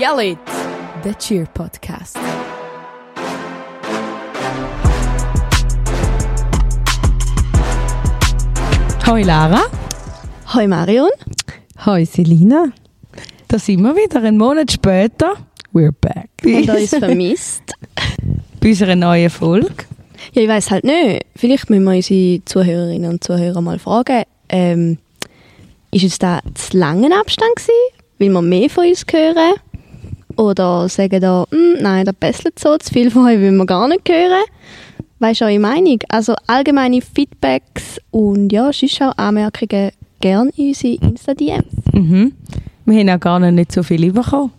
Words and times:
Yell 0.00 0.32
It, 0.32 0.38
der 1.04 1.12
Cheer 1.18 1.44
Podcast. 1.52 2.16
Hoi 9.06 9.22
Lara. 9.24 9.60
Hoi 10.54 10.66
Marion. 10.66 11.10
Hoi 11.84 12.06
Selina. 12.06 12.72
Da 13.46 13.58
sind 13.58 13.82
wir 13.82 13.94
wieder, 13.94 14.22
einen 14.22 14.38
Monat 14.38 14.72
später. 14.72 15.34
We're 15.74 15.92
back. 15.92 16.30
Und 16.44 16.70
uns 16.70 16.96
vermisst. 16.96 17.64
Bei 18.58 18.68
unserer 18.70 18.96
neuen 18.96 19.28
Folge. 19.28 19.84
Ja, 20.32 20.40
ich 20.40 20.48
weiß 20.48 20.70
halt 20.70 20.84
nicht. 20.84 21.26
Vielleicht 21.36 21.68
müssen 21.68 21.84
wir 21.84 21.96
unsere 21.96 22.42
Zuhörerinnen 22.46 23.10
und 23.10 23.22
Zuhörer 23.22 23.60
mal 23.60 23.78
fragen, 23.78 24.22
ähm, 24.48 24.96
ist 25.90 26.04
es 26.04 26.18
da 26.18 26.40
zu 26.54 26.78
langen 26.78 27.12
Abstand 27.12 27.54
gewesen? 27.56 28.00
Will 28.16 28.30
man 28.30 28.48
mehr 28.48 28.70
von 28.70 28.86
uns 28.86 29.04
hören? 29.12 29.56
Oder 30.40 30.88
sagen 30.88 31.20
da, 31.20 31.44
«Hm, 31.50 31.82
nein, 31.82 32.06
da 32.06 32.12
besselt 32.18 32.58
so, 32.58 32.76
zu 32.78 32.92
viel 32.92 33.10
von 33.10 33.26
euch 33.26 33.38
will 33.38 33.52
man 33.52 33.66
gar 33.66 33.86
nicht 33.88 34.08
hören? 34.08 34.42
Weißt 35.18 35.42
du 35.42 35.44
eure 35.44 35.58
Meinung? 35.58 35.98
Also 36.08 36.34
allgemeine 36.46 37.00
Feedbacks 37.02 38.00
und 38.10 38.50
ja, 38.50 38.72
sonst 38.72 39.02
auch 39.02 39.12
Anmerkungen 39.18 39.90
gerne 40.20 40.50
in 40.56 40.68
unsere 40.68 40.94
Insta-DMs. 40.94 41.66
Mhm. 41.92 42.32
Wir 42.86 43.00
haben 43.00 43.10
auch 43.10 43.20
gar 43.20 43.38
nicht 43.38 43.70
so 43.72 43.82
viel 43.82 44.10
bekommen. 44.12 44.50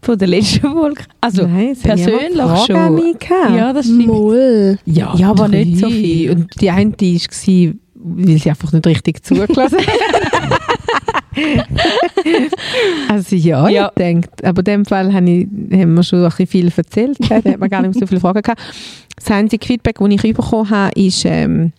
Von 0.00 0.16
der 0.16 0.28
letzten 0.28 0.60
Folge. 0.72 1.02
Also 1.20 1.46
Nein, 1.46 1.76
persönlich 1.82 2.66
schon. 2.66 3.56
Ja, 3.56 3.72
das 3.72 3.84
stimmt. 3.84 4.06
Moll. 4.06 4.78
Ja, 4.86 5.14
Ja, 5.14 5.30
aber 5.30 5.48
drei. 5.48 5.64
nicht 5.64 5.78
so 5.78 5.90
viel. 5.90 6.30
Und 6.30 6.48
die 6.60 6.70
eine 6.70 6.92
war, 6.92 7.74
weil 7.94 8.38
sie 8.38 8.48
einfach 8.50 8.72
nicht 8.72 8.86
richtig 8.86 9.22
zugelassen 9.24 9.78
hat. 9.78 10.22
also 13.08 13.36
ja, 13.36 13.68
Ja. 13.68 13.86
ich 13.88 13.94
denke, 14.02 14.28
aber 14.42 14.60
in 14.60 14.64
dem 14.64 14.84
Fall 14.84 15.12
habe 15.12 15.30
ich, 15.30 15.46
haben 15.72 15.94
wir 15.94 16.02
schon 16.02 16.20
ein 16.22 16.28
bisschen 16.28 16.46
viel 16.46 16.72
erzählt. 16.76 17.18
Da 17.28 17.36
hat 17.36 17.58
man 17.58 17.68
gar 17.68 17.82
nicht 17.82 17.98
so 17.98 18.06
viele 18.06 18.20
Fragen 18.20 18.42
gehabt. 18.42 18.60
Das 19.16 19.30
einzige 19.30 19.64
Feedback, 19.66 19.98
das 19.98 20.08
ich 20.10 20.22
bekommen 20.34 20.70
habe, 20.70 20.92
ist 21.00 21.24
ähm, 21.24 21.72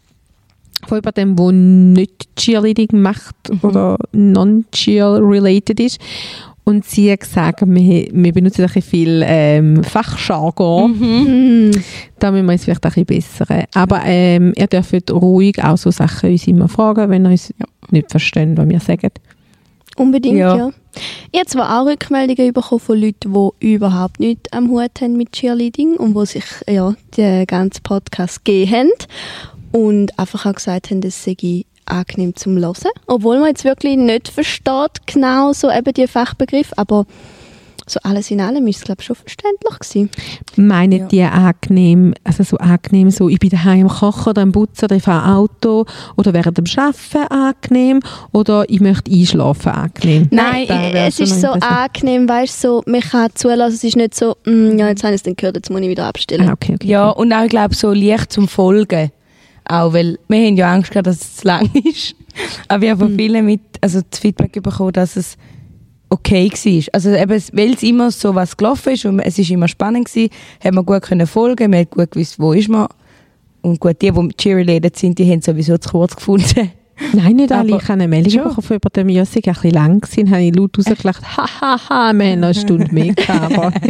von 0.88 0.98
jemandem, 0.98 1.36
der 1.36 1.52
nicht 1.52 2.36
Cheerleading 2.36 3.02
macht 3.02 3.36
oder 3.62 3.98
non-cheer-related 4.14 5.80
ist. 5.80 6.00
Und 6.66 6.86
sie 6.86 7.12
hat 7.12 7.22
gesagt, 7.22 7.62
wir, 7.66 8.08
wir 8.12 8.32
benutzen 8.32 8.62
ein 8.62 8.68
bisschen 8.68 8.82
viel 8.84 9.24
ähm, 9.26 9.84
Fachjargon. 9.84 10.92
Mm. 10.92 11.72
Da 12.20 12.30
müssen 12.32 12.46
wir 12.46 12.52
uns 12.54 12.64
vielleicht 12.64 12.86
ein 12.86 12.92
bisschen 13.06 13.06
bessern. 13.48 13.64
Aber 13.74 14.02
ähm, 14.06 14.54
ihr 14.56 14.68
dürft 14.68 15.10
ruhig 15.10 15.64
auch 15.64 15.78
so 15.78 15.90
Sachen 15.90 16.30
uns 16.32 16.46
immer 16.48 16.68
fragen, 16.68 17.10
wenn 17.10 17.26
ihr 17.26 17.32
uns 17.32 17.52
nicht 17.90 18.12
versteht, 18.12 18.56
was 18.56 18.70
wir 18.70 18.80
sagen. 18.80 19.10
Unbedingt, 20.00 20.38
Ja. 20.38 20.56
ja. 20.56 20.70
Ich 21.32 21.40
habe 21.40 21.48
zwar 21.48 21.80
auch 21.82 21.86
Rückmeldungen 21.86 22.52
bekommen 22.54 22.80
von 22.80 23.00
Leuten, 23.00 23.34
die 23.62 23.74
überhaupt 23.74 24.20
nichts 24.20 24.52
am 24.52 24.70
Hut 24.70 25.02
haben 25.02 25.18
mit 25.18 25.32
Cheerleading 25.34 25.98
und 25.98 26.16
die 26.16 26.26
sich 26.26 26.46
ja, 26.68 26.94
den 27.16 27.46
ganzen 27.46 27.84
Podcast 27.84 28.44
gegeben 28.44 28.72
haben 28.72 28.92
und 29.72 30.18
einfach 30.18 30.46
auch 30.46 30.56
gesagt 30.56 30.90
haben, 30.90 31.02
es 31.04 31.24
sei 31.24 31.66
angenehm 31.86 32.36
zum 32.36 32.58
Hören. 32.58 32.74
Obwohl 33.08 33.40
man 33.40 33.50
jetzt 33.50 33.66
wirklich 33.66 33.98
nicht 33.98 34.30
versteht, 34.30 35.06
genau 35.06 35.54
so 35.54 35.70
eben 35.70 35.94
die 35.94 36.08
Fachbegriff, 36.08 36.72
aber 36.76 37.06
so 37.90 38.00
alles 38.04 38.30
in 38.32 38.42
allem 38.42 38.68
ist 38.68 38.78
es, 38.78 38.84
glaube 38.84 39.02
ich, 39.02 39.08
schon 39.08 39.16
verständlich 39.16 39.80
gewesen. 39.80 40.10
Meinen 40.56 41.00
Ja. 41.00 41.06
die 41.08 41.24
angenehm, 41.24 42.14
also 42.24 42.44
so 42.44 42.58
angenehm, 42.58 43.10
so 43.12 43.30
ich 43.30 43.40
bin 43.40 43.50
daheim 43.50 43.88
am 43.88 43.90
Kochen 43.90 44.30
oder 44.30 44.42
am 44.42 44.52
Putzen 44.52 44.86
oder 44.86 44.96
ich 44.96 45.04
fahre 45.04 45.36
Auto 45.36 45.86
oder 46.18 46.34
während 46.34 46.58
dem 46.58 46.66
Arbeiten 46.78 47.32
angenehm 47.34 48.00
oder 48.32 48.70
ich 48.70 48.80
möchte 48.80 49.12
einschlafen 49.12 49.72
angenehm? 49.72 50.28
Nein, 50.32 50.68
wär's 50.68 51.20
es 51.20 51.32
ist 51.32 51.42
so 51.42 51.48
angenehm, 51.50 52.28
weißt 52.28 52.64
du, 52.64 52.68
so, 52.68 52.84
man 52.86 53.02
kann 53.02 53.30
zulassen, 53.36 53.76
es 53.76 53.84
ist 53.84 53.96
nicht 53.96 54.16
so, 54.16 54.36
«Mm, 54.46 54.78
ja, 54.78 54.90
jetzt 54.90 55.04
habe 55.04 55.14
ich 55.14 55.20
es 55.20 55.24
dann 55.24 55.36
gehört, 55.36 55.56
jetzt 55.56 55.70
muss 55.70 55.82
ich 55.82 55.90
wieder 55.90 56.06
abstellen. 56.06 56.50
Ah, 56.50 56.54
okay, 56.54 56.76
okay. 56.76 56.88
Ja, 56.88 57.10
und 57.10 57.32
auch, 57.34 57.44
ich 57.44 57.50
glaube, 57.50 57.76
so 57.76 57.92
leicht 57.94 58.32
zum 58.32 58.48
Folgen. 58.48 59.12
Auch, 59.66 59.94
weil 59.94 60.18
wir 60.28 60.48
haben 60.48 60.56
ja 60.58 60.74
Angst 60.74 60.92
gehabt, 60.92 61.08
dass 61.08 61.22
es 61.22 61.36
zu 61.38 61.48
lang 61.48 61.70
ist. 61.86 62.16
Aber 62.68 62.82
wir 62.82 62.92
haben 62.92 63.00
von 63.00 63.16
vielen 63.16 63.46
mit, 63.46 63.62
also 63.82 64.02
das 64.10 64.20
Feedback 64.20 64.62
bekommen, 64.64 64.94
dass 64.94 65.16
es 65.16 65.38
okay 66.10 66.50
war. 66.50 66.84
Also 66.94 67.10
eben, 67.12 67.44
weil 67.54 67.74
es 67.74 67.84
immer 67.84 68.12
so 68.12 68.34
was 68.36 68.58
gelaufen 68.58 68.94
ist 68.94 69.06
und 69.06 69.20
es 69.20 69.38
ist 69.38 69.50
immer 69.52 69.68
spannend 69.68 70.08
gewesen, 70.08 70.32
haben 70.64 70.76
wir 70.76 70.84
gut 70.84 71.04
können 71.04 71.28
folgen, 71.28 71.72
wir 71.72 71.80
haben 71.80 71.90
gut 71.90 72.12
gewusst, 72.12 72.40
wo 72.40 72.54
ist 72.54 72.70
man. 72.70 72.88
Und 73.62 73.80
gut, 73.80 74.02
die, 74.02 74.12
die 74.12 74.30
cheerleadet 74.38 74.98
sind, 74.98 75.20
die 75.20 75.30
haben 75.30 75.42
sowieso 75.42 75.78
zu 75.78 75.90
kurz 75.90 76.16
gefunden. 76.16 76.72
Nein, 77.14 77.36
nicht 77.38 77.52
alle. 77.52 77.74
Aber- 77.74 77.82
ich 77.82 77.84
habe 77.90 77.94
eine 77.94 78.08
Meldung 78.08 78.32
Schon. 78.32 78.56
bekommen 78.80 79.10
ja, 79.10 79.22
es 79.24 79.32
sei 79.34 79.40
ein 79.46 79.54
bisschen 79.54 79.72
lang 79.72 80.02
gewesen. 80.02 80.32
habe 80.32 80.42
ich 80.44 80.56
laut 80.56 80.78
rausgelacht, 80.78 81.24
hahaha, 81.38 82.14
wir 82.14 82.26
haben 82.32 82.40
noch 82.40 82.48
eine 82.48 82.54
Stunde 82.56 82.88
mehr 82.94 83.14
gehabt. 83.14 83.80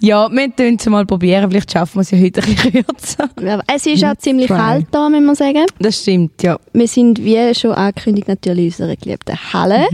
Ja, 0.00 0.28
wir 0.30 0.50
können 0.50 0.76
es 0.78 0.86
mal 0.86 1.04
probieren, 1.04 1.50
vielleicht 1.50 1.72
schaffen 1.72 1.96
wir 1.96 2.00
es 2.02 2.10
ja 2.12 2.18
heute 2.18 2.40
ein 2.42 2.54
bisschen 2.54 2.72
kürzer. 2.84 3.28
Ja, 3.42 3.60
Es 3.66 3.84
ist 3.84 4.04
auch 4.04 4.16
ziemlich 4.16 4.46
try. 4.46 4.56
kalt 4.56 4.86
da, 4.92 5.08
muss 5.08 5.20
man 5.20 5.34
sagen. 5.34 5.64
Das 5.80 6.00
stimmt, 6.02 6.40
ja. 6.42 6.58
Wir 6.72 6.86
sind, 6.86 7.22
wie 7.24 7.52
schon 7.54 7.72
angekündigt, 7.72 8.28
natürlich 8.28 8.66
in 8.78 8.84
unserer 8.84 8.96
geliebten 8.96 9.36
Halle. 9.52 9.86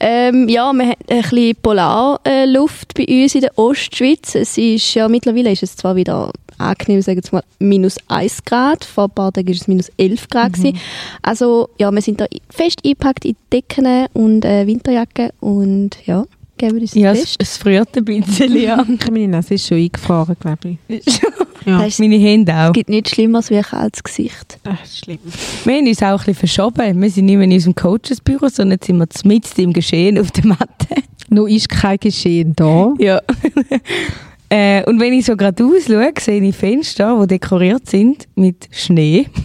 Ähm, 0.00 0.48
ja, 0.48 0.72
wir 0.72 0.84
haben 0.86 0.94
ein 1.08 1.22
bisschen 1.22 1.56
Polarluft 1.62 2.94
bei 2.94 3.06
uns 3.22 3.34
in 3.36 3.42
der 3.42 3.56
Ostschweiz. 3.56 4.34
Es 4.34 4.58
ist, 4.58 4.94
ja, 4.94 5.08
mittlerweile 5.08 5.52
ist 5.52 5.62
es 5.62 5.76
zwar 5.76 5.94
wieder 5.94 6.32
angenehm, 6.58 7.02
sagen 7.02 7.20
wir 7.22 7.30
mal, 7.32 7.44
minus 7.58 7.96
1 8.08 8.44
Grad. 8.44 8.84
Vor 8.84 9.04
ein 9.04 9.10
paar 9.10 9.32
Tagen 9.32 9.48
war 9.48 9.54
es 9.54 9.68
minus 9.68 9.90
11 9.98 10.28
Grad. 10.28 10.52
gewesen. 10.54 10.78
Also, 11.22 11.68
ja, 11.78 11.90
wir 11.90 12.02
sind 12.02 12.20
da 12.20 12.26
fest 12.50 12.80
eingepackt 12.84 13.24
in 13.24 13.36
Decken 13.52 14.06
und 14.12 14.44
äh, 14.44 14.66
Winterjacken 14.66 15.30
und 15.40 15.96
ja, 16.06 16.24
geben 16.58 16.80
uns 16.80 16.94
Ja, 16.94 17.12
das 17.12 17.22
es, 17.22 17.36
es 17.38 17.56
friert 17.58 17.96
ein 17.96 18.04
bisschen, 18.04 18.56
ja. 18.60 18.84
Meine 19.10 19.28
Nase 19.28 19.54
ist 19.54 19.66
schon 19.66 19.78
eingefroren, 19.78 20.36
glaube 20.40 20.76
ich. 20.88 21.04
Ja. 21.66 21.82
Ist- 21.82 21.98
Meine 21.98 22.14
Hände 22.14 22.54
auch. 22.54 22.66
Es 22.68 22.72
gibt 22.74 22.90
nichts 22.90 23.10
Schlimmeres 23.10 23.50
wie 23.50 23.56
ein 23.56 23.64
kaltes 23.64 24.00
Gesicht. 24.04 24.56
Das 24.62 24.80
ist 24.84 24.98
schlimm. 24.98 25.18
Wir 25.64 25.74
haben 25.74 25.88
uns 25.88 26.00
auch 26.00 26.10
ein 26.12 26.16
bisschen 26.18 26.34
verschoben. 26.36 27.02
Wir 27.02 27.10
sind 27.10 27.24
nicht 27.26 27.34
mehr 27.34 27.42
in 27.44 27.52
unserem 27.54 27.74
Coachesbüro, 27.74 28.46
sondern 28.48 28.76
jetzt 28.76 28.86
sind 28.86 28.98
wir 28.98 29.08
mitten 29.24 29.60
im 29.60 29.72
Geschehen 29.72 30.16
auf 30.16 30.30
der 30.30 30.46
Matte. 30.46 30.86
Noch 31.28 31.48
ist 31.48 31.68
kein 31.68 31.98
Geschehen 31.98 32.52
da. 32.54 32.94
Ja. 33.00 33.20
äh, 34.48 34.84
und 34.84 35.00
wenn 35.00 35.12
ich 35.12 35.26
so 35.26 35.36
gerade 35.36 35.64
ausschaue, 35.64 36.12
sehe 36.18 36.42
ich 36.42 36.56
Fenster, 36.56 37.18
die 37.22 37.26
dekoriert 37.26 37.88
sind 37.88 38.28
mit 38.34 38.68
Schnee. 38.70 39.26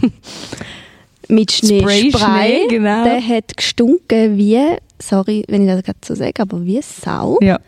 Mit 1.28 1.50
Spray, 1.50 1.80
Schneespray. 1.80 2.10
Schnee, 2.10 2.66
genau. 2.68 3.04
Der 3.04 3.26
hat 3.26 3.56
gestunken 3.56 4.36
wie, 4.36 4.58
sorry, 4.98 5.44
wenn 5.48 5.62
ich 5.62 5.68
das 5.68 5.82
gerade 5.82 5.98
so 6.04 6.14
sage, 6.14 6.42
aber 6.42 6.62
wie 6.62 6.80
Sau. 6.82 7.38
Ja. 7.40 7.58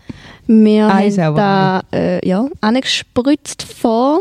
Wir 0.47 0.93
Eis 0.93 1.17
haben 1.17 1.37
da 1.37 1.83
äh, 1.93 2.27
ja, 2.29 2.47
angespritzt 2.61 3.63
vor, 3.63 4.21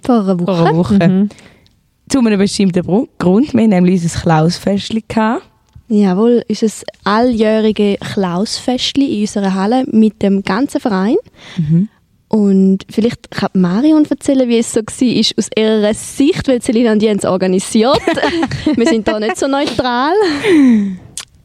vor 0.00 0.20
einer 0.22 0.40
Woche. 0.40 0.56
Vor 0.56 0.66
einer 0.66 0.76
Woche. 0.76 1.08
Mhm. 1.08 1.28
Zu 2.08 2.18
einem 2.18 2.38
bestimmten 2.38 3.08
Grund. 3.18 3.54
Wir 3.54 3.62
haben 3.62 3.70
nämlich 3.70 4.02
unser 4.02 4.20
Klausfestchen 4.20 5.02
gehabt. 5.06 5.42
Jawohl, 5.88 6.42
unser 6.48 6.68
alljährige 7.04 7.96
Klausfestli 8.00 9.14
in 9.14 9.20
unserer 9.20 9.54
Halle 9.54 9.84
mit 9.90 10.22
dem 10.22 10.42
ganzen 10.42 10.80
Verein. 10.80 11.16
Mhm. 11.56 11.88
Und 12.34 12.86
vielleicht 12.88 13.30
kann 13.30 13.50
Marion 13.52 14.06
erzählen, 14.08 14.48
wie 14.48 14.58
es 14.58 14.72
so 14.72 14.80
war 14.80 15.32
aus 15.36 15.48
ihrer 15.54 15.92
Sicht, 15.92 16.48
weil 16.48 16.62
Selina 16.62 16.92
und 16.92 17.02
haben 17.02 17.18
es 17.18 17.26
organisiert. 17.26 18.00
Wir 18.74 18.86
sind 18.86 19.06
da 19.06 19.20
nicht 19.20 19.36
so 19.36 19.46
neutral. 19.46 20.14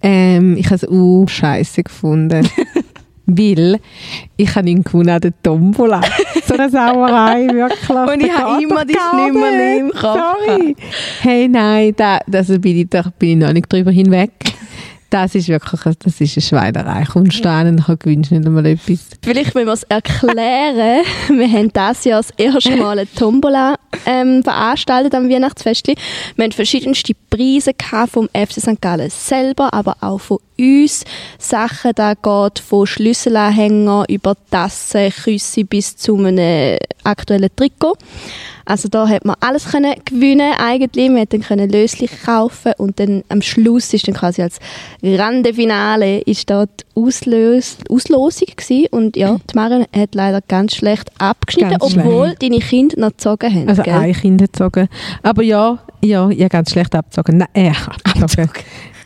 Ähm, 0.01 0.55
ich 0.55 0.65
habe 0.67 0.75
es 0.75 0.87
auch 0.87 1.25
scheiße 1.27 1.83
gefunden. 1.83 2.47
Weil 3.29 3.81
ich 4.37 4.55
habe 4.55 4.69
ihn 4.69 4.81
gewonnen 4.81 5.09
an 5.09 5.19
der 5.19 5.33
Tombola. 5.43 5.99
So 6.45 6.53
eine 6.53 6.69
Sauerei, 6.69 7.45
wirklich. 7.47 7.89
Und 7.89 8.23
ich 8.23 8.31
habe 8.31 8.63
immer 8.63 8.85
die 8.85 8.93
Schnümmerli 8.93 9.79
im 9.79 9.91
Kopf 9.91 10.17
Sorry. 10.47 10.75
Hey, 11.19 11.49
nein, 11.49 11.93
da, 11.97 12.19
also 12.31 12.57
bin 12.57 12.77
ich, 12.77 12.87
da 12.87 13.11
bin 13.19 13.31
ich 13.31 13.45
noch 13.45 13.51
nicht 13.51 13.71
drüber 13.71 13.91
hinweg. 13.91 14.31
Das 15.09 15.35
ist 15.35 15.47
wirklich 15.47 15.81
das 15.81 16.19
ist 16.19 16.37
eine 16.37 16.41
Schweinerei. 16.41 17.05
Kommst 17.05 17.43
du 17.43 17.49
an 17.49 17.67
und 17.67 17.99
gewünscht 17.99 18.31
nicht 18.31 18.45
einmal 18.45 18.65
etwas. 18.65 18.99
Vielleicht 19.23 19.55
müssen 19.55 19.67
wir 19.67 19.73
es 19.73 19.83
erklären. 19.83 21.05
Wir 21.29 21.51
haben 21.51 21.71
dieses 21.71 22.03
Jahr 22.03 22.21
das 22.21 22.31
erste 22.37 22.75
Mal 22.75 22.99
eine 22.99 23.11
Tombola 23.13 23.77
ähm, 24.05 24.43
veranstaltet 24.43 25.15
am 25.15 25.29
Weihnachtsfest. 25.29 25.87
Wir 25.87 26.43
haben 26.43 26.51
verschiedenste 26.51 27.13
Preise 27.29 27.73
gehabt 27.73 28.11
vom 28.11 28.27
FC 28.29 28.61
St. 28.61 28.81
Gallen 28.81 29.09
selber, 29.09 29.73
aber 29.73 29.95
auch 30.01 30.19
von 30.19 30.39
uns. 30.59 31.05
Sachen, 31.37 31.91
da 31.95 32.13
geht 32.13 32.59
von 32.59 32.87
Schlüsselanhänger 32.87 34.05
über 34.09 34.35
Tassen, 34.49 35.11
Küsse 35.11 35.63
bis 35.63 35.95
zu 35.95 36.17
einem 36.17 36.77
aktuellen 37.03 37.49
Trikot. 37.55 37.95
Also 38.67 38.89
da 38.89 39.07
hat 39.07 39.23
man 39.23 39.37
alles 39.39 39.71
können 39.71 39.95
gewinnen 40.03 40.53
eigentlich. 40.57 41.09
Wir 41.09 41.25
konnten 41.25 41.41
können 41.41 41.69
löslich 41.69 42.11
kaufen 42.25 42.73
und 42.77 42.99
dann 42.99 43.23
am 43.29 43.41
Schluss 43.41 43.93
ist 43.93 44.07
dann 44.07 44.15
quasi 44.15 44.41
als 44.41 44.59
Grande 45.01 45.53
Finale 45.53 46.19
ist 46.21 46.49
da 46.49 46.65
die 46.65 46.85
Auslös 46.95 47.77
Auslosung 47.89 48.47
gewesen. 48.55 48.87
und 48.91 49.15
ja, 49.15 49.37
die 49.51 49.55
Marion 49.55 49.85
hat 49.95 50.15
leider 50.15 50.41
ganz 50.41 50.75
schlecht 50.75 51.11
abgeschnitten, 51.19 51.77
Ganz 51.77 51.95
obwohl 51.95 52.35
deine 52.39 52.59
Kinder 52.59 52.99
noch 52.99 53.11
gezogen 53.11 53.53
haben. 53.53 53.69
Also 53.69 53.83
gell? 53.83 53.93
ein 53.93 54.13
Kind 54.13 54.41
gezogen. 54.41 54.87
Aber 55.21 55.43
ja, 55.43 55.79
ja, 56.03 56.29
ich 56.29 56.39
habe 56.39 56.49
ganz 56.49 56.71
schlecht 56.71 56.95
abgezogen. 56.95 57.37
Nein, 57.37 57.47
äh, 57.53 57.71
abgezogen. 58.03 58.49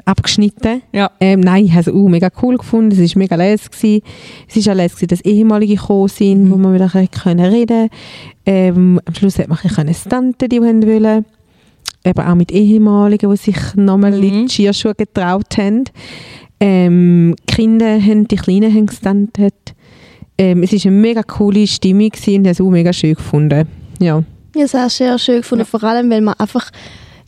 abgeschnitten. 0.05 0.81
Ja. 0.91 1.11
Ähm, 1.19 1.41
nein, 1.41 1.65
ich 1.65 1.71
habe 1.71 1.81
es 1.81 1.87
auch 1.89 2.07
mega 2.07 2.29
cool 2.41 2.57
gefunden. 2.57 2.91
Es 2.91 3.15
war 3.15 3.19
mega 3.19 3.35
lässig. 3.35 3.71
gewesen. 3.71 4.01
Es 4.47 4.65
war 4.65 4.73
auch 4.73 4.77
lässig, 4.77 5.07
dass 5.09 5.21
ehemalige 5.21 5.75
gekommen 5.75 6.07
sind, 6.07 6.51
wo 6.51 6.55
man 6.55 6.73
wieder 6.73 6.89
können 6.89 7.45
reden 7.45 7.89
ähm, 8.45 8.99
Am 9.05 9.13
Schluss 9.13 9.37
hat 9.39 9.47
man 9.47 9.57
bisschen 9.61 9.93
stunten, 9.93 10.49
die 10.49 10.61
wollen 10.61 10.85
wollen. 10.87 11.25
Eben 12.03 12.19
auch 12.21 12.35
mit 12.35 12.51
ehemaligen, 12.51 13.29
die 13.29 13.37
sich 13.37 13.57
nochmal 13.75 14.11
Mhm. 14.17 14.23
in 14.23 14.47
die 14.47 14.49
Skischuhe 14.49 14.95
getraut 14.95 15.57
haben. 15.57 15.83
Ähm, 16.59 17.35
die 17.49 17.53
Kinder 17.53 17.99
haben, 18.01 18.27
die 18.27 18.35
Kleinen 18.35 18.73
haben 18.73 18.85
gestuntet. 18.87 19.53
Ähm, 20.37 20.63
es 20.63 20.71
war 20.73 20.79
eine 20.91 20.99
mega 20.99 21.23
coole 21.23 21.67
Stimmung 21.67 22.09
gewesen 22.09 22.37
und 22.37 22.41
ich 22.45 22.47
habe 22.47 22.49
es 22.49 22.61
auch 22.61 22.69
mega 22.69 22.93
schön 22.93 23.13
gefunden. 23.15 23.67
Ja. 23.99 24.23
Ja, 24.55 24.67
sehr, 24.67 24.89
sehr 24.89 25.17
schön 25.19 25.37
gefunden. 25.37 25.65
Vor 25.65 25.83
allem, 25.83 26.09
weil 26.09 26.21
man 26.21 26.33
einfach 26.39 26.71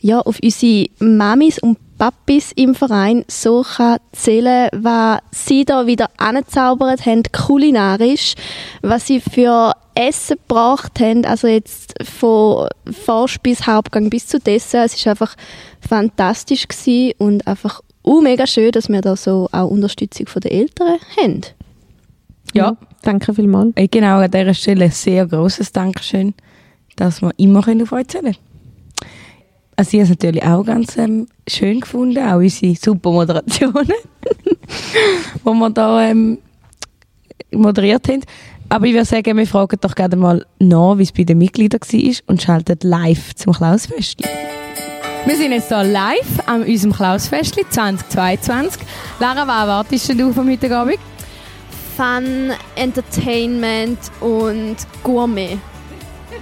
ja, 0.04 0.20
auf 0.20 0.38
unsere 0.42 0.86
Mamis 0.98 1.58
und 1.58 1.78
Papis 1.96 2.52
im 2.56 2.74
Verein 2.74 3.24
so 3.26 3.62
kann 3.62 3.96
zählen 4.12 4.68
was 4.72 5.20
sie 5.30 5.64
da 5.64 5.86
wieder 5.86 6.10
angezaubert 6.18 7.06
haben, 7.06 7.22
kulinarisch, 7.32 8.34
was 8.82 9.06
sie 9.06 9.20
für 9.20 9.72
Essen 9.94 10.36
gebracht 10.36 11.00
haben, 11.00 11.24
also 11.24 11.46
jetzt 11.46 11.94
von 12.04 12.68
Vorspeis, 12.84 13.66
Hauptgang 13.66 14.10
bis 14.10 14.26
zu 14.26 14.38
Dessert. 14.38 14.92
Es 14.92 15.06
war 15.06 15.12
einfach 15.12 15.36
fantastisch 15.80 16.68
gewesen 16.68 17.14
und 17.16 17.46
einfach 17.46 17.80
uh, 18.04 18.20
mega 18.20 18.46
schön, 18.46 18.72
dass 18.72 18.90
wir 18.90 19.00
da 19.00 19.16
so 19.16 19.48
auch 19.52 19.70
Unterstützung 19.70 20.26
von 20.26 20.40
den 20.40 20.52
Eltern 20.52 20.98
haben. 21.16 21.40
Ja. 22.52 22.76
Danke 23.00 23.32
vielmals. 23.32 23.72
Ich 23.76 23.90
genau 23.90 24.18
an 24.18 24.30
dieser 24.30 24.52
Stelle 24.52 24.84
ein 24.84 24.90
sehr 24.90 25.26
grosses 25.26 25.72
Dankeschön, 25.72 26.34
dass 26.96 27.22
wir 27.22 27.32
immer 27.38 27.62
können 27.62 27.82
auf 27.82 27.92
euch 27.92 28.08
zählen 28.08 28.36
Also 29.76 29.96
ich 29.96 30.02
habe 30.02 30.04
es 30.04 30.08
natürlich 30.10 30.42
auch 30.44 30.64
ganz 30.64 30.96
ähm, 30.96 31.26
schön 31.48 31.80
gefunden, 31.80 32.18
auch 32.18 32.36
unsere 32.36 32.76
super 32.76 33.10
Moderationen, 33.10 33.86
die 33.86 35.44
wir 35.44 35.70
da 35.70 36.02
ähm, 36.02 36.38
moderiert 37.50 38.08
haben. 38.08 38.22
Aber 38.68 38.86
ich 38.86 38.92
würde 38.92 39.04
sagen, 39.04 39.36
wir 39.36 39.46
fragen 39.46 39.78
doch 39.80 39.94
gerne 39.94 40.16
mal 40.16 40.46
nach, 40.58 40.98
wie 40.98 41.02
es 41.02 41.12
bei 41.12 41.24
den 41.24 41.38
Mitgliedern 41.38 41.80
war 41.80 42.14
und 42.26 42.42
schalten 42.42 42.78
live 42.82 43.34
zum 43.34 43.52
Klausfest. 43.52 44.22
Wir 45.26 45.36
sind 45.36 45.52
jetzt 45.52 45.68
hier 45.68 45.84
live 45.84 46.46
an 46.46 46.62
unserem 46.62 46.92
Klausfest 46.92 47.54
2022. 47.70 48.82
Lara, 49.18 49.46
was 49.46 49.62
erwartest 49.62 50.20
du 50.20 50.32
vom 50.32 50.50
heutigen 50.50 50.74
Abend? 50.74 50.98
Fun, 51.96 52.52
Entertainment 52.76 53.98
und 54.20 54.76
Gourmet. 55.02 55.58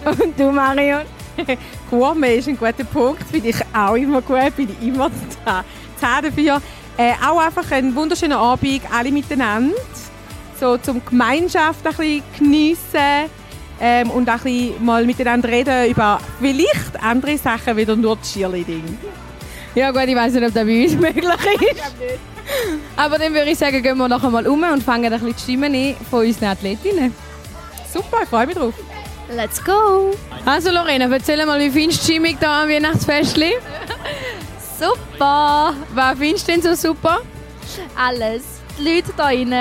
Und 0.04 0.38
du, 0.38 0.50
Marion? 0.50 1.02
Gourmet 1.90 2.36
ist 2.36 2.48
ein 2.48 2.58
guter 2.58 2.84
Punkt, 2.84 3.22
finde 3.30 3.48
ich 3.48 3.56
auch 3.74 3.94
immer 3.94 4.20
gut, 4.22 4.56
bin 4.56 4.68
ich 4.70 4.88
immer 4.88 5.10
zehn 5.10 6.22
dafür. 6.22 6.60
Äh, 6.96 7.12
auch 7.26 7.40
einfach 7.40 7.70
ein 7.70 7.94
wunderschöner 7.94 8.38
Abend, 8.38 8.82
alle 8.92 9.10
miteinander, 9.10 9.74
so 10.60 10.76
zum 10.76 11.02
Gemeinschaft 11.04 11.86
ein 11.86 11.94
bisschen 11.94 12.22
geniessen 12.38 13.30
ähm, 13.80 14.10
und 14.10 14.28
ein 14.28 14.38
bisschen 14.38 14.84
mal 14.84 15.06
miteinander 15.06 15.48
reden 15.48 15.90
über 15.90 16.20
vielleicht 16.40 17.02
andere 17.02 17.38
Sachen, 17.38 17.76
wieder 17.76 17.96
nur 17.96 18.20
Cheerleading. 18.20 18.98
Ja 19.74 19.90
gut, 19.90 20.02
ich 20.06 20.14
weiß 20.14 20.34
nicht, 20.34 20.46
ob 20.46 20.52
das 20.52 20.64
bei 20.66 20.82
uns 20.84 20.92
möglich 21.00 21.24
ist. 21.24 21.82
Aber 22.96 23.18
dann 23.18 23.32
würde 23.32 23.50
ich 23.50 23.58
sagen, 23.58 23.82
gehen 23.82 23.96
wir 23.96 24.08
noch 24.08 24.22
einmal 24.22 24.46
um 24.46 24.62
und 24.62 24.82
fangen 24.82 25.12
ein 25.12 25.12
bisschen 25.12 25.34
die 25.34 25.42
Stimmen 25.42 25.74
ein 25.74 25.96
von 26.10 26.26
unseren 26.26 26.48
Athletinnen. 26.48 27.14
Super, 27.92 28.18
ich 28.22 28.28
freue 28.28 28.46
mich 28.46 28.56
drauf. 28.56 28.74
Let's 29.28 29.62
go! 29.62 30.12
Also 30.44 30.70
Lorena, 30.70 31.06
erzähl 31.10 31.44
mal, 31.46 31.58
wie 31.60 31.70
findest 31.70 32.02
du 32.02 32.06
die 32.06 32.12
Stimmung 32.18 32.38
hier 32.38 32.48
am 32.50 32.68
Weihnachtsfestli? 32.68 33.52
Super! 34.78 35.74
Was 35.94 36.18
findest 36.18 36.48
du 36.48 36.52
denn 36.52 36.62
so 36.62 36.74
super? 36.74 37.18
Alles. 37.96 38.42
Die 38.78 38.82
Leute 38.94 39.12
da 39.16 39.24
rein. 39.24 39.52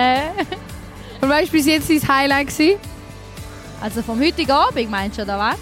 Und 1.22 1.30
was 1.30 1.30
war 1.30 1.42
bis 1.52 1.66
jetzt 1.68 1.90
dein 1.90 2.08
Highlight? 2.08 2.48
Gewesen? 2.48 2.80
Also 3.80 4.02
vom 4.02 4.20
heutigen 4.22 4.52
Abend 4.52 4.90
meinst 4.90 5.18
du, 5.18 5.24
oder 5.24 5.38
was? 5.40 5.56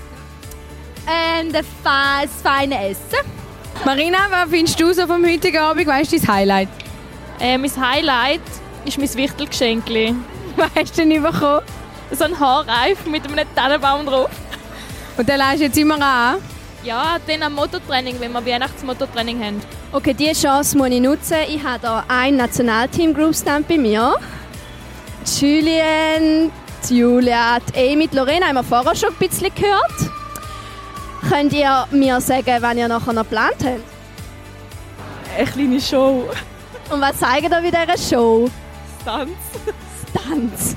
Ähm, 1.07 1.51
das 1.51 1.66
fe- 1.66 2.24
das 2.24 2.42
feine 2.42 2.90
Essen. 2.90 3.19
Marina, 3.86 4.18
was 4.30 4.50
findest 4.50 4.80
du 4.80 4.94
so 4.94 5.06
vom 5.07 5.25
heutigen 5.25 5.57
Abend? 5.57 5.88
Was 5.88 6.12
ist 6.13 6.28
dein 6.28 6.36
Highlight? 6.36 6.69
Äh, 7.40 7.57
mein 7.57 7.72
Highlight 7.80 8.42
ist 8.86 8.98
mein 8.98 9.13
Wichtelgeschenkli. 9.13 10.16
Was 10.56 10.69
hast 10.75 10.98
du 10.98 11.06
denn 11.07 11.22
bekommen? 11.24 11.62
So 12.11 12.25
ein 12.25 12.39
Haarreif 12.39 13.06
mit 13.06 13.25
einem 13.25 13.47
Tannenbaum 13.56 14.06
drauf. 14.06 14.29
Und 15.17 15.29
den 15.29 15.38
lässt 15.38 15.59
du 15.59 15.63
jetzt 15.65 15.77
immer 15.77 16.01
an? 16.01 16.38
Ja, 16.83 17.17
dann 17.27 17.44
am 17.44 17.53
Motortraining, 17.53 18.19
wenn 18.19 18.31
wir 18.31 18.45
Weihnachtsmotortraining 18.45 19.44
haben. 19.44 19.61
Okay, 19.91 20.13
diese 20.13 20.47
Chance 20.47 20.77
muss 20.77 20.89
ich 20.89 21.01
nutzen. 21.01 21.38
Ich 21.47 21.63
habe 21.63 21.79
hier 21.81 22.03
ein 22.07 22.38
Nationalteam-Groupstamp 22.38 23.67
bei 23.67 23.77
mir. 23.77 24.15
Julien, 25.39 26.51
Julia, 26.89 27.59
die 27.59 27.91
Amy, 27.91 28.07
die 28.07 28.15
Lorena 28.15 28.47
haben 28.47 28.55
wir 28.55 28.63
vorher 28.63 28.95
schon 28.95 29.09
ein 29.09 29.15
bisschen 29.15 29.53
gehört. 29.53 30.12
Könnt 31.29 31.53
ihr 31.53 31.85
mir 31.91 32.21
sagen, 32.21 32.57
wann 32.62 32.77
ihr 32.77 32.88
nachher 32.88 33.13
noch 33.13 33.23
geplant 33.23 33.57
habt? 33.63 33.83
Eine 35.38 35.47
kleine 35.47 35.81
Show. 35.81 36.29
Und 36.89 37.01
was 37.01 37.19
zeigen 37.19 37.51
ihr 37.51 37.71
bei 37.71 37.85
dieser 37.94 37.97
Show? 37.97 38.50
Tanz. 39.03 39.31
Tanz. 40.13 40.75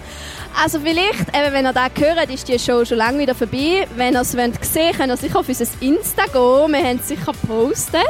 Also 0.61 0.81
vielleicht, 0.81 1.29
eben, 1.35 1.53
wenn 1.53 1.67
ihr 1.67 1.73
das 1.73 1.91
hört, 1.99 2.31
ist 2.31 2.47
die 2.49 2.59
Show 2.59 2.85
schon 2.85 2.99
lange 2.99 3.19
wieder 3.19 3.35
vorbei. 3.35 3.87
Wenn 3.97 4.15
ihr 4.15 4.21
es 4.21 4.33
sehen 4.33 4.53
wollt, 4.53 4.97
könnt 4.97 5.09
ihr 5.11 5.17
sicher 5.17 5.39
auf 5.39 5.49
unser 5.49 5.67
Insta 5.81 6.25
gehen. 6.25 6.73
Wir 6.73 6.85
haben 6.89 6.99
es 7.01 7.09
sicher 7.09 7.33
gepostet. 7.33 8.03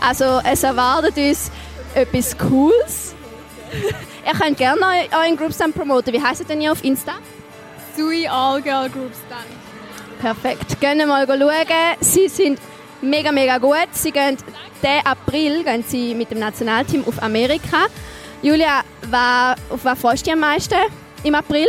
Also 0.00 0.40
es 0.44 0.62
erwartet 0.62 1.16
uns 1.16 1.50
etwas 1.94 2.36
Cooles. 2.36 3.14
ihr 4.26 4.32
könnt 4.38 4.58
gerne 4.58 4.80
eu- 4.80 5.16
euren 5.16 5.36
Groupstand 5.36 5.74
promoten. 5.74 6.12
Wie 6.12 6.22
heisst 6.22 6.40
ihr 6.40 6.46
denn 6.46 6.60
hier 6.60 6.72
auf 6.72 6.82
Insta? 6.84 7.12
Sui 7.96 8.26
All 8.28 8.60
Girl 8.60 8.90
Groups 8.90 9.18
dann. 9.30 9.38
Perfekt. 10.20 10.80
Gehen 10.80 11.06
mal 11.08 11.26
schauen. 11.26 11.96
Sie 12.00 12.28
sind 12.28 12.58
mega, 13.00 13.32
mega 13.32 13.58
gut. 13.58 13.88
Sie 13.92 14.10
gehen 14.10 14.36
den 14.82 15.06
April 15.06 15.64
gehen 15.64 15.84
sie 15.86 16.14
mit 16.14 16.30
dem 16.30 16.38
Nationalteam 16.40 17.04
auf 17.06 17.22
Amerika. 17.22 17.86
Julia, 18.42 18.80
auf 19.70 19.84
was 19.84 19.98
freust 19.98 20.22
du 20.26 20.30
dich 20.30 20.32
am 20.34 20.40
meisten 20.40 20.74
im 21.26 21.34
April? 21.34 21.66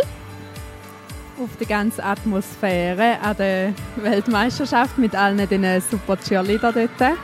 auf 1.39 1.49
die 1.59 1.65
ganze 1.65 2.03
Atmosphäre 2.03 3.19
an 3.21 3.37
der 3.37 3.73
Weltmeisterschaft 3.95 4.97
mit 4.97 5.15
allen 5.15 5.37
diesen 5.37 5.81
super 5.81 6.17
Cheerleader 6.17 6.73
dort. 6.73 7.17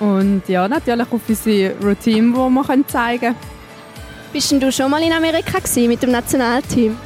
Und 0.00 0.42
ja, 0.48 0.66
natürlich 0.66 1.12
auf 1.12 1.20
unsere 1.28 1.74
Routine, 1.82 2.32
die 2.32 2.32
wir 2.32 2.88
zeigen 2.88 3.20
können. 3.20 3.36
Bist 4.32 4.50
denn 4.50 4.60
du 4.60 4.72
schon 4.72 4.90
mal 4.90 5.02
in 5.02 5.12
Amerika 5.12 5.58
gewesen, 5.58 5.88
mit 5.88 6.02
dem 6.02 6.12
Nationalteam? 6.12 6.96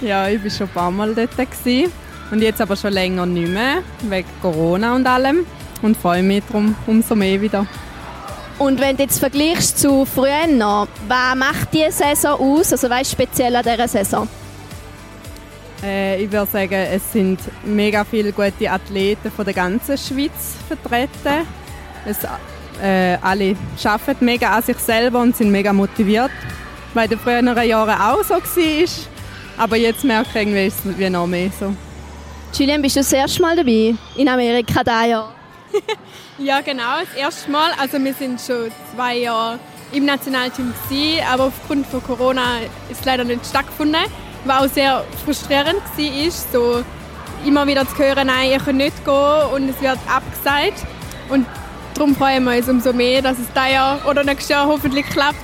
Ja, 0.00 0.26
ich 0.28 0.42
war 0.42 0.50
schon 0.50 0.68
ein 0.68 0.72
paar 0.72 0.90
Mal 0.90 1.14
dort. 1.14 1.36
Gewesen. 1.36 1.92
Und 2.30 2.40
jetzt 2.40 2.60
aber 2.62 2.74
schon 2.74 2.94
länger 2.94 3.26
nicht 3.26 3.52
mehr, 3.52 3.82
wegen 4.08 4.28
Corona 4.40 4.94
und 4.96 5.06
allem. 5.06 5.44
Und 5.82 5.98
freue 5.98 6.22
mich 6.22 6.42
darum 6.48 6.74
umso 6.86 7.14
mehr 7.14 7.38
wieder. 7.40 7.66
Und 8.62 8.80
wenn 8.80 8.96
du 8.96 9.02
jetzt 9.02 9.18
vergleichst 9.18 9.80
zu 9.80 10.04
früher 10.04 10.46
was 11.08 11.34
macht 11.34 11.72
diese 11.72 11.90
Saison 11.90 12.38
aus? 12.38 12.70
Also 12.70 12.88
was 12.88 13.02
ist 13.02 13.12
speziell 13.12 13.56
an 13.56 13.64
dieser 13.64 13.88
Saison? 13.88 14.28
Äh, 15.82 16.22
ich 16.22 16.30
würde 16.30 16.48
sagen, 16.48 16.72
es 16.72 17.12
sind 17.12 17.40
mega 17.64 18.04
viele 18.04 18.30
gute 18.30 18.70
Athleten 18.70 19.32
von 19.32 19.44
der 19.44 19.54
ganzen 19.54 19.98
Schweiz 19.98 20.54
vertreten. 20.68 21.44
Es, 22.06 22.18
äh, 22.80 23.18
alle 23.20 23.56
arbeiten 23.82 24.24
mega 24.24 24.56
an 24.56 24.62
sich 24.62 24.78
selber 24.78 25.20
und 25.20 25.36
sind 25.36 25.50
mega 25.50 25.72
motiviert. 25.72 26.30
Weil 26.94 27.06
in 27.06 27.10
den 27.10 27.18
früheren 27.18 27.68
Jahren 27.68 28.00
auch 28.00 28.22
so 28.22 28.34
war. 28.34 28.88
Aber 29.58 29.76
jetzt 29.76 30.04
merke 30.04 30.28
ich 30.28 30.36
irgendwie, 30.36 30.66
ist 30.66 30.86
es 30.86 30.98
wie 30.98 31.10
noch 31.10 31.26
mehr 31.26 31.50
so. 31.58 31.74
Julian, 32.52 32.80
bist 32.80 32.94
du 32.94 33.00
das 33.00 33.12
erste 33.12 33.42
Mal 33.42 33.56
dabei 33.56 33.94
in 34.16 34.28
Amerika 34.28 34.84
dieses 34.84 35.06
Jahr? 35.08 35.41
Ja, 36.38 36.60
genau, 36.60 37.00
das 37.00 37.14
erste 37.16 37.50
Mal. 37.50 37.72
Also 37.78 38.02
wir 38.02 38.14
sind 38.14 38.40
schon 38.40 38.72
zwei 38.94 39.18
Jahre 39.18 39.58
im 39.92 40.06
Nationalteam 40.06 40.72
gewesen, 40.88 41.20
aber 41.30 41.44
aufgrund 41.44 41.86
von 41.86 42.02
Corona 42.02 42.58
ist 42.90 43.00
es 43.00 43.04
leider 43.04 43.24
nicht 43.24 43.46
stattgefunden. 43.46 44.00
Was 44.44 44.62
auch 44.62 44.74
sehr 44.74 45.04
frustrierend 45.24 45.76
war, 45.76 46.30
so 46.52 46.84
immer 47.46 47.66
wieder 47.66 47.86
zu 47.86 47.98
hören, 47.98 48.26
nein, 48.26 48.50
ihr 48.50 48.58
könnt 48.58 48.78
nicht 48.78 49.04
gehen 49.04 49.42
und 49.54 49.68
es 49.68 49.80
wird 49.80 49.98
abgesagt. 50.08 50.84
Und 51.28 51.46
darum 51.94 52.16
freuen 52.16 52.44
wir 52.44 52.56
uns 52.56 52.68
umso 52.68 52.92
mehr, 52.92 53.22
dass 53.22 53.38
es 53.38 53.46
dieses 53.54 53.72
Jahr 53.72 54.00
oder 54.08 54.24
nächstes 54.24 54.48
Jahr 54.48 54.66
hoffentlich 54.66 55.06
klappt. 55.06 55.36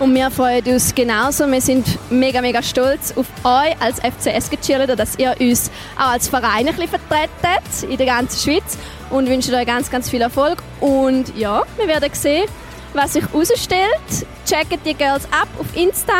Und 0.00 0.14
wir 0.14 0.30
freuen 0.30 0.64
uns 0.64 0.94
genauso. 0.94 1.46
Wir 1.50 1.60
sind 1.60 1.86
mega, 2.10 2.40
mega 2.40 2.62
stolz 2.62 3.12
auf 3.16 3.26
euch 3.44 3.80
als 3.80 4.00
FCS 4.00 4.50
Cheerleader, 4.62 4.96
dass 4.96 5.18
ihr 5.18 5.34
uns 5.38 5.70
auch 5.96 6.12
als 6.12 6.28
Verein 6.28 6.66
ein 6.68 6.74
bisschen 6.74 6.88
vertretet 6.88 7.88
in 7.88 7.98
der 7.98 8.06
ganzen 8.06 8.38
Schweiz 8.38 8.78
und 9.10 9.28
wünschen 9.28 9.54
euch 9.54 9.66
ganz, 9.66 9.90
ganz 9.90 10.08
viel 10.08 10.22
Erfolg. 10.22 10.62
Und 10.80 11.36
ja, 11.36 11.62
wir 11.76 11.86
werden 11.88 12.10
sehen, 12.12 12.48
was 12.94 13.12
sich 13.12 13.24
herausstellt. 13.24 14.26
Checkt 14.46 14.84
die 14.84 14.94
Girls 14.94 15.24
ab 15.26 15.48
auf 15.58 15.66
Insta. 15.74 16.14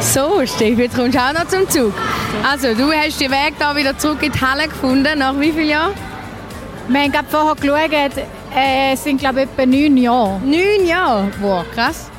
So, 0.00 0.46
Steffi, 0.46 0.82
jetzt 0.82 0.96
kommst 0.96 1.16
du 1.16 1.20
auch 1.20 1.32
noch 1.32 1.48
zum 1.48 1.68
Zug. 1.68 1.92
Also, 2.48 2.74
du 2.74 2.92
hast 2.92 3.20
den 3.20 3.30
Weg 3.30 3.54
da 3.58 3.74
wieder 3.74 3.96
zurück 3.98 4.22
in 4.22 4.32
die 4.32 4.40
Halle 4.40 4.68
gefunden. 4.68 5.18
Nach 5.18 5.38
wie 5.38 5.52
vielen 5.52 5.68
Jahren? 5.68 5.92
Wir 6.88 7.00
haben 7.02 7.12
gerade 7.12 7.28
vorher 7.28 7.54
geschaut, 7.88 8.24
Äh, 8.56 8.94
es 8.94 9.04
sind 9.04 9.20
glaube 9.20 9.42
ich 9.42 9.48
etwa 9.48 9.66
neun 9.66 9.96
Jahre. 9.98 10.40
Neun 10.42 10.86
Jahre? 10.86 11.30
Wow, 11.40 11.64
krass. 11.74 12.10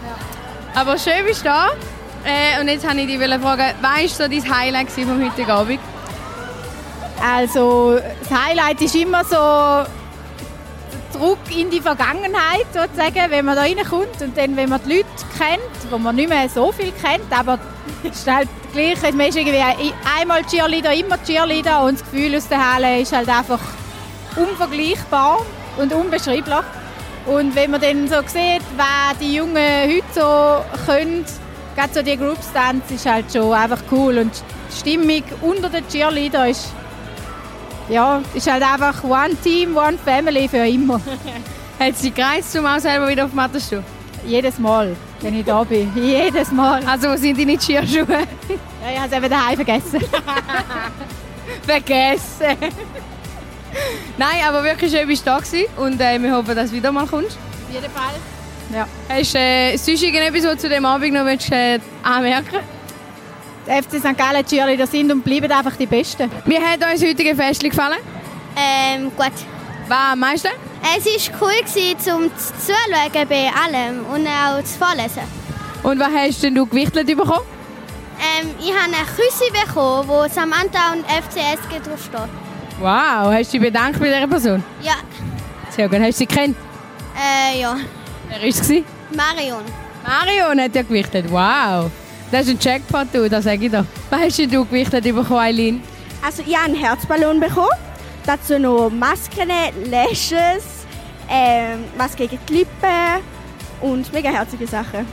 Aber 0.75 0.97
schön 0.97 1.25
bist 1.25 1.41
du 1.41 1.45
da. 1.45 1.69
Äh, 2.23 2.61
und 2.61 2.67
jetzt 2.67 2.85
wollte 2.85 2.99
ich 2.99 3.07
dich 3.07 3.17
fragen, 3.17 3.73
was 3.81 4.19
war 4.19 4.27
so 4.27 4.27
dein 4.27 4.57
Highlight 4.57 4.91
vom 4.91 5.23
heutigen 5.23 5.49
Abend? 5.49 5.79
Also 7.21 7.99
das 8.21 8.39
Highlight 8.39 8.81
ist 8.81 8.95
immer 8.95 9.23
so 9.23 9.89
zurück 11.11 11.39
in 11.55 11.69
die 11.69 11.81
Vergangenheit 11.81 12.65
sozusagen, 12.73 13.29
wenn 13.31 13.45
man 13.45 13.55
da 13.55 13.61
reinkommt 13.63 14.21
und 14.21 14.38
dann, 14.38 14.55
wenn 14.55 14.69
man 14.69 14.79
die 14.85 14.97
Leute 14.97 15.07
kennt, 15.38 15.91
wo 15.91 15.97
man 15.97 16.15
nicht 16.15 16.29
mehr 16.29 16.47
so 16.49 16.71
viel 16.71 16.91
kennt, 16.91 17.31
aber 17.31 17.59
es 18.03 18.19
ist 18.19 18.31
halt 18.31 18.47
gleich, 18.71 19.01
man 19.13 19.27
ist 19.27 19.38
irgendwie 19.38 19.93
einmal 20.19 20.43
Cheerleader, 20.45 20.93
immer 20.93 21.21
Cheerleader 21.23 21.83
und 21.83 21.99
das 21.99 22.09
Gefühl 22.09 22.35
aus 22.35 22.47
der 22.47 22.73
Halle 22.73 23.01
ist 23.01 23.11
halt 23.11 23.27
einfach 23.27 23.59
unvergleichbar 24.35 25.45
und 25.77 25.93
unbeschreiblich. 25.93 26.63
Und 27.25 27.55
wenn 27.55 27.71
man 27.71 27.81
dann 27.81 28.07
so 28.07 28.21
sieht, 28.25 28.63
was 28.77 29.17
die 29.19 29.35
Jungen 29.35 29.57
heute 29.57 30.03
so 30.13 30.85
können, 30.85 31.25
gerade 31.75 31.93
so 31.93 32.01
die 32.01 32.17
Group 32.17 32.38
Stunts, 32.49 32.91
ist 32.91 33.05
halt 33.05 33.31
schon 33.31 33.51
einfach 33.53 33.79
cool 33.91 34.19
und 34.19 34.31
die 34.71 34.79
Stimmung 34.79 35.23
unter 35.41 35.69
den 35.69 35.88
Cheerleader 35.88 36.47
ist 36.47 36.69
ja, 37.89 38.22
ist 38.34 38.51
halt 38.51 38.63
einfach 38.63 39.03
one 39.03 39.36
Team, 39.43 39.75
one 39.75 39.98
Family 39.98 40.48
für 40.48 40.67
immer. 40.67 41.01
Hat 41.79 41.98
sie 41.98 42.12
gereist, 42.12 42.55
um 42.58 42.65
auch 42.65 42.79
selber 42.79 43.08
wieder 43.08 43.25
auf 43.25 43.31
die 43.31 43.51
zu 43.53 43.62
stehen? 43.62 43.84
Jedes 44.25 44.60
Mal, 44.60 44.96
wenn 45.22 45.39
ich 45.39 45.46
da 45.46 45.63
bin. 45.63 45.91
Jedes 45.96 46.51
Mal. 46.51 46.84
Also 46.86 47.10
wo 47.10 47.15
sind 47.15 47.39
deine 47.39 47.58
Cheerschuhe? 47.58 48.05
Ja, 48.81 48.91
ich 48.93 48.98
habe 48.98 49.08
es 49.10 49.17
eben 49.17 49.29
daheim 49.29 49.55
vergessen. 49.55 50.00
vergessen! 51.67 52.58
Nein, 54.17 54.38
aber 54.48 54.63
wirklich 54.63 54.89
schön 54.89 55.05
bist 55.05 55.27
du 55.27 55.31
da 55.31 55.41
und 55.84 56.00
äh, 56.00 56.17
wir 56.17 56.34
hoffen, 56.34 56.55
dass 56.55 56.69
du 56.69 56.77
wieder 56.77 56.89
mal 56.91 57.05
kommst. 57.05 57.38
Auf 57.67 57.74
jeden 57.74 57.91
Fall. 57.91 58.15
Ja. 58.74 58.88
Hast 59.10 59.34
du 59.34 59.38
äh, 59.38 59.77
sonst 59.77 60.01
irgendetwas, 60.01 60.43
was 60.46 60.51
du 60.53 60.58
zu 60.60 60.69
dem 60.69 60.86
Abend 60.86 61.13
noch 61.13 61.25
willst, 61.25 61.51
äh, 61.51 61.79
anmerken 62.03 62.60
Die 62.60 62.78
FC 63.69 63.99
St. 63.99 64.17
Gallen 64.17 64.45
Cheerleader 64.45 64.88
sind 64.88 65.11
und 65.11 65.23
bleiben 65.23 65.51
einfach 65.51 65.75
die 65.75 65.85
Besten. 65.85 66.29
Wie 66.45 66.57
hat 66.57 66.83
uns 66.83 67.01
das 67.01 67.09
heutige 67.09 67.35
Fest 67.35 67.61
gefallen? 67.61 67.99
Ähm, 68.57 69.11
gut. 69.15 69.31
Was 69.88 69.97
am 70.11 70.19
meisten? 70.19 70.49
Es 70.95 71.05
war 71.05 71.41
cool, 71.41 71.97
zum 71.97 72.31
Zuschauen 72.35 73.27
bei 73.27 73.49
allem 73.49 74.05
und 74.05 74.27
auch 74.27 74.63
zu 74.63 74.77
vorlesen. 74.77 75.23
Und 75.83 75.99
was 75.99 76.09
hast 76.13 76.43
denn 76.43 76.55
du 76.55 76.65
gewichtelt 76.65 77.07
bekommen? 77.07 77.45
Ähm, 78.19 78.49
ich 78.59 78.71
habe 78.71 78.83
eine 78.83 79.05
Küsse 79.05 79.45
bekommen, 79.51 80.07
wo 80.07 80.27
Samantha 80.27 80.91
und 80.93 81.05
FCSG 81.05 81.79
draufsteht. 81.88 82.29
Wow, 82.79 83.31
hast 83.33 83.53
du 83.53 83.59
dich 83.59 83.61
bedankt 83.61 83.99
bei 83.99 84.07
dieser 84.07 84.27
Person? 84.27 84.63
Ja. 84.81 84.95
Sehr 85.69 85.88
gut. 85.88 85.99
Hast 85.99 86.07
du 86.07 86.13
sie 86.13 86.25
kennt? 86.25 86.57
Äh, 87.15 87.61
ja. 87.61 87.77
Wer 88.29 88.39
war 88.41 88.47
es? 88.47 88.69
Marion. 89.15 89.63
Marion 90.05 90.61
hat 90.61 90.75
ja 90.75 90.81
gewichtet. 90.81 91.25
Wow. 91.29 91.89
Das 92.31 92.48
ist 92.48 92.50
ein 92.50 92.59
Jackpot, 92.62 93.07
du, 93.12 93.27
das 93.27 93.43
sage 93.43 93.65
ich 93.65 93.71
doch. 93.71 93.86
Was 94.12 94.21
hast 94.21 94.39
du 94.39 94.48
gewichtet 94.48 95.03
bekommen, 95.03 95.39
Eileen? 95.39 95.81
Also 96.24 96.43
ich 96.45 96.55
habe 96.55 96.65
einen 96.65 96.75
Herzballon 96.75 97.39
bekommen. 97.39 97.69
Dazu 98.25 98.59
noch 98.59 98.91
Masken, 98.91 99.50
Lashes, 99.89 100.86
ähm, 101.27 101.86
Maske 101.98 102.27
gegen 102.27 102.39
die 102.48 102.53
Lippen 102.53 103.24
und 103.81 104.13
mega 104.13 104.29
herzige 104.29 104.67
Sachen. 104.67 105.07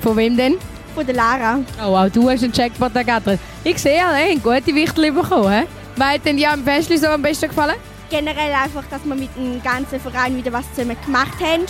Von 0.00 0.16
wem 0.16 0.36
denn? 0.36 0.54
Von 0.94 1.04
der 1.04 1.16
Lara. 1.16 1.58
Oh, 1.80 1.96
auch 1.96 2.08
du 2.08 2.30
hast 2.30 2.44
einen 2.44 2.52
Jackpot 2.52 2.94
ergattert. 2.94 3.40
Ich 3.64 3.78
sehe, 3.78 3.96
ja, 3.96 4.12
hey, 4.12 4.36
gute 4.36 4.72
Wichtel 4.74 5.10
bekommen. 5.10 5.52
He? 5.52 5.66
Was 5.96 6.14
hat 6.14 6.24
denn 6.26 6.36
dir 6.36 6.52
am 6.52 6.62
Festli 6.62 6.96
so 6.96 7.08
am 7.08 7.22
besten 7.22 7.48
gefallen? 7.48 7.76
Generell 8.08 8.52
einfach, 8.52 8.84
dass 8.88 9.04
wir 9.04 9.16
mit 9.16 9.34
dem 9.36 9.60
ganzen 9.62 9.98
Verein 9.98 10.36
wieder 10.36 10.52
was 10.52 10.72
zusammen 10.74 10.96
gemacht 11.04 11.38
haben. 11.40 11.64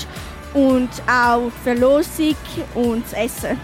Und 0.52 0.90
auch 1.10 1.50
die 1.56 1.62
Verlosung 1.62 2.36
und 2.74 3.04
das 3.04 3.12
Essen. 3.14 3.58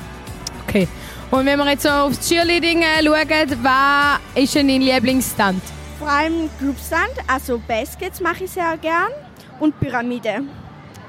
Okay. 0.66 0.88
Und 1.30 1.44
wenn 1.44 1.58
wir 1.58 1.70
jetzt 1.70 1.82
so 1.82 1.90
aufs 1.90 2.26
Cheerleading 2.26 2.80
äh, 2.80 3.04
schauen, 3.04 3.58
was 3.62 4.18
ist 4.35 4.54
denn 4.54 4.68
dein 4.68 4.80
Lieblingsstand? 4.80 5.62
Vor 5.99 6.08
allem 6.08 6.49
Groupstand, 6.58 7.12
also 7.26 7.61
Baskets 7.68 8.20
mache 8.20 8.44
ich 8.44 8.50
sehr 8.50 8.78
gern 8.78 9.12
und 9.61 9.78
Pyramide. 9.78 10.42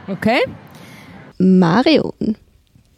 Okay. 0.09 0.39
Marion, 1.37 2.35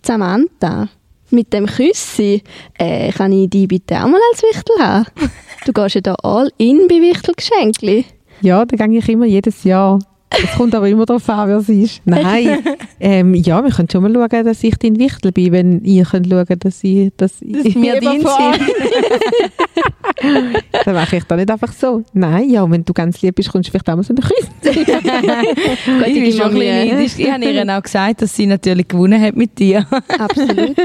Samantha, 0.03 0.89
mit 1.29 1.53
dem 1.53 1.67
Küssi, 1.67 2.41
äh, 2.79 3.11
kann 3.11 3.31
ich 3.33 3.51
dich 3.51 3.67
bitte 3.67 4.03
auch 4.03 4.07
mal 4.07 4.19
als 4.31 4.41
Wichtel 4.41 4.75
haben? 4.79 5.05
Du 5.63 5.73
gehst 5.73 5.93
ja 5.93 6.01
da 6.01 6.15
all 6.23 6.49
in 6.57 6.87
bei 6.87 6.95
Wichtelgeschenkli. 6.95 8.05
Ja, 8.41 8.65
da 8.65 8.87
gehe 8.87 8.97
ich 8.97 9.09
immer 9.09 9.27
jedes 9.27 9.63
Jahr. 9.63 9.99
Es 10.31 10.55
kommt 10.55 10.73
aber 10.73 10.87
immer 10.87 11.05
darauf 11.05 11.27
an, 11.29 11.49
wer 11.49 11.57
es 11.57 11.67
ist. 11.67 12.01
Nein, 12.05 12.59
ähm, 12.99 13.33
ja, 13.35 13.61
wir 13.63 13.71
können 13.71 13.89
schon 13.91 14.01
mal 14.03 14.13
schauen, 14.13 14.45
dass 14.45 14.63
ich 14.63 14.75
dein 14.77 14.97
Wichtel 14.97 15.31
bin, 15.33 15.51
wenn 15.51 15.83
ihr 15.83 16.05
könnt 16.05 16.27
schauen, 16.29 16.45
dass 16.59 16.83
ich, 16.83 17.11
dass 17.17 17.41
ich 17.41 17.75
mir 17.75 17.99
dein 17.99 18.23
Dann 20.85 20.95
mache 20.95 21.17
ich 21.17 21.23
da 21.25 21.35
nicht 21.35 21.51
einfach 21.51 21.73
so. 21.73 22.03
Nein, 22.13 22.49
ja, 22.49 22.69
wenn 22.69 22.85
du 22.85 22.93
ganz 22.93 23.21
lieb 23.21 23.35
bist, 23.35 23.51
kommst 23.51 23.67
du 23.67 23.71
vielleicht 23.71 23.89
auch 23.89 23.95
mal 23.95 24.03
so 24.03 24.13
einen. 24.13 24.23
Gut, 24.61 26.07
ich, 26.07 26.13
bin 26.13 26.31
schon 26.31 26.41
ein 26.43 26.53
bisschen 26.53 26.89
neidisch. 26.89 27.13
ich 27.17 27.31
habe 27.31 27.45
ihr 27.45 27.77
auch 27.77 27.83
gesagt, 27.83 28.21
dass 28.21 28.35
sie 28.35 28.45
natürlich 28.45 28.87
gewonnen 28.87 29.21
hat 29.21 29.35
mit 29.35 29.59
dir. 29.59 29.85
Absolut. 30.17 30.77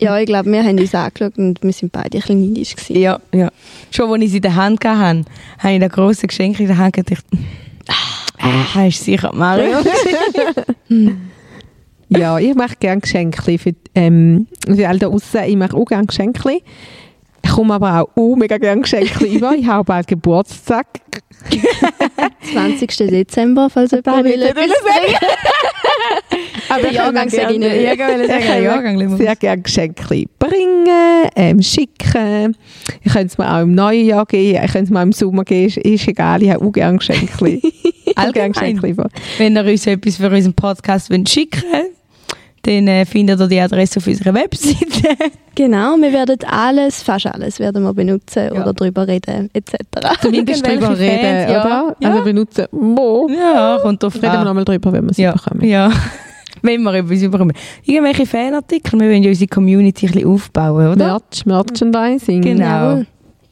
Ja, 0.00 0.18
ich 0.18 0.26
glaube, 0.26 0.50
wir 0.50 0.64
haben 0.64 0.78
uns 0.78 0.94
angeschaut 0.94 1.38
und 1.38 1.62
wir 1.62 1.72
sind 1.72 1.92
beide 1.92 2.18
ein 2.18 2.20
bisschen 2.20 2.40
neidisch 2.40 2.74
gewesen. 2.74 2.96
Ja, 3.00 3.20
ja. 3.32 3.50
Schon 3.90 4.10
als 4.10 4.22
ich 4.22 4.30
sie 4.30 4.36
in 4.36 4.42
der 4.42 4.56
Hand 4.56 4.84
hatte, 4.84 5.24
habe 5.58 5.74
ich 5.74 5.80
das 5.80 5.92
grosse 5.92 6.26
Geschenk 6.26 6.58
in 6.60 6.66
der 6.66 6.78
Hand 6.78 6.94
gedacht, 6.94 7.24
ah, 8.40 8.86
ist 8.86 9.04
sicher 9.04 9.32
Mario. 9.34 9.78
ja, 12.08 12.38
ich 12.38 12.54
mache 12.54 12.76
gerne 12.78 13.00
Geschenke. 13.00 13.58
Für, 13.58 13.72
ähm, 13.94 14.46
für 14.66 14.88
alle 14.88 14.98
da 14.98 15.08
draussen, 15.08 15.42
ich 15.46 15.56
mache 15.56 15.76
auch 15.76 15.84
gerne 15.84 16.06
Geschenke. 16.06 16.60
Ich 17.42 17.50
komme 17.50 17.74
aber 17.74 18.02
auch 18.02 18.08
oh, 18.14 18.36
mega 18.36 18.58
gerne 18.58 18.82
Geschenke 18.82 19.24
über. 19.26 19.54
Ich 19.54 19.66
habe 19.66 19.84
bald 19.84 20.06
Geburtstag. 20.06 20.86
20. 22.52 22.96
Dezember, 22.96 23.70
falls 23.70 23.92
jemand 23.92 24.24
will. 24.24 24.52
Aber 26.68 26.90
Jahrgang 26.90 27.28
sage 27.28 27.54
ich 27.54 27.58
nicht. 27.58 27.74
Ich 27.74 27.98
kann 27.98 28.62
Jahrgang 28.62 29.16
sehr 29.16 29.36
gerne 29.36 29.62
Geschenke 29.62 30.24
bringen, 30.38 31.30
ähm, 31.36 31.62
schicken. 31.62 32.56
Ich 33.02 33.12
könnte 33.12 33.26
es 33.28 33.38
mir 33.38 33.52
auch 33.52 33.62
im 33.62 33.74
neuen 33.74 34.04
Jahr 34.06 34.26
geben, 34.26 34.62
ich 34.64 34.72
könnte 34.72 34.84
es 34.84 34.90
mir 34.90 34.98
auch 34.98 35.04
im 35.04 35.12
Sommer 35.12 35.44
geben, 35.44 35.68
ist, 35.68 35.78
ist 35.78 36.08
egal, 36.08 36.42
ich 36.42 36.50
habe 36.50 36.64
auch 36.64 36.72
gerne 36.72 36.98
Geschenke. 36.98 37.60
Allgemein. 38.18 38.80
Wenn 39.38 39.56
ihr 39.56 39.64
uns 39.64 39.86
etwas 39.86 40.16
für 40.16 40.28
unseren 40.30 40.54
Podcast 40.54 41.10
wollt 41.10 41.28
schicken 41.28 41.62
dann 42.62 42.88
äh, 42.88 43.06
findet 43.06 43.40
ihr 43.40 43.46
die 43.46 43.60
Adresse 43.60 43.98
auf 43.98 44.06
unserer 44.06 44.34
Webseite. 44.34 44.76
Genau, 45.54 45.96
wir 45.96 46.12
werden 46.12 46.38
alles, 46.46 47.02
fast 47.02 47.26
alles 47.26 47.58
werden 47.58 47.82
wir 47.82 47.92
benutzen 47.92 48.44
Ja. 48.54 48.62
oder 48.62 48.72
drüber 48.72 49.08
reden, 49.08 49.50
etc. 49.52 49.74
Zumindest 50.20 50.64
drüber 50.64 50.96
reden, 50.96 51.18
Fans, 51.20 51.50
ja. 51.50 51.64
oder? 51.64 51.96
Ja. 51.98 52.10
Also 52.10 52.22
benutzen, 52.22 52.66
wo? 52.70 53.28
Ja, 53.28 53.78
kommt 53.82 54.00
drauf 54.00 54.14
Reden 54.14 54.34
wir 54.34 54.44
nochmal 54.44 54.64
drüber, 54.64 54.92
wenn 54.92 55.06
wir 55.08 55.14
sie 55.14 55.22
Ja, 55.22 55.32
bekommen. 55.32 55.64
ja. 55.64 55.90
Wenn 56.62 56.82
wir 56.82 56.94
etwas 56.94 57.20
bekommen. 57.22 57.52
Irgendwelche 57.84 58.26
Fanartikel, 58.26 59.00
wir 59.00 59.08
wollen 59.10 59.22
ja 59.24 59.30
unsere 59.30 59.48
Community 59.48 60.06
ein 60.06 60.12
bisschen 60.12 60.28
aufbauen, 60.28 60.92
oder? 60.92 61.06
Merch, 61.06 61.44
Merchandising. 61.46 62.40
Genau. 62.42 63.02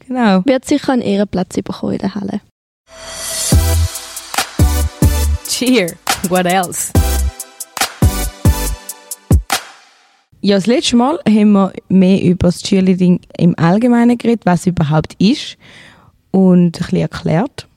Genau. 0.07 0.41
Wird 0.45 0.63
sicher 0.65 0.93
einen 0.93 1.01
Ehrenplatz 1.01 1.55
bekommen 1.55 1.93
in 1.93 1.99
der 1.99 2.15
Halle. 2.15 2.39
Cheer. 5.57 5.87
What 6.29 6.45
else? 6.45 6.91
Ja, 10.39 10.55
das 10.57 10.67
letzte 10.67 10.95
Mal 10.97 11.17
haben 11.27 11.51
wir 11.53 11.73
mehr 11.89 12.21
über 12.21 12.49
das 12.49 12.61
Cheerleading 12.61 13.21
im 13.39 13.57
Allgemeinen 13.57 14.19
geredet, 14.19 14.45
was 14.45 14.59
es 14.59 14.67
überhaupt 14.67 15.15
ist 15.17 15.57
und 16.29 16.67
ein 16.67 16.71
bisschen 16.73 16.99
erklärt. 16.99 17.67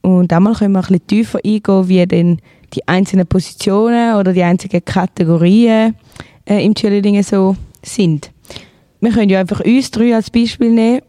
Und 0.00 0.32
einmal 0.32 0.54
können 0.54 0.72
wir 0.72 0.80
ein 0.80 0.86
bisschen 0.86 1.06
tiefer 1.06 1.38
eingehen, 1.44 1.88
wie 1.88 2.04
denn 2.04 2.40
die 2.72 2.88
einzelnen 2.88 3.28
Positionen 3.28 4.16
oder 4.16 4.32
die 4.32 4.42
einzelnen 4.42 4.84
Kategorien 4.84 5.94
äh, 6.46 6.64
im 6.64 6.74
Cheerleading 6.74 7.22
so 7.22 7.54
sind. 7.84 8.32
Wir 8.98 9.12
können 9.12 9.30
ja 9.30 9.38
einfach 9.38 9.60
uns 9.60 9.88
drei 9.92 10.16
als 10.16 10.30
Beispiel 10.30 10.70
nehmen. 10.70 11.02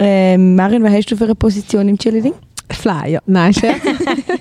Ähm, 0.00 0.56
Marin, 0.56 0.82
was 0.82 0.94
hast 0.94 1.12
du 1.12 1.16
für 1.16 1.26
eine 1.26 1.36
Position 1.36 1.88
im 1.88 1.96
Cheerleading? 1.96 2.34
Flyer. 2.72 3.22
Nein, 3.26 3.54
Scherz. 3.54 3.78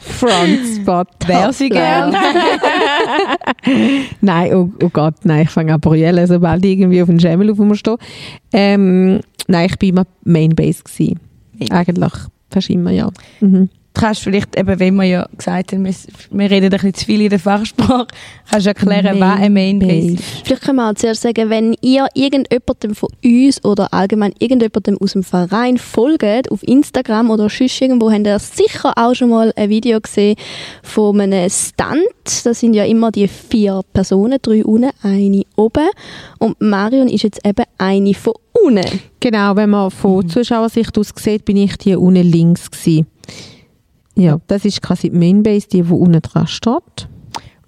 Frontspot. 0.00 1.08
Wer 1.26 1.52
sie 1.52 1.68
gern? 1.68 2.14
nein, 4.20 4.54
oh, 4.54 4.70
oh 4.82 4.88
Gott, 4.92 5.16
nein, 5.24 5.42
ich 5.42 5.50
fange 5.50 5.74
an 5.74 5.82
zu 5.82 5.90
brüllen, 5.90 6.26
sobald 6.26 6.64
ich 6.64 6.78
irgendwie 6.78 7.02
auf 7.02 7.08
den 7.08 7.20
Schemmel 7.20 7.50
auf 7.50 7.76
stehe. 7.76 7.96
Ähm, 8.52 9.20
nein, 9.46 9.66
ich 9.66 9.80
war 9.80 9.88
immer 9.88 10.06
Main 10.24 10.50
Base. 10.50 10.82
Gewesen. 10.82 11.20
Eigentlich 11.70 12.12
fast 12.50 12.70
immer, 12.70 12.90
ja. 12.90 13.10
Mhm. 13.40 13.68
Kannst 13.98 14.22
vielleicht, 14.22 14.58
eben, 14.58 14.78
wenn 14.78 14.94
wir 14.94 15.04
ja 15.04 15.28
gesagt 15.36 15.72
haben, 15.72 15.84
wir, 15.84 15.94
wir 16.30 16.50
reden 16.50 16.66
ein 16.66 16.70
bisschen 16.70 16.94
zu 16.94 17.04
viel 17.04 17.20
in 17.22 17.30
der 17.30 17.38
Fachsprache, 17.38 18.06
kannst 18.50 18.66
du 18.66 18.70
erklären, 18.70 19.20
was 19.20 19.36
eine 19.38 19.50
Mainbase 19.50 20.12
ist. 20.12 20.24
Vielleicht 20.44 20.62
können 20.62 20.76
wir 20.76 20.90
auch 20.90 20.94
zuerst 20.94 21.22
sagen, 21.22 21.50
wenn 21.50 21.76
ihr 21.80 22.06
irgendjemandem 22.14 22.94
von 22.94 23.10
uns 23.24 23.64
oder 23.64 23.92
allgemein 23.92 24.32
irgendjemandem 24.38 24.98
aus 25.00 25.12
dem 25.12 25.22
Verein 25.22 25.78
folgt, 25.78 26.50
auf 26.50 26.62
Instagram 26.62 27.30
oder 27.30 27.48
sonst 27.48 27.80
irgendwo, 27.80 28.10
habt 28.10 28.26
ihr 28.26 28.38
sicher 28.38 28.92
auch 28.96 29.14
schon 29.14 29.30
mal 29.30 29.52
ein 29.56 29.68
Video 29.68 30.00
gesehen 30.00 30.36
von 30.82 31.20
einem 31.20 31.50
Stunt. 31.50 32.44
Das 32.44 32.60
sind 32.60 32.74
ja 32.74 32.84
immer 32.84 33.10
die 33.10 33.28
vier 33.28 33.82
Personen, 33.92 34.38
drei 34.40 34.64
unten, 34.64 34.90
eine 35.02 35.42
oben. 35.56 35.88
Und 36.38 36.60
Marion 36.60 37.08
ist 37.08 37.24
jetzt 37.24 37.44
eben 37.44 37.64
eine 37.78 38.14
von 38.14 38.34
unten. 38.64 39.00
Genau, 39.20 39.56
wenn 39.56 39.70
man 39.70 39.90
von 39.90 40.28
Zuschauersicht 40.28 40.96
aus 40.96 41.12
sieht, 41.16 41.44
bin 41.44 41.56
ich 41.56 41.76
die 41.78 41.96
unten 41.96 42.22
links 42.22 42.70
gewesen. 42.70 43.06
Ja, 44.18 44.38
das 44.48 44.64
ist 44.64 44.82
quasi 44.82 45.10
die 45.10 45.16
Mainbase, 45.16 45.68
die, 45.68 45.82
die 45.82 45.92
unten 45.92 46.20
dran 46.20 46.46
steht. 46.46 47.08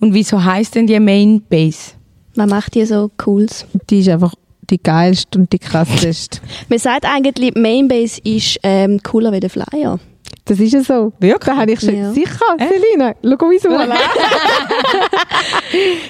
Und 0.00 0.14
wieso 0.14 0.42
heisst 0.42 0.74
denn 0.74 0.86
die 0.86 0.98
Mainbase? 0.98 1.92
Was 2.34 2.48
macht 2.50 2.74
die 2.74 2.84
so 2.84 3.10
Cooles? 3.16 3.66
Die 3.88 4.00
ist 4.00 4.08
einfach 4.08 4.34
die 4.68 4.82
geilste 4.82 5.38
und 5.38 5.52
die 5.52 5.58
krasseste. 5.58 6.40
Man 6.68 6.78
sagt 6.78 7.04
eigentlich, 7.04 7.34
die 7.52 7.60
Mainbase 7.60 8.20
ist 8.24 8.58
ähm, 8.62 9.00
cooler 9.02 9.32
wie 9.32 9.40
der 9.40 9.50
Flyer. 9.50 9.98
Das 10.44 10.58
ist 10.58 10.72
ja 10.72 10.82
so. 10.82 11.12
Wirklich? 11.20 11.44
Da 11.44 11.56
habe 11.56 11.70
ich 11.72 11.80
schon 11.80 11.96
Ja. 11.96 12.12
sicher, 12.12 12.38
Selina. 12.58 13.14
Schau 13.22 13.68
mal 13.70 13.92
an. 13.92 13.98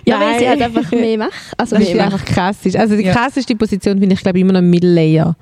Ja, 0.04 0.20
weil 0.20 0.38
sie 0.38 0.48
halt 0.48 0.62
einfach 0.62 0.90
mehr 0.92 1.18
macht. 1.18 1.32
Also 1.56 1.76
Das 1.76 1.84
mehr 1.84 1.92
ist 1.92 1.96
macht. 1.98 2.12
einfach 2.14 2.24
krass. 2.24 2.56
Ist. 2.64 2.76
Also 2.76 2.96
die 2.96 3.02
Ja. 3.04 3.12
krasseste 3.12 3.54
Position 3.56 3.98
finde 3.98 4.14
ich, 4.14 4.20
glaube 4.22 4.38
ich, 4.38 4.42
immer 4.42 4.52
noch 4.54 4.62
Middle 4.62 4.92
Layer. 4.94 5.36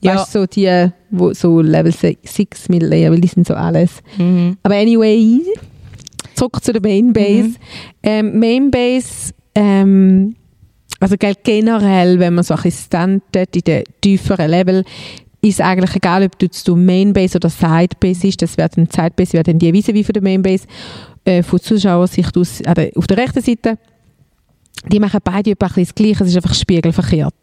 Ja. 0.00 0.16
Weißt 0.16 0.34
du, 0.34 0.40
so 0.40 0.46
die, 0.46 0.88
wo 1.10 1.32
so 1.34 1.60
Level 1.60 1.92
6 1.92 2.68
Middle 2.68 2.88
Layer, 2.88 3.10
weil 3.10 3.20
die 3.20 3.28
sind 3.28 3.46
so 3.46 3.54
alles. 3.54 4.02
Mhm. 4.16 4.56
Aber 4.62 4.74
anyway, 4.76 5.40
zurück 6.34 6.62
zu 6.64 6.72
der 6.72 6.82
Main 6.82 7.12
Base. 7.12 7.48
Mhm. 7.48 7.56
Ähm, 8.02 8.38
Main 8.38 8.70
Base, 8.70 9.32
ähm, 9.54 10.34
also 10.98 11.16
generell, 11.18 12.18
wenn 12.18 12.34
man 12.34 12.44
so 12.44 12.54
ein 12.54 12.62
bisschen 12.62 12.86
standet 12.86 13.56
in 13.56 13.62
den 13.62 13.84
tieferen 14.00 14.50
Level, 14.50 14.84
ist 15.42 15.60
eigentlich 15.60 15.96
egal, 15.96 16.24
ob 16.24 16.38
du 16.38 16.76
Main 16.76 17.12
Base 17.12 17.36
oder 17.36 17.48
Side 17.48 17.96
Base 17.98 18.26
ist, 18.26 18.42
das 18.42 18.58
wird 18.58 18.76
dann 18.76 18.86
Side 18.86 19.12
Base, 19.16 19.32
wird 19.32 19.48
dann 19.48 19.58
die 19.58 19.72
Wiese 19.72 19.94
wie 19.94 20.04
von 20.04 20.12
der 20.12 20.22
Main 20.22 20.42
Base, 20.42 20.66
äh, 21.24 21.42
von 21.42 21.60
Zuschauersicht 21.60 22.36
aus, 22.36 22.60
äh, 22.60 22.90
auf 22.94 23.06
der 23.06 23.16
rechten 23.16 23.40
Seite, 23.40 23.78
die 24.88 24.98
machen 24.98 25.20
beide 25.22 25.50
etwa 25.50 25.68
das 25.68 25.94
Gleiche, 25.94 26.24
es 26.24 26.30
ist 26.30 26.36
einfach 26.36 26.54
spiegelverkehrt. 26.54 27.34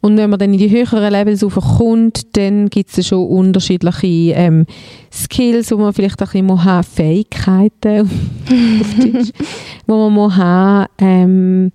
Und 0.00 0.16
wenn 0.16 0.30
man 0.30 0.38
dann 0.38 0.54
in 0.54 0.58
die 0.58 0.70
höheren 0.70 1.12
Levels 1.12 1.44
raufkommt, 1.44 2.36
dann 2.36 2.70
gibt 2.70 2.96
es 2.96 3.06
schon 3.06 3.26
unterschiedliche 3.26 4.34
ähm, 4.34 4.64
Skills, 5.12 5.70
wo 5.70 5.76
man 5.76 5.92
vielleicht 5.92 6.20
ein 6.20 6.28
bisschen 6.28 6.64
haben, 6.64 6.84
Fähigkeiten 6.84 8.00
auf 8.80 8.94
Deutsch, 8.96 9.32
wo 9.86 9.96
man 10.08 10.12
muss 10.14 10.36
haben. 10.36 10.88
Ähm, 10.98 11.72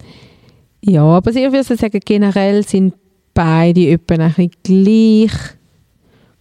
ja, 0.82 1.04
aber 1.04 1.30
ich 1.30 1.52
würde 1.52 1.64
sagen, 1.64 2.00
generell 2.04 2.64
sind 2.64 2.96
beide 3.34 3.92
etwa 3.92 4.30
gleich. 4.64 5.32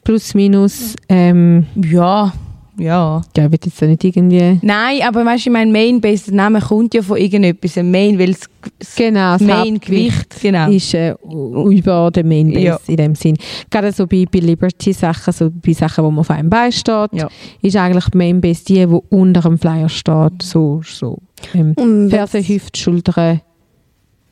Plus, 0.02 0.34
minus. 0.34 0.96
Ähm, 1.08 1.66
Ja, 1.76 2.32
ja. 2.78 3.20
ja, 3.36 3.44
ich 3.44 3.50
will 3.52 3.58
jetzt 3.64 3.82
nicht 3.82 4.04
irgendwie... 4.04 4.58
Nein, 4.62 5.00
aber 5.06 5.24
weißt 5.24 5.46
du, 5.46 5.50
ich 5.50 5.52
meine, 5.52 5.70
Mainbase, 5.70 6.26
der 6.26 6.34
Name 6.34 6.60
kommt 6.60 6.94
ja 6.94 7.02
von 7.02 7.16
irgendetwas. 7.18 7.76
Ein 7.78 7.90
Main, 7.90 8.18
weil 8.18 8.30
es 8.30 8.40
das 8.78 8.94
Genau, 8.96 9.32
das 9.32 9.42
Main-Gewicht, 9.42 10.40
genau. 10.40 10.70
ist 10.70 10.94
äh, 10.94 11.14
über 11.22 12.10
der 12.10 12.24
Main 12.24 12.48
Base 12.48 12.60
Ja. 12.60 12.78
in 12.86 12.96
dem 12.96 13.14
Sinn. 13.14 13.36
Gerade 13.70 13.92
so 13.92 14.06
bei, 14.06 14.24
bei 14.30 14.38
Liberty-Sachen, 14.38 15.32
so 15.32 15.50
bei 15.50 15.72
Sachen, 15.72 16.04
wo 16.04 16.10
man 16.10 16.20
auf 16.20 16.30
einem 16.30 16.48
Bein 16.50 16.72
steht, 16.72 17.10
Ja. 17.12 17.28
ist 17.60 17.76
eigentlich 17.76 18.06
die 18.10 18.18
Main 18.18 18.40
Base 18.40 18.64
die, 18.64 18.74
die 18.86 18.98
unter 19.10 19.40
dem 19.42 19.58
Flyer 19.58 19.88
steht. 19.88 20.42
So, 20.42 20.80
so 20.84 21.18
ähm, 21.54 21.74
Und 21.76 22.10
Ferse, 22.10 22.38
Hüfte, 22.40 22.78
Schultern. 22.80 23.40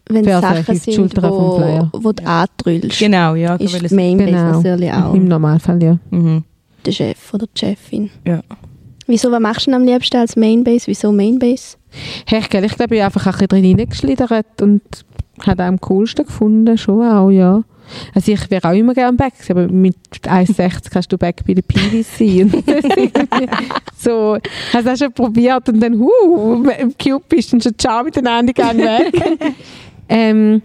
wenn 0.08 0.24
es 0.24 0.26
Ferse, 0.26 0.46
Sachen 0.46 0.74
Hüfte, 0.74 0.92
sind, 0.92 1.14
vom 1.14 1.30
wo, 1.30 1.56
Flyer. 1.58 1.90
wo 1.92 2.12
du 2.12 2.24
antrüllst, 2.26 2.98
Genau, 2.98 3.34
ja. 3.34 3.56
ist 3.56 3.80
die 3.80 3.84
es- 3.86 3.92
Mainbase 3.92 4.30
Genau. 4.30 4.52
natürlich 4.62 4.92
auch 4.92 5.14
Im 5.14 5.24
Normalfall, 5.26 5.82
ja. 5.82 5.98
Mhm. 6.10 6.44
Der 6.84 6.92
Chef 6.92 7.34
oder 7.34 7.46
die 7.46 7.58
Chefin. 7.58 8.10
Ja. 8.26 8.40
Wieso, 9.06 9.30
was 9.32 9.40
machst 9.40 9.66
du 9.66 9.72
denn 9.72 9.80
am 9.80 9.86
liebsten 9.86 10.18
als 10.18 10.36
Mainbase? 10.36 10.86
Wieso 10.86 11.10
Mainbase? 11.10 11.76
Hey, 12.26 12.40
ich, 12.40 12.48
glaub, 12.48 12.64
ich 12.64 12.76
glaube, 12.76 12.94
ich 12.94 13.02
habe 13.02 13.14
einfach 13.14 13.26
ein 13.26 13.32
bisschen 13.32 13.48
drin 13.48 13.64
hineingeschlittert 13.64 14.62
und 14.62 14.82
habe 15.46 15.64
am 15.64 15.80
coolsten 15.80 16.26
gefunden, 16.26 16.78
schon 16.78 17.02
auch, 17.02 17.30
ja. 17.30 17.62
Also 18.14 18.32
ich 18.32 18.50
wäre 18.50 18.68
auch 18.68 18.74
immer 18.74 18.94
gerne 18.94 19.16
Back, 19.16 19.32
aber 19.48 19.66
mit 19.66 19.96
1,60 20.12 20.90
kannst 20.90 21.12
du 21.12 21.18
Back 21.18 21.42
bei 21.46 21.54
der 21.54 21.62
PVC. 21.62 22.46
So, 23.96 24.38
hast 24.72 24.86
du 24.86 24.92
auch 24.92 24.96
schon 24.96 25.12
probiert 25.12 25.68
und 25.68 25.78
dann, 25.80 25.98
huh, 25.98 26.66
im 26.78 26.94
Cube 26.96 27.22
bist 27.28 27.52
du 27.52 27.60
schon 27.60 27.78
ciao 27.78 28.02
miteinander 28.02 28.50
gegangen 28.50 28.80
weg. 28.80 29.54
ähm, 30.08 30.62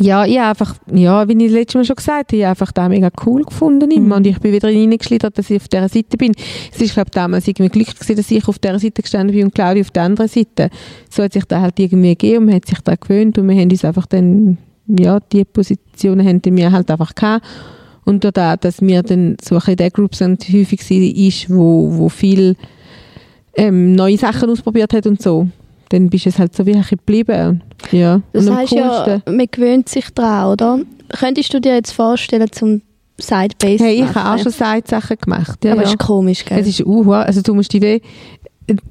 ja, 0.00 0.24
ich 0.24 0.38
einfach, 0.38 0.76
ja, 0.92 1.28
wie 1.28 1.44
ich 1.44 1.50
letztes 1.50 1.74
Mal 1.74 1.84
schon 1.84 1.96
gesagt 1.96 2.32
habe, 2.32 2.36
ich 2.36 2.46
einfach 2.46 2.70
da 2.72 2.88
mega 2.88 3.10
cool 3.26 3.42
gefunden 3.44 3.90
immer. 3.90 4.16
Und 4.16 4.26
ich 4.26 4.38
bin 4.38 4.52
wieder 4.52 4.68
reingeschlittert, 4.68 5.36
dass 5.36 5.50
ich 5.50 5.60
auf 5.60 5.68
dieser 5.68 5.88
Seite 5.88 6.16
bin. 6.16 6.32
Es 6.72 6.80
ist, 6.80 6.94
glaube 6.94 7.08
ich, 7.08 7.14
damals 7.14 7.48
irgendwie 7.48 7.68
Glück 7.68 7.94
gewesen, 7.94 8.16
dass 8.16 8.30
ich 8.30 8.46
auf 8.46 8.58
dieser 8.58 8.78
Seite 8.78 9.02
gestanden 9.02 9.34
bin 9.34 9.46
und 9.46 9.54
Claudia 9.54 9.82
auf 9.82 9.90
der 9.90 10.04
anderen 10.04 10.28
Seite. 10.28 10.70
So 11.10 11.22
hat 11.22 11.32
sich 11.32 11.44
da 11.44 11.60
halt 11.60 11.78
irgendwie 11.80 12.10
gegeben 12.10 12.38
und 12.38 12.44
man 12.46 12.54
hat 12.54 12.66
sich 12.66 12.80
da 12.80 12.94
gewöhnt 12.94 13.38
und 13.38 13.48
wir 13.48 13.56
haben 13.56 13.70
uns 13.70 13.84
einfach 13.84 14.06
dann, 14.06 14.58
ja, 14.86 15.18
die 15.20 15.44
Positionen 15.44 16.26
haben 16.26 16.42
wir 16.44 16.72
halt 16.72 16.90
einfach 16.90 17.14
gehabt. 17.14 17.44
Und 18.04 18.24
das, 18.24 18.60
dass 18.60 18.80
wir 18.80 19.02
dann 19.02 19.36
so 19.42 19.56
ein 19.56 19.58
bisschen 19.58 19.76
der 19.76 19.90
Group 19.90 20.14
sind, 20.14 20.42
häufig 20.44 20.80
war, 20.90 21.26
ist, 21.26 21.50
wo, 21.50 21.98
wo 21.98 22.08
viel 22.08 22.56
ähm, 23.54 23.94
neue 23.94 24.16
Sachen 24.16 24.48
ausprobiert 24.48 24.94
hat 24.94 25.06
und 25.06 25.20
so. 25.20 25.48
Dann 25.90 26.10
bist 26.10 26.26
du 26.26 26.30
es 26.30 26.38
halt 26.38 26.54
so 26.54 26.66
wie 26.66 26.74
ein 26.74 26.80
bisschen 26.80 26.98
geblieben. 26.98 27.62
Ja. 27.92 28.20
Das 28.32 28.50
heißt 28.50 28.72
ja, 28.72 29.22
man 29.26 29.46
gewöhnt 29.50 29.88
sich 29.88 30.10
daran, 30.10 30.52
oder? 30.52 30.80
Könntest 31.18 31.52
du 31.54 31.60
dir 31.60 31.74
jetzt 31.74 31.92
vorstellen, 31.92 32.50
zum 32.52 32.82
Sidebase 33.18 33.84
Hey, 33.84 34.02
ich 34.04 34.14
habe 34.14 34.30
auch 34.30 34.42
schon 34.42 34.52
Side-Sachen 34.52 35.16
gemacht. 35.18 35.64
Ja, 35.64 35.72
Aber 35.72 35.82
ja. 35.82 35.88
ist 35.88 35.98
komisch, 35.98 36.44
gell? 36.44 36.58
Es 36.58 36.68
ist 36.68 36.84
uh, 36.86 37.12
also 37.12 37.42
du 37.42 37.54
musst 37.54 37.72
die 37.72 37.82
weh, 37.82 38.00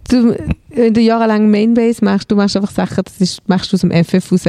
du, 0.09 0.35
wenn 0.69 0.93
du 0.93 1.01
jahrelang 1.01 1.49
Mainbase 1.49 2.03
machst, 2.03 2.31
du 2.31 2.35
machst 2.35 2.55
einfach 2.55 2.71
Sachen, 2.71 3.03
das 3.03 3.19
ist, 3.19 3.47
machst 3.47 3.71
du 3.71 3.75
aus 3.75 3.81
dem 3.81 3.91
FF 3.91 4.31
raus. 4.31 4.45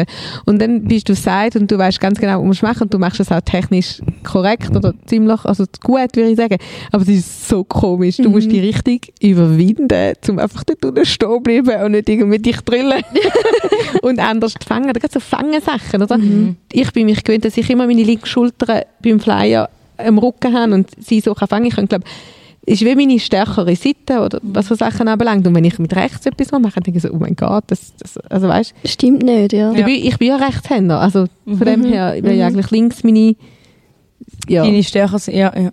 Und 0.47 0.61
dann 0.61 0.85
bist 0.85 1.09
du 1.09 1.14
Side 1.14 1.59
und 1.59 1.71
du 1.71 1.79
weißt 1.79 2.01
ganz 2.01 2.19
genau, 2.19 2.47
was 2.47 2.61
du 2.61 2.67
machen 2.67 2.83
und 2.83 2.95
du 2.95 2.99
machst 2.99 3.21
es 3.21 3.31
auch 3.31 3.41
technisch 3.41 4.01
korrekt 4.25 4.75
oder 4.75 4.95
ziemlich, 5.07 5.45
also 5.45 5.64
gut, 5.83 6.17
würde 6.17 6.31
ich 6.31 6.37
sagen. 6.37 6.57
Aber 6.93 7.03
es 7.03 7.09
ist 7.09 7.49
so 7.49 7.64
komisch. 7.64 8.17
Du 8.17 8.31
musst 8.31 8.51
die 8.51 8.61
richtig 8.61 9.12
überwinden, 9.21 10.14
um 10.29 10.38
einfach 10.38 10.64
dort 10.64 10.85
unten 10.85 11.05
stehen 11.05 11.43
bleiben 11.43 11.83
und 11.83 11.93
nicht 11.93 12.09
irgendwie 12.09 12.38
dich 12.38 12.61
drillen 12.61 13.03
und 14.03 14.19
anders 14.19 14.55
fangen. 14.67 14.93
Da 14.93 15.01
gibt 15.01 15.12
so 15.12 15.21
Fangensachen, 15.21 16.03
oder? 16.03 16.19
Ich 16.73 16.93
bin 16.93 17.07
mich 17.07 17.23
gewöhnt, 17.23 17.45
dass 17.45 17.57
ich 17.57 17.69
immer 17.71 17.87
meine 17.87 18.03
linke 18.03 18.27
Schulter 18.27 18.87
beim 19.03 19.21
Flyer 19.21 19.69
am 19.99 20.19
Rücken 20.19 20.55
habe 20.55 20.75
und 20.75 20.88
sie 20.99 21.21
so 21.21 21.35
kann 21.35 21.49
fangen. 21.49 21.67
Ich 21.67 21.75
glaube, 21.75 22.05
ist 22.66 22.85
wie 22.85 22.94
meine 22.94 23.18
stärkere 23.18 23.75
Seite 23.77 24.21
oder 24.21 24.40
was 24.42 24.68
für 24.68 24.77
Sachen 24.77 25.09
anbelangt. 25.09 25.47
Und 25.47 25.55
wenn 25.55 25.64
ich 25.64 25.79
mit 25.79 25.94
rechts 25.97 26.27
etwas 26.27 26.51
mache, 26.53 26.81
denke 26.81 26.99
ich 26.99 27.03
so, 27.03 27.11
oh 27.11 27.16
mein 27.18 27.35
Gott, 27.35 27.64
das, 27.68 27.94
das 27.97 28.18
also 28.18 28.49
weißt 28.49 28.75
Stimmt 28.85 29.23
nicht, 29.23 29.53
ja. 29.53 29.73
ich, 29.73 29.85
bin, 29.85 29.94
ich 29.94 30.18
bin 30.18 30.29
ja 30.29 30.37
Rechtshänder, 30.37 31.01
also 31.01 31.27
von 31.47 31.59
dem 31.59 31.85
her 31.85 32.14
wäre 32.14 32.35
Mhm. 32.35 32.38
ja 32.38 32.47
eigentlich 32.47 32.71
links 32.71 33.03
meine, 33.05 33.37
ja, 34.49 34.64
Deine 34.64 34.83
Stärke 34.83 35.18
sind, 35.18 35.37
ja, 35.37 35.53
ja. 35.59 35.71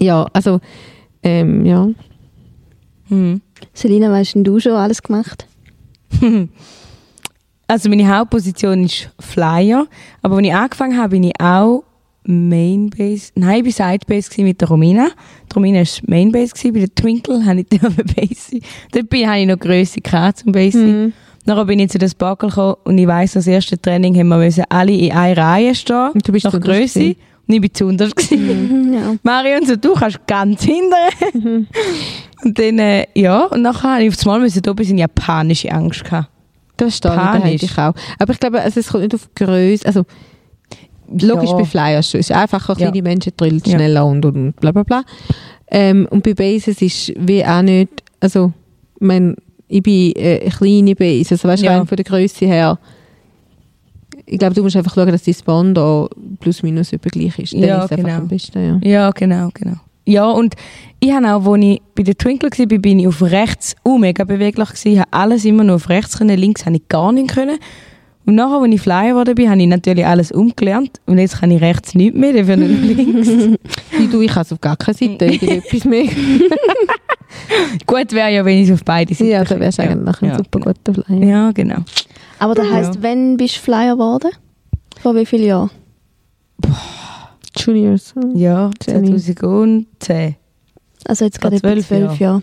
ja, 0.00 0.26
also, 0.32 0.60
ähm, 1.22 1.64
ja. 1.66 1.88
Mhm. 3.08 3.40
Selina, 3.74 4.10
weißt 4.10 4.34
denn 4.34 4.44
du 4.44 4.58
schon 4.58 4.72
alles 4.72 5.02
gemacht? 5.02 5.46
Also 7.68 7.88
meine 7.88 8.06
Hauptposition 8.06 8.84
ist 8.84 9.08
Flyer, 9.18 9.86
aber 10.20 10.36
als 10.36 10.46
ich 10.46 10.52
angefangen 10.54 10.98
habe, 10.98 11.10
bin 11.10 11.24
ich 11.24 11.40
auch 11.40 11.84
Mainbase, 12.24 13.32
nein, 13.34 13.64
ich 13.64 13.78
war 13.78 13.90
Sidebase 13.90 14.30
gewesen 14.30 14.44
mit 14.44 14.60
der 14.60 14.68
Romina. 14.68 15.08
Die 15.50 15.54
Romina 15.54 15.80
war 15.80 15.86
Mainbase, 16.06 16.52
gewesen, 16.52 16.72
bei 16.72 16.80
der 16.80 16.94
Twinkle 16.94 17.44
habe 17.46 17.60
ich 17.60 17.66
dann 17.68 17.94
Base. 17.94 18.60
Dort 18.92 19.08
bin, 19.08 19.28
habe 19.28 19.40
ich 19.40 19.46
noch 19.46 19.58
Grösse 19.58 20.00
gehabt 20.00 20.38
zum 20.38 20.52
Base. 20.52 20.78
Mhm. 20.78 21.12
Nachher 21.44 21.64
bin 21.64 21.80
ich 21.80 21.90
zu 21.90 21.98
den 21.98 22.08
Sparkle 22.08 22.48
gekommen 22.48 22.76
und 22.84 22.98
ich 22.98 23.06
weiss, 23.06 23.32
das 23.32 23.48
erste 23.48 23.80
Training 23.80 24.16
haben 24.16 24.28
wir 24.28 24.36
müssen 24.38 24.64
alle 24.68 24.92
in 24.92 25.10
einer 25.10 25.36
Reihe 25.36 25.74
stehen, 25.74 26.10
Und 26.14 26.26
du 26.26 26.32
bist 26.32 26.44
nach 26.44 26.52
Grösse. 26.52 27.00
gewesen. 27.00 27.16
Und 27.48 27.54
ich 27.54 27.60
bin 27.60 27.74
zu 27.74 27.86
unterst 27.86 28.14
gewesen. 28.14 28.86
Mhm, 28.86 28.94
ja. 28.94 29.14
Marion, 29.24 29.66
so, 29.66 29.74
du 29.74 29.94
kannst 29.94 30.24
ganz 30.28 30.62
hinten. 30.62 31.66
und 32.44 32.58
dann, 32.58 32.78
äh, 32.78 33.06
ja, 33.14 33.46
und 33.46 33.62
nachher 33.62 33.94
habe 33.94 34.04
ich 34.04 34.10
auf 34.10 34.14
das 34.14 34.24
Mal 34.24 34.38
müssen, 34.38 34.62
da 34.62 34.72
bisschen 34.72 34.98
japanische 34.98 35.72
Angst 35.72 36.04
gehabt. 36.04 36.28
Das 36.76 36.96
steht, 36.96 37.10
da 37.12 37.44
ich 37.44 37.78
auch. 37.78 37.94
Aber 38.18 38.32
ich 38.32 38.40
glaube, 38.40 38.60
also 38.60 38.80
es 38.80 38.88
kommt 38.88 39.02
nicht 39.02 39.14
auf 39.14 39.28
Größe, 39.34 39.86
also 39.86 40.04
logisch 41.20 41.50
Ja. 41.50 41.56
bei 41.56 41.64
Flyers 41.64 42.14
ist 42.14 42.32
einfacher, 42.32 42.74
Ja. 42.78 42.90
kleine 42.90 43.02
Menschen 43.02 43.32
drillen 43.36 43.62
Ja. 43.64 43.72
schneller 43.76 44.06
und, 44.06 44.24
und 44.24 44.52
bla 44.60 44.72
bla 44.72 44.82
bla. 44.82 45.02
Ähm, 45.70 46.06
und 46.10 46.22
bei 46.22 46.34
Bases 46.34 46.80
ist 46.82 47.12
wie 47.18 47.44
auch 47.44 47.62
nicht, 47.62 47.88
also 48.20 48.52
ich 49.00 49.06
meine, 49.06 49.36
ich 49.68 49.82
bin 49.82 50.12
äh, 50.16 50.40
eine 50.42 50.50
kleine 50.50 50.94
Base, 50.94 51.34
also 51.34 51.48
weißt 51.48 51.62
du, 51.62 51.66
Ja. 51.66 51.84
von 51.84 51.96
der 51.96 52.04
Größe 52.04 52.44
her, 52.46 52.78
ich 54.26 54.38
glaube, 54.38 54.54
du 54.54 54.62
musst 54.62 54.76
einfach 54.76 54.94
schauen, 54.94 55.10
dass 55.10 55.22
dein 55.24 55.34
Spawn 55.34 55.74
da 55.74 56.06
plus 56.40 56.62
minus 56.62 56.92
über 56.92 57.10
gleich 57.10 57.38
ist. 57.38 57.52
Dann 57.54 57.62
Ja, 57.62 57.84
ist 57.84 57.92
einfach 57.92 58.04
genau. 58.04 58.18
am 58.18 58.28
besten, 58.28 58.80
ja. 58.82 58.88
Ja, 58.90 59.10
genau, 59.10 59.48
genau. 59.54 59.76
Ja, 60.04 60.28
und 60.30 60.54
ich 61.00 61.12
habe 61.12 61.26
auch, 61.32 61.46
als 61.52 61.62
ich 61.64 61.80
bei 61.94 62.02
der 62.02 62.16
Twinkle 62.16 62.50
war, 62.50 62.78
bin 62.78 62.98
ich 62.98 63.06
auf 63.06 63.22
rechts 63.22 63.74
auch 63.84 63.98
mega 63.98 64.24
beweglich 64.24 64.68
gewesen. 64.68 64.98
Habe 65.00 65.08
alles 65.12 65.44
immer 65.44 65.64
nur 65.64 65.76
auf 65.76 65.88
rechts 65.88 66.18
können, 66.18 66.36
links 66.38 66.66
habe 66.66 66.76
ich 66.76 66.88
gar 66.88 67.12
nicht 67.12 67.28
können. 67.32 67.58
Und 68.24 68.36
nachher, 68.36 68.60
als 68.62 68.72
ich 68.74 68.80
Flyer 68.80 69.08
geworden 69.10 69.34
bin, 69.34 69.50
habe 69.50 69.60
ich 69.60 69.66
natürlich 69.66 70.06
alles 70.06 70.30
umgelernt. 70.30 71.00
Und 71.06 71.18
jetzt 71.18 71.40
kann 71.40 71.50
ich 71.50 71.60
rechts 71.60 71.94
nicht 71.94 72.14
mehr, 72.14 72.32
dafür 72.32 72.56
nur 72.56 72.68
links. 72.68 73.28
Wie 73.98 74.06
du, 74.06 74.20
ich 74.20 74.30
kann 74.30 74.42
es 74.42 74.52
auf 74.52 74.60
gar 74.60 74.76
keine 74.76 74.96
Seite 74.96 75.24
irgendetwas 75.26 75.84
mehr. 75.84 76.04
Gut 77.86 78.12
wäre 78.12 78.30
ja, 78.32 78.44
wenn 78.44 78.58
ich 78.58 78.68
es 78.68 78.74
auf 78.74 78.84
beide 78.84 79.12
Seiten 79.14 79.30
Ja, 79.30 79.42
dann 79.44 79.58
wärst 79.60 79.78
du 79.78 79.82
eigentlich 79.82 80.22
ein 80.22 80.28
ja. 80.28 80.36
super 80.36 80.60
guter 80.60 80.94
Flyer. 81.02 81.24
Ja, 81.24 81.50
genau. 81.52 81.78
Aber 82.38 82.54
das 82.54 82.70
heisst, 82.70 82.94
Ja. 82.96 83.02
wenn 83.02 83.36
bist 83.36 83.56
du 83.56 83.60
Flyer 83.60 83.94
geworden? 83.94 84.30
Vor 85.00 85.14
wie 85.16 85.26
vielen 85.26 85.46
Jahren? 85.46 85.70
Juniors. 87.56 88.14
Ja, 88.34 88.70
Zehn. 88.80 89.06
2010. 89.18 90.36
Also 91.08 91.24
jetzt 91.24 91.40
gerade 91.40 91.60
zwölf 91.60 91.86
zwölf 91.86 92.18
Jahre. 92.18 92.42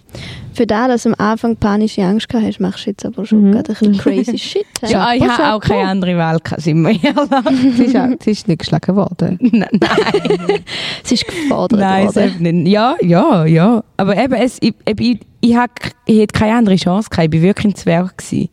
Für 0.53 0.67
das, 0.67 0.87
dass 0.87 1.03
du 1.03 1.09
am 1.09 1.15
Anfang 1.17 1.55
panische 1.55 2.03
Angst 2.03 2.27
gehabt 2.27 2.45
hast, 2.45 2.59
machst 2.59 2.85
du 2.85 2.89
jetzt 2.89 3.05
aber 3.05 3.25
schon 3.25 3.41
Mhm. 3.47 3.51
gerade 3.53 3.69
ein 3.71 3.75
bisschen 3.91 3.97
crazy 3.97 4.37
shit. 4.37 4.65
hä? 4.81 4.91
Ja, 4.91 5.13
ich 5.13 5.23
habe 5.27 5.53
auch 5.53 5.59
keine 5.61 5.87
andere 5.87 6.17
Wahl 6.17 6.39
gehabt, 6.39 6.61
sind 6.61 6.81
wir 6.81 6.89
ehrlich. 6.89 7.75
Sie 7.77 7.83
ist, 7.85 7.95
auch, 7.95 8.07
sie 8.19 8.31
ist 8.31 8.47
nicht 8.47 8.59
geschlagen 8.59 8.95
worden. 8.95 9.37
Nein, 9.41 9.69
nein. 9.79 10.59
Sie 11.03 11.15
ist 11.15 11.25
gefordert 11.25 11.79
Nein, 11.79 12.07
worden. 12.07 12.63
nicht. 12.63 12.71
Ja, 12.73 12.95
ja, 13.01 13.45
ja. 13.45 13.83
Aber 13.97 14.17
eben, 14.17 14.33
es, 14.33 14.57
ich, 14.61 14.73
ich, 14.85 15.19
ich, 15.41 15.55
hab, 15.55 15.71
ich 16.05 16.19
hätte 16.19 16.37
keine 16.37 16.55
andere 16.57 16.75
Chance 16.75 17.09
gehabt. 17.09 17.33
Ich 17.33 17.41
war 17.41 17.47
wirklich 17.47 17.65
ein 17.73 17.75
Zwerg. 17.75 18.17
Gewesen. 18.17 18.49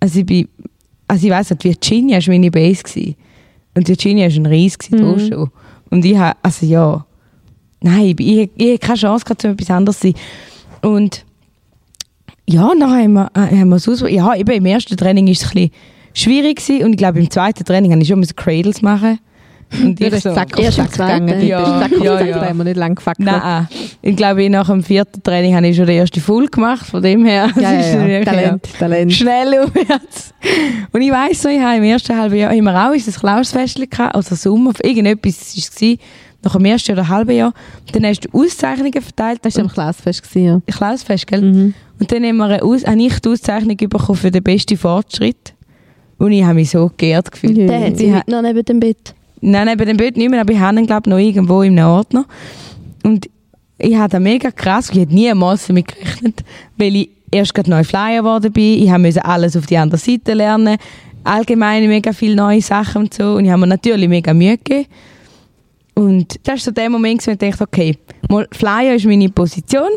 Also 0.00 0.18
ich 0.20 0.26
bin, 0.26 0.48
also 1.06 1.26
ich 1.26 1.32
weiss 1.32 1.50
nicht, 1.50 1.62
Virginia 1.64 2.18
war 2.18 2.28
meine 2.34 2.50
Base. 2.50 2.82
Gewesen. 2.82 3.16
Und 3.76 3.88
Virginia 3.88 4.28
war 4.28 4.34
ein 4.36 4.46
Reis 4.46 4.76
Mhm. 4.90 4.98
da 4.98 5.18
schon. 5.18 5.50
Und 5.90 6.04
ich 6.04 6.16
habe, 6.16 6.36
also 6.42 6.66
ja, 6.66 7.06
nein, 7.84 8.14
ich, 8.18 8.20
ich, 8.20 8.50
ich 8.56 8.66
hatte 8.72 8.78
keine 8.78 8.98
Chance 8.98 9.24
gehabt, 9.24 9.42
zu 9.42 9.48
etwas 9.48 9.70
anderes 9.70 10.00
zu 10.00 10.08
sein. 10.08 10.14
Und 10.82 11.24
ja, 12.46 12.68
dann 12.78 12.90
haben 12.90 13.12
wir, 13.12 13.30
äh, 13.34 13.58
haben 13.58 13.68
wir 13.68 13.76
es 13.76 13.88
aus, 13.88 14.00
ja, 14.08 14.34
eben 14.34 14.50
im 14.50 14.66
ersten 14.66 14.96
Training 14.96 15.26
war 15.26 15.32
es 15.32 15.44
ein 15.44 15.50
bisschen 15.50 15.70
schwierig 16.14 16.56
gewesen. 16.56 16.84
und 16.84 16.92
ich 16.92 16.98
glaube, 16.98 17.18
im 17.18 17.30
zweiten 17.30 17.64
Training 17.64 17.90
musste 17.90 18.02
ich 18.02 18.08
schon 18.08 18.18
müssen 18.18 18.36
Cradles 18.36 18.82
machen. 18.82 19.18
Und 19.72 20.00
ich 20.00 20.08
das 20.10 20.18
ist 20.18 20.22
so, 20.24 20.34
Sack 20.34 20.56
auf 20.58 20.72
Sack 20.72 20.92
gegangen. 20.92 21.40
Ja, 21.40 21.60
Ja, 21.60 21.78
Sack 21.80 21.92
auf 21.92 22.04
ja, 22.04 22.18
Sack, 22.18 22.26
ja. 22.28 22.38
da 22.38 22.48
haben 22.48 22.58
wir 22.58 22.64
nicht 22.64 22.76
lange 22.76 22.94
gefackelt. 22.94 23.26
Nein, 23.26 23.66
ich 24.02 24.16
glaube, 24.16 24.48
nach 24.50 24.68
dem 24.68 24.82
vierten 24.82 25.22
Training 25.22 25.56
habe 25.56 25.66
ich 25.66 25.76
schon 25.76 25.86
den 25.86 25.98
ersten 25.98 26.20
Full 26.20 26.46
gemacht, 26.46 26.86
von 26.86 27.02
dem 27.02 27.24
her. 27.24 27.50
Ja, 27.56 27.72
ja, 27.72 27.80
ja. 27.80 28.06
wirklich, 28.06 28.24
Talent, 28.24 28.68
Talent. 28.78 29.12
Schnell 29.12 29.58
aufwärts. 29.58 30.34
Und 30.92 31.02
ich 31.02 31.10
weiss 31.10 31.42
so, 31.42 31.48
ich 31.48 31.60
habe 31.60 31.78
im 31.78 31.84
ersten 31.84 32.16
halben 32.16 32.36
Jahr 32.36 32.52
immer 32.52 32.88
auch 32.88 32.92
ein 32.92 33.00
Klausfest 33.00 33.90
gehabt, 33.90 34.14
also 34.14 34.34
Sommer, 34.34 34.72
irgendetwas 34.82 35.56
war 35.56 35.88
es. 35.90 35.98
Nach 36.44 36.52
dem 36.56 36.64
ersten 36.64 36.92
oder 36.92 37.08
halben 37.08 37.34
Jahr. 37.36 37.52
Dann 37.92 38.04
hast 38.04 38.20
du 38.20 38.28
Auszeichnungen 38.38 39.00
verteilt. 39.00 39.40
Das 39.42 39.56
war 39.56 39.64
am 39.64 39.70
Klassfest. 39.70 40.22
gewesen, 40.22 40.62
Ja. 40.66 40.74
Klausfest, 40.74 41.26
gell? 41.26 41.40
Mhm. 41.40 41.74
Und 41.98 42.12
dann 42.12 42.24
haben 42.24 42.36
wir 42.36 42.44
eine 42.44 42.62
Aus 42.62 42.84
habe 42.84 43.02
ich 43.02 43.18
die 43.20 43.28
Auszeichnung 43.28 43.76
bekommen 43.76 44.18
für 44.18 44.30
den 44.30 44.42
besten 44.42 44.76
Fortschritt. 44.76 45.54
Und 46.18 46.32
ich 46.32 46.44
habe 46.44 46.54
mich 46.54 46.70
so 46.70 46.90
geehrt 46.96 47.30
gefühlt. 47.30 47.56
Ja. 47.56 47.66
Der 47.66 47.86
hat 47.86 47.96
sie 47.98 48.06
Ich 48.06 48.14
heute 48.14 48.30
noch 48.30 48.42
neben 48.42 48.64
dem 48.64 48.80
Bett. 48.80 49.14
Nein, 49.40 49.66
neben 49.66 49.86
dem 49.86 49.96
Bild 49.96 50.16
nicht 50.16 50.30
mehr, 50.30 50.40
aber 50.40 50.52
ich 50.52 50.58
habe 50.58 50.78
ihn, 50.78 50.86
glaube 50.86 51.10
noch 51.10 51.18
irgendwo 51.18 51.62
im 51.62 51.78
Ordner. 51.78 52.24
Und 53.02 53.28
ich 53.78 53.96
das 53.96 54.20
mega 54.20 54.50
krass, 54.50 54.90
ich 54.90 54.98
hätte 55.00 55.14
niemals 55.14 55.66
damit 55.66 55.88
gerechnet, 55.88 56.42
weil 56.78 56.96
ich 56.96 57.10
erst 57.30 57.54
gerade 57.54 57.68
neu 57.68 57.84
Flyer 57.84 58.22
geworden 58.22 58.52
bin. 58.52 58.82
Ich 58.82 58.98
musste 58.98 59.24
alles 59.24 59.56
auf 59.56 59.66
die 59.66 59.76
andere 59.76 59.98
Seite 59.98 60.34
lernen. 60.34 60.76
Allgemein 61.24 61.86
mega 61.88 62.12
viele 62.12 62.36
neue 62.36 62.60
Sachen 62.60 63.02
und 63.02 63.14
so. 63.14 63.34
Und 63.34 63.44
ich 63.44 63.50
habe 63.50 63.60
mir 63.60 63.66
natürlich 63.66 64.08
mega 64.08 64.32
Mühe 64.32 64.56
gegeben. 64.56 64.86
Und 65.94 66.40
das 66.42 66.52
war 66.52 66.58
so 66.58 66.70
der 66.72 66.90
Moment, 66.90 67.26
wo 67.26 67.30
ich 67.30 67.38
dachte, 67.38 67.62
okay, 67.62 67.96
mal 68.28 68.48
Flyer 68.52 68.94
ist 68.94 69.06
meine 69.06 69.28
Position. 69.28 69.90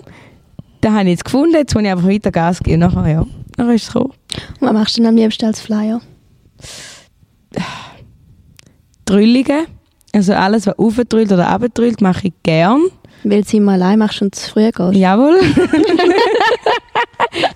Da 0.82 0.92
habe 0.92 1.06
ich 1.06 1.12
jetzt 1.12 1.26
gefunden, 1.26 1.56
jetzt 1.56 1.74
muss 1.74 1.84
ich 1.84 1.90
einfach 1.90 2.08
weiter 2.08 2.32
Gas 2.32 2.60
geben. 2.60 2.80
Nachher, 2.80 3.08
ja, 3.08 3.26
nachher 3.58 3.74
ist 3.74 3.84
es 3.84 3.94
gekommen. 3.94 4.14
Und 4.60 4.68
was 4.68 4.74
machst 4.74 4.98
du 4.98 5.02
denn 5.02 5.10
am 5.10 5.16
liebsten 5.16 5.46
als 5.46 5.60
Flyer? 5.60 6.02
Drüllungen, 9.06 9.66
also 10.14 10.34
alles, 10.34 10.68
was 10.68 10.78
aufdrüllt 10.78 11.32
oder 11.32 11.48
abdrüllt, 11.48 12.02
mache 12.02 12.28
ich 12.28 12.34
gern. 12.44 12.82
Weil 13.24 13.42
du 13.44 13.58
immer 13.58 13.72
allein 13.74 13.98
machst 14.00 14.22
und 14.22 14.36
zu 14.36 14.52
früh 14.52 14.70
gehst. 14.72 14.94
Jawohl. 14.94 15.40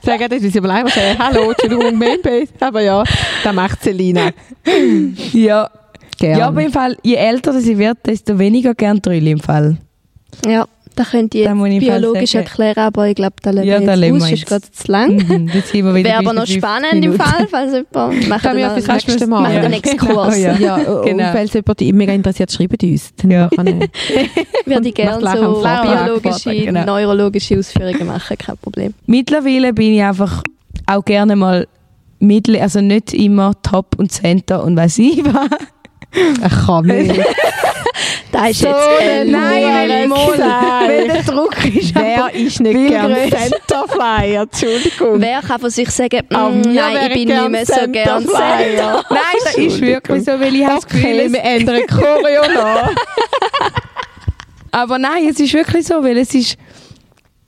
Sagen, 0.02 0.28
das 0.30 0.42
ist 0.42 0.58
aber 0.58 0.68
leider 0.68 0.90
sagen, 0.90 1.20
hallo, 1.20 1.52
Entschuldigung, 1.52 1.98
Mainbase. 1.98 2.52
Aber 2.60 2.82
ja, 2.82 3.04
das 3.44 3.54
macht 3.54 3.84
Selina. 3.84 4.32
Ja. 5.34 5.70
Gern. 6.22 6.40
Ja, 6.40 6.48
aber 6.48 6.62
im 6.64 6.72
Fall, 6.72 6.96
je 7.04 7.16
älter 7.16 7.52
das 7.54 7.66
ich 7.66 7.78
werde, 7.78 8.00
desto 8.06 8.38
weniger 8.38 8.74
gern 8.76 9.02
Drülle 9.02 9.32
im 9.32 9.40
Fall. 9.40 9.78
Ja, 10.48 10.66
das 10.96 11.10
könnte 11.12 11.38
ich 11.40 11.44
Da 11.46 11.50
jetzt 11.52 11.58
muss 11.58 11.68
ich 11.70 11.74
im 11.76 11.80
biologisch 11.80 12.32
sagen. 12.32 12.46
erklären, 12.46 12.78
aber 12.80 13.08
ich 13.08 13.16
glaube, 13.16 13.34
da 13.42 13.50
lassen 13.52 13.68
Ja, 13.68 13.80
wir 13.80 13.88
da 13.88 13.94
jetzt 13.96 14.02
lassen 14.02 14.14
aus, 14.16 14.28
wir 14.28 14.34
ist 14.34 14.40
jetzt. 14.42 14.50
gerade 14.50 14.72
zu 14.72 14.92
lang. 14.92 15.16
Mhm, 15.16 15.48
jetzt 15.54 15.74
wir 15.74 15.94
Wäre 15.94 16.18
aber 16.18 16.34
noch 16.34 16.46
spannend 16.46 16.94
im 16.94 17.00
Minuten. 17.00 17.20
Fall, 17.22 17.48
falls 17.50 17.72
jemand 17.74 18.30
macht 18.30 18.44
Können 18.44 18.58
wir 18.58 18.68
noch- 18.68 18.76
nächste 18.88 19.28
Mal. 19.28 19.42
machen 19.42 19.54
Ja. 19.56 19.62
den 19.62 19.74
Exkurs. 19.74 20.00
Genau, 20.08 20.30
ja. 20.32 20.58
Ja, 20.58 20.76
und 20.76 21.06
Genau. 21.06 21.32
falls 21.32 21.54
jemand 21.54 21.80
die 21.80 21.94
mega 21.94 22.14
interessiert, 22.14 22.52
schreibt 22.52 22.84
uns. 22.84 23.16
Dann 23.16 23.32
Ja. 23.32 23.50
machen 23.56 23.80
wir- 23.80 23.90
Würde 24.76 24.88
ich 24.90 24.94
gerne 24.96 25.22
so 25.22 25.64
biologische, 25.64 26.56
Genau. 26.56 26.86
neurologische 26.86 27.58
Ausführungen 27.58 28.06
machen, 28.06 28.38
kein 28.38 28.58
Problem. 28.58 28.94
Mittlerweile 29.08 29.74
bin 29.74 29.94
ich 29.94 30.04
einfach 30.04 30.44
auch 30.86 31.04
gerne 31.04 31.36
mal 31.36 31.68
mittel, 32.20 32.58
also 32.58 32.80
nicht 32.82 33.14
immer 33.16 33.54
Top 33.64 33.96
und 33.98 34.12
Center 34.12 34.64
und 34.64 34.76
weiß 34.78 35.00
ich 35.00 35.24
was. 35.26 35.50
Ich 36.14 36.66
kann 36.66 36.86
nicht. 36.86 37.22
Das 38.32 38.50
ist 38.52 38.60
So, 38.62 38.68
jetzt 38.68 39.02
ein 39.02 39.32
nein, 39.32 40.08
der 41.08 41.24
Druck 41.24 41.66
ist 41.66 41.94
Wer 41.96 42.34
ist 42.34 42.60
nicht 42.62 42.74
viel 42.76 42.90
gern 42.90 43.14
grösser. 43.14 43.38
Centerflyer? 43.38 44.42
Entschuldigung. 44.44 45.22
Wer 45.22 45.42
kann 45.42 45.60
von 45.60 45.70
sich 45.70 45.90
sagen, 45.90 46.22
mm, 46.30 46.62
nein, 46.74 46.98
ich 47.08 47.14
bin 47.14 47.28
nicht 47.28 47.50
mehr 47.50 47.66
so 47.66 47.88
gern 47.88 48.24
Centerflyer. 48.26 48.68
Center. 48.68 49.06
Nein, 49.10 49.20
das 49.44 49.56
ist 49.56 49.82
wirklich 49.82 50.24
so, 50.24 50.32
weil 50.40 50.56
ich 50.56 50.66
habe 50.66 50.76
das 50.76 50.88
Gefühl, 50.88 51.34
wir 51.34 51.44
ändern 51.44 51.82
Choreo 51.88 52.42
noch. 52.54 52.92
Aber 54.72 54.98
nein, 54.98 55.28
es 55.30 55.40
ist 55.40 55.54
wirklich 55.54 55.86
so, 55.86 56.02
weil 56.02 56.18
es 56.18 56.34
ist 56.34 56.58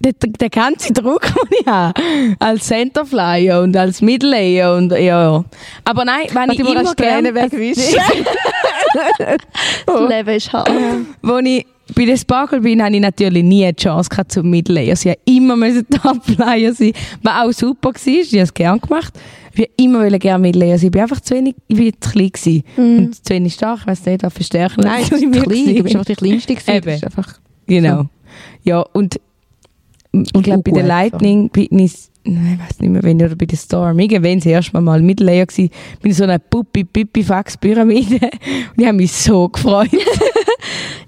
der, 0.03 0.13
der 0.13 0.49
ganze 0.49 0.93
Druck, 0.93 1.21
den 1.33 1.57
ich 1.61 1.67
habe, 1.67 1.99
als 2.39 2.67
Centerflyer 2.67 3.61
und 3.61 3.75
als 3.75 4.01
Midlayer 4.01 4.75
und 4.75 4.91
ja. 4.91 5.43
Aber 5.83 6.05
nein, 6.05 6.27
wenn 6.33 6.51
ich 6.51 6.59
ich 6.59 6.69
immer 6.69 6.95
gerne, 6.95 7.33
wegwischen. 7.33 7.99
Das 9.85 10.09
Leben 10.09 10.29
ist 10.29 10.53
hart. 10.53 10.69
wo 11.21 11.37
ich 11.39 11.65
bei 11.95 12.05
den 12.05 12.17
Sparkle 12.17 12.61
bin, 12.61 12.81
habe 12.81 12.95
ich 12.95 13.01
natürlich 13.01 13.43
nie 13.43 13.65
eine 13.65 13.75
Chance 13.75 14.09
gehabt 14.09 14.31
zum 14.31 14.49
Midlayer. 14.49 14.95
Sie 14.95 15.09
haben 15.09 15.19
immer 15.25 15.55
müssen 15.55 15.87
Topflyer 15.89 16.73
sein, 16.73 16.93
was 17.21 17.33
auch 17.33 17.51
super 17.51 17.89
war, 17.89 18.05
ich 18.05 18.31
habe 18.31 18.41
es 18.41 18.53
gerne 18.53 18.79
gemacht. 18.79 19.13
Ich 19.51 19.59
wollte 19.59 19.71
immer 19.77 20.19
gerne 20.19 20.41
Midlayer 20.41 20.77
sein, 20.77 20.87
ich 20.87 20.91
bin 20.91 21.01
einfach 21.01 21.19
zu 21.21 21.35
wenig, 21.35 21.55
ich 21.67 21.75
bin 21.75 21.93
zu 21.99 22.11
klein 22.11 22.29
gewesen. 22.31 22.63
Und 22.77 23.15
zu 23.15 23.33
wenig 23.33 23.53
stark, 23.53 23.81
ich 23.81 23.87
weiß 23.87 24.05
nicht, 24.05 24.23
was 24.23 24.33
verstärken. 24.33 24.81
Nein, 24.81 25.05
du 25.09 25.31
bist 25.31 25.43
klein. 25.43 25.75
Du 25.75 25.83
bist 25.83 25.95
einfach 25.95 26.05
die 26.05 26.15
Kleinste 26.15 26.55
gewesen. 26.55 26.71
Eben. 26.71 27.03
Einfach 27.03 27.39
Genau. 27.67 28.05
Ja, 28.63 28.79
und 28.93 29.19
ich 30.13 30.43
glaube, 30.43 30.61
bei 30.63 30.71
der 30.71 30.83
Lightning 30.83 31.49
bin 31.49 31.79
ich, 31.79 31.93
nein, 32.23 32.59
ich 32.59 32.69
weiß 32.69 32.79
nicht 32.79 32.89
mehr, 32.91 33.03
wenn 33.03 33.21
oder 33.21 33.35
bei 33.35 33.45
der 33.45 33.57
Storm, 33.57 33.97
irgendwann 33.99 34.37
das 34.37 34.45
erste 34.45 34.73
Mal 34.73 34.81
mal 34.81 35.01
Mittellayer 35.01 35.45
gewesen, 35.45 35.69
bin 36.01 36.11
ich 36.11 36.17
so 36.17 36.23
eine 36.23 36.39
puppi 36.39 36.83
pipi 36.83 37.23
fax 37.23 37.57
pyramide 37.57 38.19
und 38.21 38.77
ich 38.77 38.85
habe 38.85 38.97
mich 38.97 39.11
so 39.11 39.49
gefreut. 39.49 39.89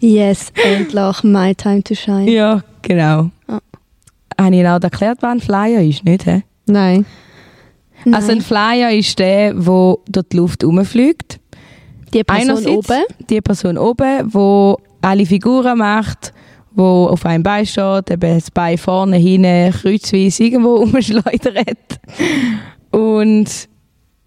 Yes, 0.02 0.52
endlich 0.56 1.24
my 1.24 1.56
time 1.56 1.82
to 1.82 1.96
shine. 1.96 2.30
ja, 2.30 2.62
genau. 2.82 3.30
Ja. 3.48 3.62
Habe 4.38 4.54
ich 4.54 4.60
Ihnen 4.60 4.68
auch 4.68 4.82
erklärt, 4.82 5.20
was 5.22 5.32
ein 5.32 5.40
Flyer 5.40 5.82
ist, 5.82 6.04
nicht? 6.04 6.24
He? 6.26 6.44
Nein. 6.66 7.06
Also 8.12 8.34
ein 8.34 8.42
Flyer 8.42 8.92
ist 8.92 9.18
der, 9.18 9.54
der 9.54 9.96
durch 10.08 10.26
die 10.32 10.38
Luft 10.38 10.64
rumfliegt. 10.64 11.40
die 12.14 12.24
Person 12.24 12.50
Einerseits 12.50 12.68
oben. 12.90 13.04
die 13.30 13.42
Person 13.42 13.78
oben, 13.78 14.34
wo 14.34 14.78
alle 15.02 15.26
Figuren 15.26 15.78
macht, 15.78 16.34
wo 16.76 17.08
auf 17.08 17.26
einem 17.26 17.44
Bein 17.44 17.66
steht, 17.66 18.12
eben 18.12 18.36
das 18.36 18.52
Bein 18.52 18.78
vorne, 18.78 19.18
hinten, 19.18 19.72
kreuzweise 19.72 20.44
irgendwo 20.44 20.76
rumschleudert. 20.78 22.00
Und 22.92 23.50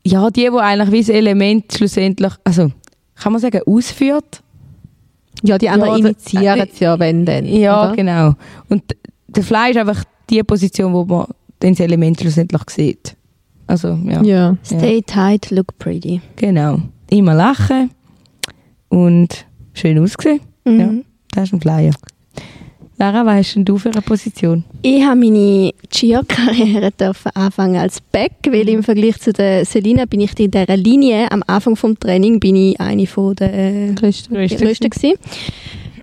ja, 0.05 0.31
die, 0.31 0.49
die 0.51 0.59
eigentlich 0.59 0.93
wie 0.93 1.01
das 1.01 1.09
Element 1.11 1.73
schlussendlich, 1.73 2.33
also 2.45 2.71
kann 3.17 3.33
man 3.33 3.41
sagen, 3.41 3.61
ausführt. 3.67 4.43
Ja, 5.43 5.59
die 5.59 5.69
anderen 5.69 5.93
Ja, 5.93 5.99
initiieren 5.99 6.69
es 6.73 6.81
ja, 6.81 6.99
wenn 6.99 7.25
dann. 7.25 7.47
Ja, 7.47 7.87
oder? 7.87 7.97
genau. 7.97 8.35
Und 8.69 8.83
der 9.29 9.43
Fly 9.43 9.71
ist 9.71 9.77
einfach 9.77 10.03
die 10.31 10.43
Position, 10.43 10.93
wo 10.93 11.05
man 11.05 11.27
dann 11.61 11.73
das 11.73 11.81
Element 11.81 12.21
schlussendlich 12.21 12.63
sieht. 12.71 13.17
Also, 13.67 13.99
ja. 14.05 14.23
Ja. 14.23 14.57
Stay 14.65 15.03
tight, 15.03 15.51
look 15.51 15.79
pretty. 15.79 16.21
Genau. 16.37 16.79
Immer 17.11 17.35
lachen 17.35 17.91
und 18.89 19.47
schön 19.75 19.99
aussehen. 19.99 20.41
Mhm. 20.65 20.81
Ja, 20.81 20.91
das 21.35 21.45
ist 21.45 21.53
ein 21.53 21.61
Flyer. 21.61 21.93
Lara, 23.01 23.25
was 23.25 23.37
hast 23.37 23.55
denn 23.55 23.65
du 23.65 23.79
für 23.79 23.91
eine 23.91 24.03
Position? 24.03 24.65
Ich 24.83 25.05
habe 25.05 25.21
meine 25.21 25.73
Cheer-Karriere 25.89 26.91
anfangen 27.35 27.77
als 27.77 28.01
Back, 28.01 28.33
weil 28.51 28.69
im 28.69 28.83
Vergleich 28.83 29.21
zu 29.21 29.33
der 29.33 29.65
Selina 29.65 30.05
bin 30.05 30.21
ich 30.21 30.37
in 30.37 30.51
dieser 30.51 30.77
Linie 30.77 31.31
am 31.31 31.45
Anfang 31.47 31.77
vom 31.77 31.99
Training 31.99 32.41
bin 32.41 32.57
ich 32.57 32.81
eine 32.81 33.07
von 33.07 33.37
der 33.37 33.55
äh, 33.55 33.93
Größte. 33.93 34.31
die 34.31 34.57
Größte 34.57 34.91
gewesen. 34.91 35.17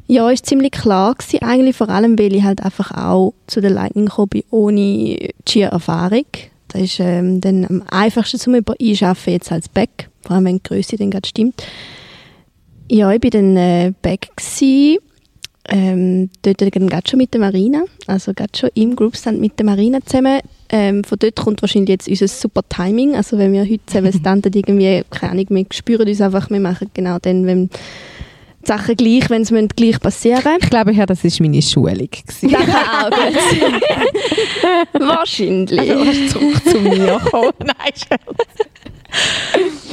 Ja, 0.07 0.29
ist 0.29 0.45
ziemlich 0.45 0.71
klar 0.71 1.15
gewesen. 1.15 1.43
Eigentlich 1.43 1.75
vor 1.75 1.89
allem, 1.89 2.17
weil 2.17 2.33
ich 2.33 2.43
halt 2.43 2.63
einfach 2.63 2.91
auch 2.91 3.33
zu 3.47 3.59
der 3.59 3.71
Lightning 3.71 4.05
gekommen 4.05 4.29
bin, 4.29 4.43
ohne 4.49 5.17
Cheer-Erfahrung. 5.45 6.25
Das 6.69 6.81
ist 6.81 7.01
ähm, 7.01 7.41
dann 7.41 7.65
am 7.65 7.83
einfachsten 7.89 8.39
zum 8.39 8.55
einschaffen 8.55 9.33
jetzt 9.33 9.51
als 9.51 9.67
Back, 9.67 10.09
vor 10.21 10.37
allem 10.37 10.45
wenn 10.45 10.57
die 10.57 10.63
Größe 10.63 10.95
dann 10.95 11.11
gerade 11.11 11.27
stimmt. 11.27 11.61
Ja, 12.89 13.11
ich 13.11 13.19
bin 13.19 13.31
dann 13.31 13.57
äh, 13.57 13.93
Back 14.01 14.29
gewesen, 14.37 14.99
ähm, 15.69 16.29
dort 16.43 16.61
schon 17.07 17.17
mit 17.17 17.33
der 17.33 17.41
Marina, 17.41 17.83
also 18.07 18.33
schon 18.55 18.69
im 18.75 18.95
Groupstand 18.95 19.39
mit 19.39 19.57
der 19.57 19.65
Marina 19.65 19.99
zusammen. 20.05 20.39
Ähm, 20.69 21.03
von 21.03 21.17
dort 21.19 21.35
kommt 21.35 21.61
wahrscheinlich 21.61 21.89
jetzt 21.89 22.07
unser 22.07 22.27
super 22.27 22.61
Timing, 22.69 23.15
also 23.15 23.37
wenn 23.37 23.53
wir 23.53 23.63
heute 23.63 23.85
zusammen 23.85 24.13
standen, 24.19 24.51
irgendwie, 24.53 25.03
keine 25.09 25.31
Ahnung, 25.33 25.45
wir 25.49 25.65
spüren 25.71 26.07
uns 26.07 26.21
einfach, 26.21 26.49
wir 26.49 26.59
machen 26.59 26.89
genau 26.93 27.17
dann, 27.19 27.45
wenn 27.45 27.69
die 27.69 28.67
Sachen 28.67 28.95
gleich, 28.95 29.29
wenn 29.29 29.45
sie 29.45 29.67
gleich 29.75 29.99
passieren 29.99 30.57
Ich 30.59 30.69
glaube, 30.69 30.91
ja, 30.91 31.05
das 31.05 31.23
war 31.23 31.31
meine 31.39 31.61
Schulung. 31.61 31.97
gewesen. 31.97 32.49
Das 32.51 32.65
kann 32.65 33.13
auch 33.13 33.17
gut 33.17 33.39
sein. 33.51 35.07
Wahrscheinlich. 35.07 35.79
Also, 35.79 36.27
zurück 36.27 36.63
zu 36.65 36.79
mir 36.79 37.19
gekommen. 37.23 37.51
Nein, 37.59 38.19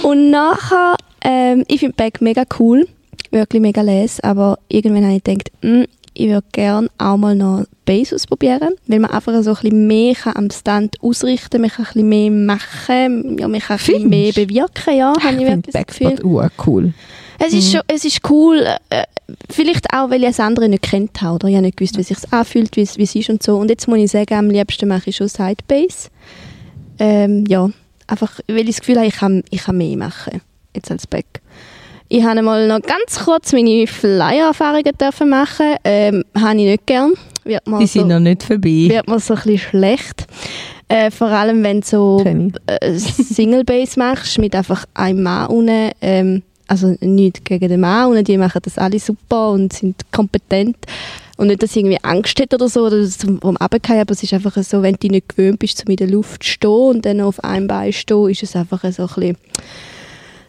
Und 0.03 0.31
nachher, 0.31 0.95
ähm, 1.23 1.65
ich 1.69 1.81
finde 1.81 1.97
Back 1.97 2.21
mega 2.21 2.45
cool, 2.59 2.89
wirklich 3.31 3.63
mega 3.63 3.83
les, 3.83 4.21
aber 4.21 4.59
irgendwann 4.69 5.05
habe 5.05 5.17
ich 5.17 5.25
gedacht, 5.25 5.51
mm, 5.63 5.85
ich 6.15 6.29
würde 6.29 6.47
gerne 6.53 6.89
auch 6.99 7.17
mal 7.17 7.35
noch 7.35 7.65
Bass 7.85 8.13
ausprobieren, 8.13 8.75
weil 8.87 9.01
man 9.01 9.11
einfach 9.11 9.33
so 9.43 9.51
ein 9.51 9.57
bisschen 9.63 9.87
mehr 9.87 10.15
kann 10.15 10.37
am 10.37 10.51
Stand 10.51 10.97
ausrichten 11.03 11.51
kann, 11.51 11.61
man 11.63 11.71
kann 11.71 11.87
ein 11.87 11.93
bisschen 11.93 12.09
mehr 12.09 12.31
machen, 12.31 13.39
ja, 13.39 13.49
man 13.49 13.61
kann 13.61 13.79
ein 13.79 13.87
bisschen 13.87 14.09
mehr 14.09 14.33
bewirken, 14.33 14.97
ja, 14.97 15.13
habe 15.23 15.37
ich 15.37 15.43
Ich 15.43 15.47
finde 15.47 15.73
wirklich 15.73 15.73
das 15.73 15.87
Gefühl. 15.87 16.51
Cool. 16.67 16.95
Es 17.39 17.53
ist, 17.55 17.73
schon, 17.73 17.81
es 17.89 18.05
ist 18.05 18.21
cool, 18.31 18.65
äh, 18.91 19.03
vielleicht 19.51 19.93
auch, 19.93 20.11
weil 20.11 20.23
ich 20.23 20.29
das 20.29 20.41
andere 20.41 20.69
nicht 20.69 20.83
kennt 20.83 21.21
habe, 21.23 21.35
oder 21.37 21.49
ich 21.49 21.55
habe 21.57 21.67
nicht 21.67 21.77
gewusst, 21.77 21.97
wie 21.97 22.03
es 22.03 22.09
sich 22.09 22.33
anfühlt, 22.33 22.77
wie 22.77 22.83
es, 22.83 22.99
wie 22.99 23.03
es 23.03 23.15
ist 23.17 23.31
und 23.31 23.43
so. 23.43 23.57
Und 23.57 23.69
jetzt 23.69 23.89
muss 23.89 23.99
ich 23.99 24.11
sagen, 24.11 24.35
am 24.35 24.51
liebsten 24.51 24.89
mache 24.89 25.11
ich 25.11 25.17
schon 25.17 25.27
Sidebass. 25.27 26.11
Ähm, 27.01 27.45
ja, 27.49 27.69
einfach, 28.07 28.39
weil 28.47 28.61
ich 28.61 28.77
das 28.77 28.81
Gefühl 28.81 28.99
habe, 28.99 29.09
ich 29.09 29.17
kann, 29.17 29.43
ich 29.51 29.65
kann 29.65 29.77
mehr 29.77 29.97
machen, 29.97 30.41
jetzt 30.75 30.91
als 30.91 31.07
Back. 31.09 31.42
Ich 32.15 32.23
habe 32.25 32.43
mal 32.43 32.69
noch 32.69 32.83
ganz 32.83 33.25
kurz 33.25 33.55
meine 33.55 33.87
Flyer-Erfahrungen 33.87 34.93
dürfen 35.01 35.31
machen. 35.31 35.77
Ähm, 35.83 36.23
habe 36.39 36.59
ich 36.59 36.67
nicht 36.67 36.87
gern. 36.87 37.15
Wird 37.43 37.67
mir 37.67 37.79
Die 37.79 37.87
so, 37.87 38.01
sind 38.01 38.09
noch 38.09 38.21
nicht 38.21 38.43
vorbei. 38.43 38.87
wird 38.91 39.09
mir 39.09 39.19
so 39.19 39.33
ein 39.33 39.41
bisschen 39.41 39.59
schlecht. 39.71 40.27
Äh, 40.89 41.11
vor 41.11 41.29
allem, 41.29 41.63
wenn 41.65 41.81
du 41.81 41.87
so 41.87 42.23
äh, 42.67 42.99
Single 42.99 43.65
Bass 43.65 43.97
machst, 43.97 44.39
mit 44.39 44.55
einfach 44.55 44.85
einem 44.93 45.23
Mann 45.23 45.47
unten. 45.47 45.91
Ähm, 46.03 46.43
also 46.69 46.95
nicht 47.01 47.47
gegen 47.47 47.69
den 47.71 47.81
Mann 47.81 48.11
unten, 48.11 48.25
die 48.25 48.37
machen 48.37 48.61
das 48.63 48.77
alle 48.77 48.99
super 48.99 49.49
und 49.53 49.73
sind 49.73 49.97
kompetent. 50.13 50.77
Und 51.39 51.47
nicht, 51.47 51.63
dass 51.63 51.71
ich 51.71 51.79
irgendwie 51.79 51.99
Angst 52.03 52.39
hätte 52.39 52.57
oder 52.57 52.69
so, 52.69 52.85
oder 52.85 53.09
zum 53.09 53.41
vom 53.41 53.57
Runterfallen, 53.57 54.03
aber 54.03 54.13
es 54.13 54.23
ist 54.23 54.35
einfach 54.35 54.55
so, 54.63 54.83
wenn 54.83 54.97
du 55.01 55.09
nicht 55.09 55.31
gewöhnt 55.31 55.61
bist, 55.61 55.83
um 55.87 55.91
in 55.91 55.97
der 55.97 56.09
Luft 56.11 56.43
zu 56.43 56.51
stehen 56.51 56.71
und 56.71 57.07
dann 57.07 57.23
auf 57.23 57.43
einem 57.43 57.69
Bein 57.69 57.91
zu 57.91 58.01
stehen, 58.01 58.29
ist 58.29 58.43
es 58.43 58.55
einfach 58.55 58.83
so 58.93 59.05
ein 59.05 59.09
bisschen 59.09 59.37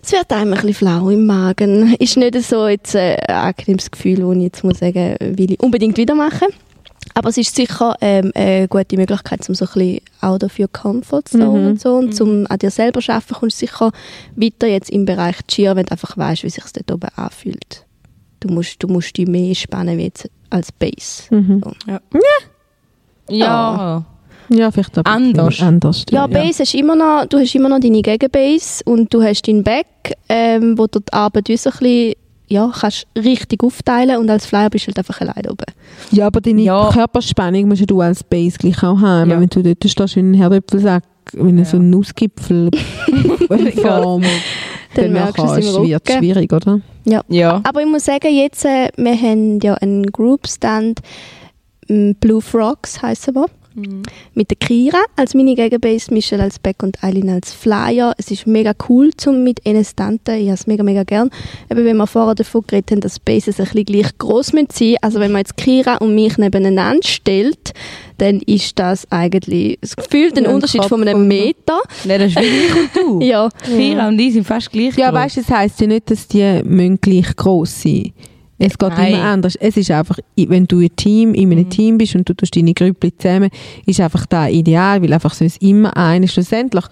es 0.04 0.12
wird 0.12 0.32
einem 0.32 0.54
ein 0.54 0.62
bisschen 0.62 0.74
flau 0.74 1.10
im 1.10 1.26
Magen. 1.26 1.96
Ist 1.96 2.18
nicht 2.18 2.36
so 2.44 2.68
jetzt 2.68 2.96
äh, 2.96 3.16
ein 3.28 3.36
angenehmes 3.36 3.90
Gefühl, 3.90 4.18
das 4.20 4.36
ich 4.36 4.44
jetzt 4.44 4.64
muss 4.64 4.80
sagen, 4.80 5.16
will 5.20 5.52
ich 5.52 5.60
unbedingt 5.62 5.98
wieder 5.98 6.16
machen. 6.16 6.48
Aber 7.16 7.30
es 7.30 7.38
ist 7.38 7.56
sicher 7.56 7.96
ähm, 8.02 8.32
eine 8.34 8.68
gute 8.68 8.96
Möglichkeit, 8.98 9.48
um 9.48 9.54
so 9.56 9.66
ein 9.66 9.72
bisschen 9.74 10.00
auch 10.22 10.38
dafür 10.40 10.68
Comfortzone 10.68 11.46
Mhm. 11.46 11.68
und 11.68 11.82
so 11.82 11.96
und 11.96 12.16
zum 12.16 12.48
an 12.50 12.58
dir 12.58 12.72
selber 12.72 13.02
zu 13.02 13.12
arbeiten, 13.12 13.34
kommst 13.36 13.62
du 13.62 13.66
sicher 13.68 13.92
weiter 14.36 14.68
jetzt 14.68 14.90
im 14.90 15.06
Bereich 15.06 15.36
Cheer, 15.48 15.76
wenn 15.76 15.86
du 15.86 15.92
einfach 15.92 16.18
weißt, 16.18 16.44
wie 16.44 16.50
sich 16.50 16.64
dort 16.74 16.92
oben 16.92 17.10
anfühlt. 17.16 17.86
Du 18.40 18.48
musst, 18.48 18.82
du 18.82 18.88
musst 18.88 19.16
dich 19.18 19.28
mehr 19.28 19.54
spannen 19.54 19.98
wie 19.98 20.04
jetzt 20.06 20.30
als 20.50 20.72
Bass. 20.72 21.28
Mhm. 21.30 21.62
So. 21.64 21.72
Ja. 21.92 22.02
Ja, 23.30 24.06
vielleicht 24.50 24.98
aber 24.98 25.10
Anders. 25.10 25.62
anders. 25.62 26.06
Ja, 26.12 26.28
Bass 26.28 26.60
hast 26.60 26.74
immer 26.76 26.96
noch, 26.96 27.26
du 27.28 27.38
hast 27.40 27.54
immer 27.56 27.70
noch 27.70 27.80
deine 27.80 28.02
Gegenbass 28.02 28.82
und 28.86 29.14
du 29.14 29.22
hast 29.24 29.48
deinen 29.48 29.64
Back, 29.64 29.86
ähm, 30.30 30.78
wo 30.78 30.88
du 30.88 31.00
die 31.00 31.14
Arbeit 31.14 31.50
ein 31.50 31.56
bisschen, 31.56 32.14
ja, 32.48 32.72
kannst 32.80 33.08
richtig 33.18 33.64
aufteilen 33.64 34.18
und 34.18 34.30
als 34.30 34.46
Flyer 34.46 34.70
bist 34.70 34.86
du 34.86 34.88
halt 34.90 35.00
einfach 35.00 35.22
allein 35.22 35.50
oben. 35.50 35.66
Ja, 36.12 36.28
aber 36.28 36.42
deine 36.42 36.62
Ja. 36.62 36.90
Körperspannung 36.92 37.68
musst 37.68 37.82
ja 37.82 37.86
du 37.88 38.02
als 38.02 38.24
Base 38.24 38.58
gleich 38.58 38.84
auch 38.84 39.00
haben. 39.00 39.30
Ja. 39.32 39.40
Wenn 39.40 39.50
du 39.50 39.64
dort 39.64 39.90
stehst 39.90 40.16
wie 40.16 40.20
ein 40.20 40.34
Herdöpfelsack, 40.34 41.04
wie 41.34 41.50
ein 41.50 41.66
so 41.66 41.78
ein 41.78 41.90
Nussgipfel 41.90 42.70
Form, 43.82 44.22
Dann 44.96 45.06
dann 45.06 45.14
merkst 45.14 45.40
du 45.40 45.44
es 45.46 45.74
wird 45.82 46.12
schwierig, 46.12 46.54
oder? 46.54 46.82
Ja. 47.06 47.62
Aber 47.64 47.82
ich 47.82 47.88
muss 47.88 48.06
sagen, 48.06 48.32
jetzt, 48.32 48.66
äh, 48.66 48.90
wir 48.98 49.16
haben 49.16 49.60
ja 49.62 49.74
einen 49.76 50.06
Groupstand, 50.12 51.00
m, 51.88 52.16
Blue 52.20 52.42
Frogs 52.42 53.02
heissen 53.02 53.34
wir, 53.76 54.02
mit 54.34 54.50
der 54.50 54.58
Kira 54.58 55.00
als 55.16 55.34
meine 55.34 55.56
Gegenbass, 55.56 56.12
Michelle 56.12 56.44
als 56.44 56.60
Back 56.60 56.84
und 56.84 57.04
Eileen 57.04 57.30
als 57.30 57.54
Flyer. 57.54 58.14
Es 58.18 58.32
ist 58.32 58.48
mega 58.48 58.74
cool 58.90 59.12
zum 59.18 59.44
mit 59.44 59.66
ihnen 59.66 59.84
standen. 59.84 60.36
Ich 60.36 60.46
habe 60.48 60.54
es 60.54 60.68
mega, 60.68 60.84
mega 60.84 61.04
gern. 61.04 61.30
Eben, 61.70 61.86
wenn 61.86 61.98
wir 61.98 62.08
vorher 62.08 62.36
davon 62.36 62.62
geredet 62.68 62.92
haben, 62.92 63.02
dass 63.02 63.20
Bases 63.20 63.60
ein 63.60 63.66
bisschen 63.66 63.86
gleich 63.86 64.18
gross 64.18 64.54
müssen 64.54 64.68
sein 64.72 64.96
Also 65.02 65.20
wenn 65.20 65.32
man 65.32 65.40
jetzt 65.40 65.58
Kira 65.58 65.98
und 65.98 66.16
mich 66.16 66.38
nebeneinander 66.38 67.08
stellt, 67.08 67.74
dann 68.18 68.40
ist 68.42 68.78
das 68.80 69.12
eigentlich 69.12 69.78
das 69.82 69.96
Gefühl, 69.96 70.32
den 70.32 70.46
Unterschied 70.48 70.82
Kopf 70.82 70.90
von 70.90 71.02
einem 71.08 71.28
Meter. 71.28 71.80
Nein, 72.06 72.20
das 72.20 72.32
ist 72.32 72.40
wie 72.40 72.46
ich 72.46 72.76
und 72.76 72.96
du. 72.96 73.22
Ja, 73.26 73.50
Kira 73.66 74.08
und 74.08 74.20
ich 74.20 74.34
sind 74.34 74.46
fast 74.46 74.72
gleich 74.72 74.96
Ja, 74.98 75.10
groß. 75.10 75.20
weißt 75.20 75.38
du, 75.38 75.42
das 75.42 75.50
heisst 75.50 75.82
ja 75.82 75.88
nicht, 75.88 76.10
dass 76.12 76.28
die 76.28 76.62
müssen 76.64 77.00
gleich 77.02 77.36
gross 77.36 77.82
sein 77.82 78.14
Es 78.60 78.78
geht 78.78 78.90
Nein. 78.90 79.14
immer 79.14 79.24
anders. 79.24 79.56
Es 79.56 79.78
ist 79.78 79.92
einfach, 79.92 80.20
wenn 80.36 80.66
du 80.66 80.80
ein 80.80 80.96
Team, 80.96 81.34
in 81.34 81.52
einem 81.52 81.70
Team 81.70 81.98
bist 81.98 82.16
und 82.16 82.30
du 82.30 82.34
tust 82.34 82.56
deine 82.56 82.74
Grüppli 82.74 83.16
zusammen, 83.18 83.50
ist 83.86 84.00
einfach 84.00 84.26
da 84.26 84.48
ideal, 84.48 85.02
weil 85.02 85.12
einfach 85.14 85.34
sonst 85.34 85.62
immer 85.62 85.96
einer 85.98 86.28
schlussendlich 86.28 86.86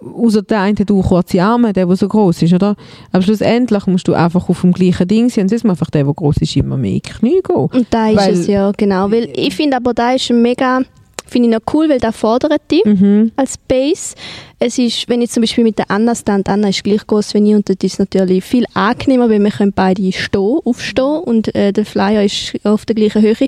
außer 0.00 0.42
der 0.42 0.60
eine 0.60 0.78
hat 0.78 0.90
auch 0.92 1.02
kurze 1.02 1.42
Arme, 1.42 1.72
der, 1.72 1.86
der 1.86 1.96
so 1.96 2.06
groß 2.06 2.42
ist, 2.42 2.52
oder? 2.52 2.76
Aber 3.10 3.22
schlussendlich 3.22 3.86
musst 3.86 4.06
du 4.06 4.14
einfach 4.14 4.48
auf 4.48 4.60
dem 4.60 4.72
gleichen 4.72 5.08
Ding 5.08 5.28
sein 5.28 5.42
und 5.42 5.48
sonst 5.48 5.64
muss 5.64 5.72
einfach 5.72 5.90
der, 5.90 6.04
der 6.04 6.14
groß 6.14 6.36
ist, 6.38 6.54
immer 6.56 6.76
mehr 6.76 6.92
in 6.92 7.00
die 7.04 7.10
Knie 7.10 7.40
gehen. 7.44 7.56
Und 7.56 7.86
da 7.90 8.08
ist 8.10 8.16
Weil- 8.16 8.32
es 8.34 8.46
ja, 8.46 8.70
genau. 8.76 9.10
Weil 9.10 9.28
ich 9.34 9.56
finde 9.56 9.76
aber, 9.76 9.94
da 9.94 10.12
ist 10.12 10.30
mega, 10.30 10.82
finde 11.28 11.48
ich 11.48 11.54
noch 11.54 11.74
cool, 11.74 11.88
weil 11.88 11.98
da 12.00 12.10
fordert 12.12 12.62
dich 12.70 12.84
Mhm. 12.84 13.32
als 13.36 13.56
Base. 13.58 14.14
Es 14.58 14.78
ist, 14.78 15.08
wenn 15.08 15.22
ich 15.22 15.30
zum 15.30 15.42
Beispiel 15.42 15.62
mit 15.64 15.78
der 15.78 15.90
Anna 15.90 16.14
stand, 16.14 16.48
Anna 16.48 16.68
ist 16.70 16.82
gleich 16.82 17.06
groß 17.06 17.34
wie 17.34 17.50
ich 17.50 17.54
und 17.54 17.68
das 17.68 17.76
ist 17.82 17.98
natürlich 17.98 18.42
viel 18.42 18.64
angenehmer, 18.74 19.28
weil 19.30 19.42
wir 19.42 19.50
können 19.50 19.72
beide 19.72 20.10
stehen, 20.12 20.58
aufstehen 20.64 21.04
und 21.24 21.54
äh, 21.54 21.72
der 21.72 21.84
Flyer 21.86 22.24
ist 22.24 22.54
auf 22.64 22.84
der 22.86 22.94
gleichen 22.96 23.22
Höhe. 23.22 23.46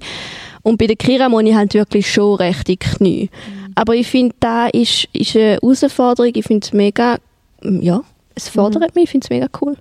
Und 0.62 0.76
bei 0.78 0.86
der 0.86 0.96
Kira 0.96 1.28
muss 1.28 1.42
ich 1.44 1.54
halt 1.54 1.74
wirklich 1.74 2.10
schon 2.12 2.34
recht 2.36 2.68
in 2.68 2.74
die 2.74 2.76
Knie. 2.76 3.30
Aber 3.74 3.94
ich 3.94 4.06
finde, 4.08 4.34
da 4.40 4.66
ist, 4.66 5.08
ist 5.12 5.34
eine 5.36 5.58
Herausforderung, 5.62 6.32
ich 6.34 6.44
finde 6.44 6.64
es 6.66 6.72
mega, 6.72 7.16
ja, 7.62 8.02
es 8.34 8.48
fordert 8.48 8.94
mich, 8.94 9.04
ich 9.04 9.10
finde 9.10 9.24
es 9.24 9.30
mega 9.30 9.46
cool. 9.60 9.76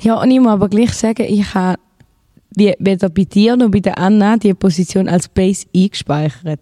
Ja, 0.00 0.20
und 0.20 0.30
ich 0.30 0.40
muss 0.40 0.52
aber 0.52 0.68
gleich 0.68 0.92
sagen, 0.92 1.26
ich 1.28 1.54
habe 1.54 1.78
wie- 2.56 2.74
weder 2.78 3.08
bei 3.08 3.24
dir 3.24 3.56
noch 3.56 3.70
bei 3.70 3.80
der 3.80 3.98
Anna 3.98 4.36
die 4.36 4.54
Position 4.54 5.08
als 5.08 5.28
Base 5.28 5.66
eingespeichert. 5.74 6.60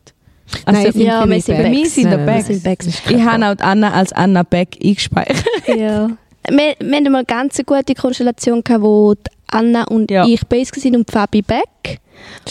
Also 0.64 0.82
Nein, 0.82 1.00
ja, 1.06 1.28
wir 1.28 1.40
sind 1.40 1.58
bei 1.58 1.70
mir 1.70 1.86
sind 1.86 2.10
der 2.10 2.18
Backs. 2.18 2.62
Backs. 2.62 2.86
Ich 3.08 3.22
habe 3.22 3.46
auch 3.46 3.54
die 3.54 3.62
Anna 3.62 3.92
als 3.92 4.12
Anna 4.12 4.42
Beck 4.42 4.76
eingespeichert. 4.82 5.44
Ja. 5.68 6.10
Wir, 6.48 6.74
wir 6.80 6.96
hatten 6.96 7.12
mal 7.12 7.24
ganz 7.24 7.56
eine 7.58 7.64
gute 7.66 7.94
Konstellation, 7.94 8.64
gehabt, 8.64 8.82
wo 8.82 9.14
Anna 9.48 9.84
und 9.84 10.10
Ja. 10.10 10.26
ich 10.26 10.44
Base 10.46 10.72
waren 10.72 10.96
und 10.96 11.10
Fabi 11.10 11.42
Back. 11.42 11.98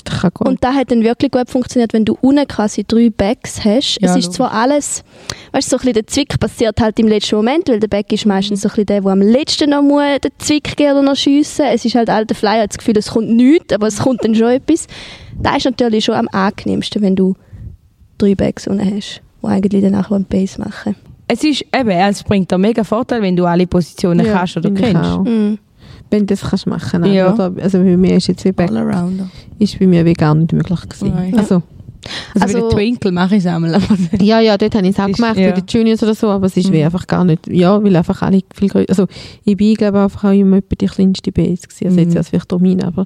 Das 0.03 0.21
kann 0.21 0.31
gut. 0.33 0.47
Und 0.47 0.63
das 0.63 0.75
hat 0.75 0.91
dann 0.91 1.03
wirklich 1.03 1.31
gut 1.31 1.49
funktioniert, 1.49 1.93
wenn 1.93 2.05
du 2.05 2.17
unten 2.21 2.47
quasi 2.47 2.83
drei 2.87 3.09
Backs 3.09 3.63
hast. 3.63 3.97
Ja, 4.01 4.09
es 4.09 4.15
ist 4.15 4.25
logisch. 4.25 4.35
zwar 4.35 4.53
alles, 4.53 5.03
weißt 5.51 5.67
du, 5.67 5.69
so 5.69 5.75
ein 5.77 5.79
bisschen 5.79 5.93
der 5.93 6.07
Zwick 6.07 6.39
passiert 6.39 6.79
halt 6.79 6.99
im 6.99 7.07
letzten 7.07 7.35
Moment, 7.35 7.69
weil 7.69 7.79
der 7.79 7.87
Back 7.87 8.11
ist 8.11 8.25
meistens 8.25 8.61
so 8.61 8.67
ein 8.67 8.71
bisschen 8.71 8.85
der, 8.87 9.01
der 9.01 9.11
am 9.11 9.21
letzten 9.21 9.69
noch 9.69 9.81
muss 9.81 10.03
den 10.23 10.31
Zwick 10.37 10.75
gehen 10.75 10.91
oder 10.91 11.01
noch 11.01 11.15
schiessen. 11.15 11.65
Es 11.65 11.85
ist 11.85 11.95
halt 11.95 12.09
alter 12.09 12.35
Flyer, 12.35 12.63
hat 12.63 12.71
das 12.71 12.77
Gefühl, 12.77 12.97
es 12.97 13.11
kommt 13.11 13.29
nichts, 13.29 13.73
aber 13.73 13.87
es 13.87 13.99
kommt 13.99 14.23
dann 14.23 14.35
schon 14.35 14.49
etwas. 14.49 14.87
Da 15.41 15.55
ist 15.55 15.65
natürlich 15.65 16.05
schon 16.05 16.15
am 16.15 16.27
angenehmsten, 16.31 17.01
wenn 17.01 17.15
du 17.15 17.35
drei 18.17 18.35
Backs 18.35 18.67
unten 18.67 18.95
hast, 18.95 19.21
die 19.41 19.47
eigentlich 19.47 19.81
dann 19.81 19.95
auch 19.95 20.09
beim 20.09 20.25
Base 20.25 20.59
machen. 20.59 20.95
Es 21.27 21.43
ist 21.43 21.63
eben, 21.75 21.89
es 21.89 22.23
bringt 22.23 22.49
dir 22.51 22.57
mega 22.57 22.83
Vorteil, 22.83 23.21
wenn 23.21 23.35
du 23.35 23.45
alle 23.45 23.67
Positionen 23.67 24.25
Ja, 24.25 24.33
kannst 24.33 24.57
oder 24.57 24.71
kennst. 24.71 25.59
Wenn 26.11 26.21
du 26.21 26.25
das 26.27 26.41
kannst 26.41 26.65
machen 26.67 27.03
kannst. 27.03 27.09
Ja. 27.09 27.33
Also 27.33 27.77
bei 27.79 27.97
mir 27.97 28.15
ist 28.17 28.27
jetzt 28.27 28.43
wie 28.45 28.51
Back, 28.51 28.71
Allrounder. 28.71 29.29
ist 29.59 29.77
bei 29.79 29.85
mir 29.87 30.03
wie 30.05 30.13
gar 30.13 30.33
nicht 30.35 30.53
möglich 30.53 30.81
gewesen. 30.81 31.13
Nein. 31.13 31.37
Also, 31.37 31.61
Also, 32.33 32.39
bei 32.39 32.41
Also- 32.41 32.59
der 32.69 32.69
Twinkle 32.77 33.11
mache 33.11 33.35
ich 33.35 33.43
es 33.43 33.47
einmal. 33.47 33.79
Ja, 34.21 34.39
ja, 34.39 34.57
dort 34.57 34.73
habe 34.75 34.85
ich 34.87 34.93
es 34.93 34.99
auch 34.99 35.07
Ist- 35.07 35.17
gemacht, 35.17 35.37
ja. 35.37 35.51
bei 35.51 35.59
den 35.59 35.65
Juniors 35.67 36.01
oder 36.03 36.15
so, 36.15 36.27
aber 36.29 36.45
es 36.45 36.55
ist 36.57 36.71
wie 36.71 36.79
Mhm. 36.79 36.85
einfach 36.85 37.05
gar 37.07 37.25
nicht, 37.25 37.47
ja, 37.47 37.83
weil 37.83 37.95
einfach 37.95 38.21
alle 38.21 38.41
viel 38.53 38.69
größer, 38.69 38.89
also 38.89 39.05
ich 39.43 39.57
bin, 39.57 39.73
glaube 39.75 39.99
einfach 39.99 40.23
auch 40.25 40.31
immer 40.33 40.61
die 40.61 40.85
kleinste 40.85 41.31
Base 41.31 41.63
gewesen, 41.67 41.85
also 41.87 41.99
jetzt 41.99 42.11
Mhm. 42.11 42.17
als 42.17 42.29
vielleicht 42.29 42.51
Domin, 42.51 42.81
aber 42.83 43.05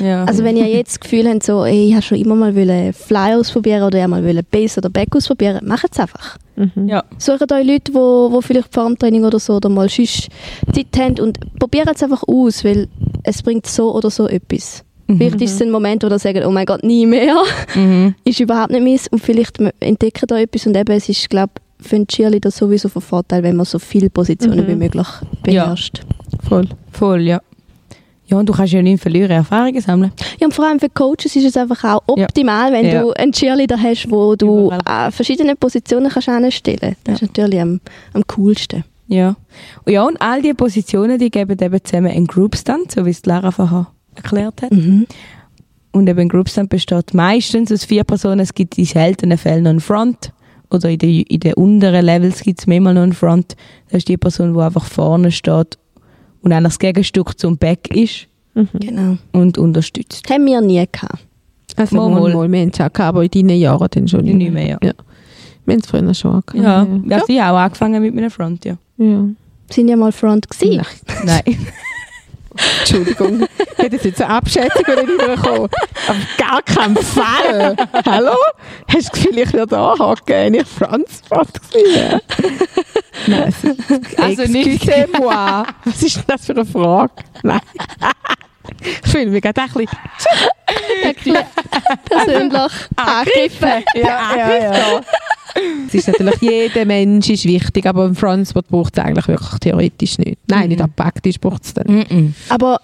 ja. 0.00 0.24
Also 0.24 0.44
wenn 0.44 0.56
ihr 0.56 0.66
jetzt 0.68 0.92
das 0.96 1.00
Gefühl 1.00 1.28
habt, 1.28 1.42
so, 1.42 1.64
ey, 1.64 1.88
ich 1.88 1.92
habe 1.94 2.02
schon 2.02 2.18
immer 2.18 2.34
mal 2.34 2.54
wollen 2.54 2.92
Fly 2.92 3.34
ausprobieren 3.34 3.82
oder 3.84 4.00
ich 4.02 4.06
mal 4.08 4.24
wollen 4.24 4.44
Base 4.50 4.78
oder 4.78 4.90
Back 4.90 5.14
ausprobieren, 5.16 5.60
macht 5.66 5.88
es 5.92 5.98
einfach. 5.98 6.36
mhm. 6.56 6.88
ja. 6.88 7.02
Sucht 7.18 7.50
euch 7.52 7.66
Leute, 7.66 7.90
die 7.90 7.94
wo, 7.94 8.28
wo 8.30 8.40
vielleicht 8.40 8.72
Formtraining 8.72 9.24
oder 9.24 9.38
so 9.38 9.54
oder 9.56 9.68
mal 9.68 9.88
sonst 9.88 10.28
Zeit 10.72 10.86
haben 10.98 11.18
und 11.20 11.38
probiert 11.58 11.88
es 11.94 12.02
einfach 12.02 12.22
aus, 12.26 12.64
weil 12.64 12.88
es 13.22 13.42
bringt 13.42 13.66
so 13.66 13.94
oder 13.94 14.10
so 14.10 14.28
etwas. 14.28 14.84
Mhm. 15.06 15.18
Vielleicht 15.18 15.40
ist 15.42 15.54
es 15.54 15.62
ein 15.62 15.70
Moment, 15.70 16.02
wo 16.02 16.08
ihr 16.08 16.18
sagt, 16.18 16.44
oh 16.44 16.50
mein 16.50 16.66
Gott, 16.66 16.82
nie 16.82 17.06
mehr. 17.06 17.36
Mhm. 17.74 18.14
ist 18.24 18.40
überhaupt 18.40 18.70
nicht 18.72 18.82
meins. 18.84 19.08
Und 19.08 19.20
vielleicht 19.22 19.58
entdecken 19.80 20.26
da 20.26 20.38
etwas 20.38 20.66
und 20.66 20.76
eben, 20.76 20.92
es 20.92 21.08
ist, 21.08 21.28
glaube 21.30 21.52
für 21.80 21.96
einen 21.96 22.06
Cheerleader 22.06 22.50
sowieso 22.50 22.88
von 22.88 23.02
Vorteil, 23.02 23.42
wenn 23.42 23.56
man 23.56 23.66
so 23.66 23.78
viele 23.78 24.08
Positionen 24.08 24.64
Mhm. 24.64 24.68
wie 24.68 24.74
möglich 24.76 25.06
beherrscht. 25.42 26.00
Voll. 26.48 26.66
Voll, 26.92 27.20
ja. 27.22 27.40
Ja, 28.26 28.38
und 28.38 28.48
du 28.48 28.54
kannst 28.54 28.72
ja 28.72 28.80
nicht 28.80 29.02
verlieren, 29.02 29.30
Erfahrungen 29.32 29.82
sammeln. 29.82 30.10
Ja, 30.40 30.46
und 30.46 30.54
vor 30.54 30.66
allem 30.66 30.80
für 30.80 30.88
Coaches 30.88 31.36
ist 31.36 31.44
es 31.44 31.56
einfach 31.58 31.84
auch 31.84 32.16
Ja. 32.16 32.24
optimal, 32.24 32.72
wenn 32.72 32.86
Ja. 32.86 33.02
du 33.02 33.10
einen 33.12 33.32
Cheerleader 33.32 33.76
hast, 33.78 34.10
wo 34.10 34.34
du 34.34 34.70
an 34.70 35.12
verschiedene 35.12 35.56
Positionen 35.56 36.08
kannst 36.10 36.30
anstellen. 36.30 36.96
Das 37.04 37.20
ist 37.20 37.36
natürlich 37.36 37.60
am, 37.60 37.80
am 38.14 38.22
coolsten. 38.28 38.82
Ja. 39.08 39.36
Und 39.84 39.92
ja, 39.92 40.04
und 40.04 40.16
all 40.22 40.40
diese 40.40 40.54
Positionen, 40.54 41.18
die 41.18 41.30
geben 41.30 41.58
eben 41.60 41.84
zusammen 41.84 42.10
einen 42.10 42.26
Groupstand, 42.26 42.92
so 42.92 43.04
wie 43.04 43.10
es 43.10 43.20
die 43.20 43.28
Lara 43.28 43.50
vorher 43.50 43.88
erklärt 44.16 44.62
hat. 44.62 44.72
Mhm. 44.72 45.06
Und 45.92 46.08
eben 46.08 46.18
ein 46.20 46.28
Groupstand 46.28 46.70
besteht 46.70 47.14
meistens 47.14 47.70
aus 47.70 47.84
vier 47.84 48.04
Personen. 48.04 48.40
Es 48.40 48.54
gibt 48.54 48.76
in 48.78 48.84
seltenen 48.84 49.38
Fällen 49.38 49.62
noch 49.64 49.70
einen 49.70 49.80
Front. 49.80 50.32
Oder 50.70 50.90
in 50.90 50.98
den, 50.98 51.22
in 51.22 51.40
den 51.40 51.54
unteren 51.54 52.04
Levels 52.04 52.40
gibt 52.40 52.58
es 52.60 52.66
mehrmal 52.66 52.94
noch 52.94 53.02
einen 53.02 53.12
Front. 53.12 53.54
Das 53.88 53.98
ist 53.98 54.08
die 54.08 54.16
Person, 54.16 54.54
die 54.54 54.60
einfach 54.60 54.86
vorne 54.86 55.30
steht 55.30 55.78
und 56.42 56.52
eigentlich 56.52 56.72
das 56.72 56.78
Gegenstück 56.78 57.38
zum 57.38 57.56
Back 57.56 57.94
ist 57.94 58.26
Genau. 58.54 59.16
und 59.32 59.56
unterstützt. 59.58 60.28
Haben 60.30 60.46
wir 60.46 60.60
nie 60.60 60.84
gehabt. 60.90 61.24
Also 61.76 61.96
Mal, 61.96 62.08
mal, 62.08 62.32
mal. 62.34 62.50
wir 62.52 62.60
haben 62.60 62.70
es 62.72 62.80
auch 62.80 62.92
gehabt, 62.92 63.00
aber 63.00 63.24
in 63.24 63.30
deinen 63.30 63.58
Jahren 63.58 63.88
dann 63.90 64.06
schon 64.08 64.24
Nicht 64.24 64.52
mehr, 64.52 64.66
ja. 64.66 64.78
ja. 64.82 64.92
Wir 65.64 65.74
haben 65.74 65.80
es 65.80 65.86
früher 65.86 66.14
schon 66.14 66.36
auch 66.36 66.46
gehabt. 66.46 66.54
Ja, 66.54 66.86
ja. 67.08 67.16
Also 67.16 67.32
ich 67.32 67.40
habe 67.40 67.56
auch 67.58 67.62
angefangen 67.62 68.02
mit 68.02 68.14
meinem 68.14 68.30
Front, 68.30 68.64
ja. 68.64 68.76
ja. 68.98 69.24
Sind 69.70 69.88
ja 69.88 69.96
mal 69.96 70.12
Front 70.12 70.48
gewesen. 70.50 70.82
Nein. 71.24 71.42
Entschuldigung. 72.80 73.46
Ich 73.76 73.78
hätte 73.84 74.08
jetzt 74.08 74.22
eine 74.22 74.34
Abschätzung 74.34 74.82
nicht 74.86 75.08
rübergekommen. 75.08 75.68
Auf 76.08 76.16
gar 76.38 76.62
keinen 76.62 76.96
Fall. 76.96 77.76
Hallo? 78.06 78.34
Hast 78.88 78.94
du 78.94 78.98
das 78.98 79.12
Gefühl, 79.12 79.38
ich 79.38 79.52
werde 79.52 79.76
anhaken, 79.78 80.22
wenn 80.26 80.54
ich 80.54 80.66
Franz 80.66 81.22
Franz 81.28 81.50
gewesen 81.72 82.20
Nein. 83.26 83.54
Also 84.20 84.42
nicht- 84.42 84.66
Excusez-moi. 84.84 85.64
Was 85.84 86.02
ist 86.02 86.16
denn 86.16 86.24
das 86.26 86.46
für 86.46 86.52
eine 86.52 86.64
Frage? 86.66 87.12
Nein. 87.42 87.60
Ich 88.80 89.10
fühle 89.10 89.26
mich 89.26 89.42
gerade 89.42 89.62
ein 89.62 89.68
bisschen 89.72 91.36
Persönlich 92.04 92.72
angegriffen. 92.96 93.84
ja, 93.94 94.36
ja, 94.36 94.54
ja. 94.72 95.00
Es 95.88 95.94
ist 95.94 96.08
natürlich, 96.08 96.40
jeder 96.40 96.84
Mensch 96.84 97.28
ist 97.30 97.44
wichtig, 97.44 97.86
aber 97.86 98.04
ein 98.06 98.14
Frontspot 98.14 98.66
braucht 98.68 98.98
es 98.98 99.04
eigentlich 99.04 99.28
wirklich 99.28 99.58
theoretisch 99.60 100.18
nicht. 100.18 100.38
Nein, 100.48 100.68
nicht 100.70 100.96
praktisch 100.96 101.38
braucht 101.38 101.64
es 101.64 101.74
dann. 101.74 102.04
Mhm. 102.10 102.34
Aber 102.48 102.80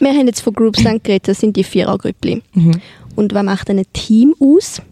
wir 0.00 0.10
haben 0.10 0.26
jetzt 0.26 0.40
von 0.42 0.52
Groups 0.52 0.82
dann 0.82 1.02
geredet, 1.02 1.28
das 1.28 1.40
sind 1.40 1.56
die 1.56 1.64
Vierergrüppli. 1.64 2.42
Mhm. 2.54 2.72
Und 3.16 3.32
was 3.34 3.42
macht 3.44 3.68
denn 3.68 3.78
ein 3.78 3.86
Team 3.92 4.34
aus? 4.40 4.82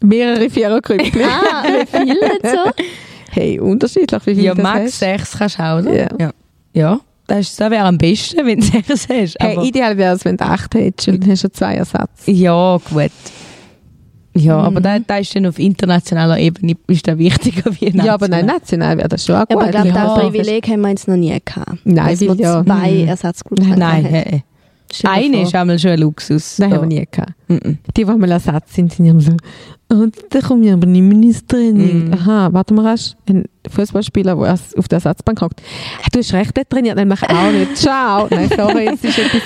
Mehrere 0.00 0.50
Vierergrüppchen. 0.50 1.22
Ah, 1.24 1.62
wie 1.64 1.86
viel 1.86 2.04
nicht 2.04 2.40
so? 2.44 2.70
Hey, 3.30 3.58
unterschiedlich, 3.60 4.22
wie 4.26 4.34
viel 4.34 4.44
Ja, 4.44 4.54
max 4.54 4.80
hast. 4.84 4.98
sechs 5.00 5.36
kannst 5.38 5.58
du 5.58 5.62
auch, 5.62 5.78
oder? 5.80 5.94
Ja. 5.94 6.08
ja. 6.18 6.30
Ja, 6.72 7.00
das, 7.26 7.40
ist- 7.40 7.60
das 7.60 7.70
wäre 7.70 7.84
am 7.84 7.98
besten, 7.98 8.46
wenn 8.46 8.60
du 8.60 8.64
sechs 8.66 9.08
hast. 9.08 9.36
Hey, 9.38 9.58
ideal 9.66 9.96
wäre 9.98 10.14
es, 10.14 10.24
wenn 10.24 10.36
du 10.38 10.44
acht 10.44 10.74
hättest, 10.74 11.08
weil 11.08 11.18
dann 11.18 11.30
hast 11.30 11.44
du 11.44 11.50
zwei 11.52 11.74
Ersatz. 11.74 12.10
ja, 12.26 12.78
gut. 12.90 13.10
Ja, 14.38 14.58
Mhm. 14.58 14.64
aber 14.64 14.80
da, 14.80 14.98
da 14.98 15.18
ist 15.18 15.34
dann 15.34 15.46
auf 15.46 15.58
internationaler 15.58 16.38
Ebene 16.38 16.74
ist 16.88 17.06
das 17.08 17.18
wichtiger 17.18 17.70
wie 17.80 17.86
national. 17.86 18.06
Ja, 18.06 18.14
aber 18.14 18.28
nein, 18.28 18.46
national 18.46 18.98
wäre 18.98 19.08
das 19.08 19.24
schon 19.24 19.34
auch 19.36 19.46
Ja, 19.48 19.56
gut. 19.56 19.56
aber 19.56 19.66
ich 19.66 19.70
glaube, 19.72 19.88
Ja. 19.88 20.04
das 20.14 20.18
Privileg 20.24 20.68
haben 20.68 20.80
wir 20.82 20.88
jetzt 20.90 21.08
noch 21.08 21.16
nie 21.16 21.38
gehabt. 21.44 21.78
Nein, 21.84 21.96
dass 22.10 22.20
weil 22.20 22.38
wir 22.38 22.44
ja- 22.44 22.64
zwei 22.64 22.90
Mhm. 22.92 23.08
Ersatzgroups 23.08 23.66
Nein, 23.66 23.80
hatten. 24.04 24.04
hey. 24.06 24.42
Eine 25.02 25.42
ist 25.42 25.54
einmal 25.54 25.78
schon 25.80 25.90
ein 25.90 25.98
Luxus. 25.98 26.58
Nein, 26.60 26.70
Da. 26.70 26.76
haben 26.76 26.88
wir 26.90 26.98
nie 27.00 27.08
gehabt. 27.10 27.32
Mhm. 27.48 27.78
Die, 27.96 28.04
die 28.04 28.04
mal 28.04 28.30
Ersatz 28.30 28.72
sind, 28.74 28.92
sind 28.92 29.06
immer 29.06 29.20
so, 29.20 29.32
oh, 29.92 30.06
da 30.30 30.40
komme 30.40 30.64
ich 30.66 30.72
aber 30.72 30.86
nicht 30.86 31.02
mehr 31.02 31.20
ins 31.22 31.44
Training. 31.44 32.06
Mhm. 32.06 32.12
Aha, 32.14 32.48
warte 32.52 32.72
mal, 32.72 32.84
hast 32.86 33.16
ein 33.28 33.46
Fußballspieler, 33.68 34.36
der 34.36 34.52
auf 34.76 34.88
der 34.88 34.96
Ersatzbank 34.98 35.40
hockt. 35.42 35.60
Du 36.12 36.18
hast 36.20 36.32
recht, 36.32 36.56
der 36.56 36.68
trainiert 36.68 36.96
nämlich 36.96 37.20
auch 37.22 37.50
nicht. 37.50 37.76
Ciao. 37.76 38.28
Nein, 38.30 38.48
sorry, 38.56 38.86
es 38.92 39.02
ist 39.02 39.18
etwas, 39.18 39.42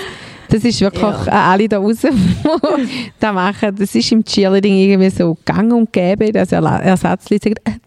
das 0.51 0.65
ist 0.65 0.81
wirklich 0.81 1.03
Ja. 1.03 1.51
alle 1.51 1.69
da 1.69 1.79
draußen, 1.79 2.11
die 2.13 3.11
das 3.19 3.33
machen. 3.35 3.75
Das 3.77 3.95
ist 3.95 4.13
im 4.13 4.25
Cheerleading 4.25 4.77
irgendwie 4.77 5.11
so 5.11 5.37
gang 5.45 5.73
und 5.73 5.93
gäbe, 5.93 6.33
dass 6.33 6.53
Ersatzleute 6.53 7.51
sagen, 7.51 7.57
äh, 7.65 7.79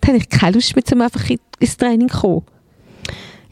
da 0.00 0.08
habe 0.08 0.18
ich 0.18 0.28
keine 0.28 0.52
Lust 0.56 0.74
mehr, 0.76 0.84
um 0.92 1.00
einfach 1.02 1.28
in- 1.30 1.38
ins 1.58 1.76
Training 1.76 2.08
zu 2.08 2.18
kommen. 2.20 2.42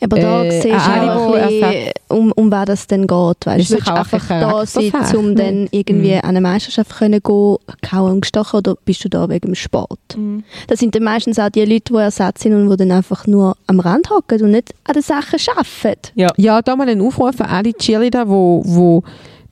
Ja, 0.00 0.04
aber 0.06 0.18
da 0.20 0.44
Äh, 0.44 0.50
siehst 0.52 0.64
du 0.66 0.70
auch 0.72 1.34
ein 1.34 1.48
bisschen, 1.48 1.90
um, 2.08 2.32
um 2.32 2.50
was 2.52 2.64
das 2.66 2.86
denn 2.86 3.06
geht. 3.06 3.36
Weißt, 3.44 3.70
du 3.70 3.74
willst 3.74 3.88
einfach 3.88 4.30
eine 4.30 4.40
da 4.40 4.66
sein, 4.66 4.92
um 5.16 5.34
dann 5.34 5.62
nicht? 5.62 5.74
irgendwie 5.74 6.12
Mhm. 6.12 6.20
an 6.22 6.28
eine 6.30 6.40
Meisterschaft 6.40 6.96
können 6.96 7.20
gehen, 7.22 7.56
kauen 7.82 8.12
und 8.12 8.20
gestochen, 8.20 8.58
oder 8.58 8.76
bist 8.84 9.04
du 9.04 9.08
da 9.08 9.28
wegen 9.28 9.48
dem 9.48 9.54
Sport? 9.54 9.98
Mhm. 10.16 10.44
Das 10.68 10.78
sind 10.78 10.94
dann 10.94 11.02
meistens 11.02 11.38
auch 11.38 11.48
die 11.48 11.64
Leute, 11.64 11.92
die 11.92 11.98
Ersatz 11.98 12.42
sind 12.42 12.54
und 12.54 12.70
die 12.70 12.76
dann 12.76 12.92
einfach 12.92 13.26
nur 13.26 13.56
am 13.66 13.80
Rand 13.80 14.10
hocken 14.10 14.40
und 14.42 14.52
nicht 14.52 14.72
an 14.84 14.94
den 14.94 15.02
Sachen 15.02 15.38
arbeiten. 15.56 16.12
Ja. 16.14 16.28
Ja, 16.36 16.62
da 16.62 16.76
mal 16.76 16.88
einen 16.88 17.00
Aufruf 17.00 17.40
an 17.40 17.48
alle 17.48 17.72
Cheerleader, 17.72 18.28
wo, 18.28 18.62
wo 18.64 19.02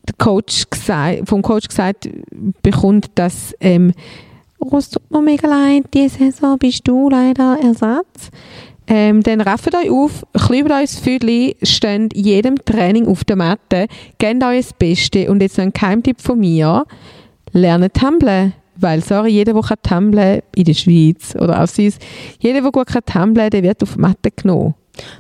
der 0.09 0.15
Coach 0.25 0.65
gesagt, 0.71 1.29
vom 1.29 1.43
Coach 1.43 1.67
gesagt 1.67 2.09
bekommt, 2.63 3.07
dass 3.17 3.53
ähm, 3.61 3.93
oh, 4.61 4.77
es 4.79 4.91
tut 4.91 5.11
mir 5.11 5.21
mega 5.21 5.49
leid, 5.49 5.87
diese 5.93 6.19
Saison 6.19 6.57
bist 6.59 6.87
du 6.87 7.11
leider 7.11 7.59
Ersatz. 7.61 8.31
Ähm, 8.89 9.23
dann 9.23 9.41
rafft 9.41 9.75
euch 9.75 9.91
auf, 9.91 10.25
klübt 10.47 10.71
euch 10.71 10.83
das 10.93 10.99
Füdli, 10.99 11.57
steht 11.63 12.13
in 12.13 12.25
jedem 12.25 12.57
Training 12.65 13.09
auf 13.09 13.25
der 13.25 13.37
Matte, 13.37 13.87
gebt 14.19 14.45
euch 14.45 14.61
das 14.67 14.73
Beste 14.75 15.31
und 15.31 15.43
jetzt 15.43 15.59
noch 15.59 15.65
ein 15.65 15.73
Keimtipp 15.73 16.21
von 16.21 16.39
mir, 16.39 16.85
lernt 17.53 17.95
tumblen. 17.95 18.53
Weil, 18.79 19.03
sorry, 19.03 19.31
jeder, 19.31 19.55
der 19.55 19.63
kann 19.63 19.79
tumblen 19.83 20.43
in 20.55 20.65
der 20.65 20.75
Schweiz 20.75 21.35
oder 21.35 21.63
auch 21.63 21.67
sonst, 21.67 22.01
jeder, 22.39 22.61
der 22.61 22.71
gut 22.71 22.87
kann 22.89 23.05
tumblen, 23.05 23.51
der 23.51 23.63
wird 23.63 23.83
auf 23.83 23.95
die 23.95 24.01
Matte 24.01 24.31
genommen. 24.31 24.75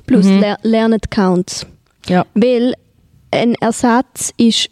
Plus 0.06 0.26
Mhm. 0.26 0.40
ler 0.40 0.58
lernen 0.62 1.00
Counts. 1.10 1.66
Ja. 2.08 2.24
Weil 2.34 2.74
ein 3.30 3.54
Ersatz 3.56 4.32
ist, 4.36 4.68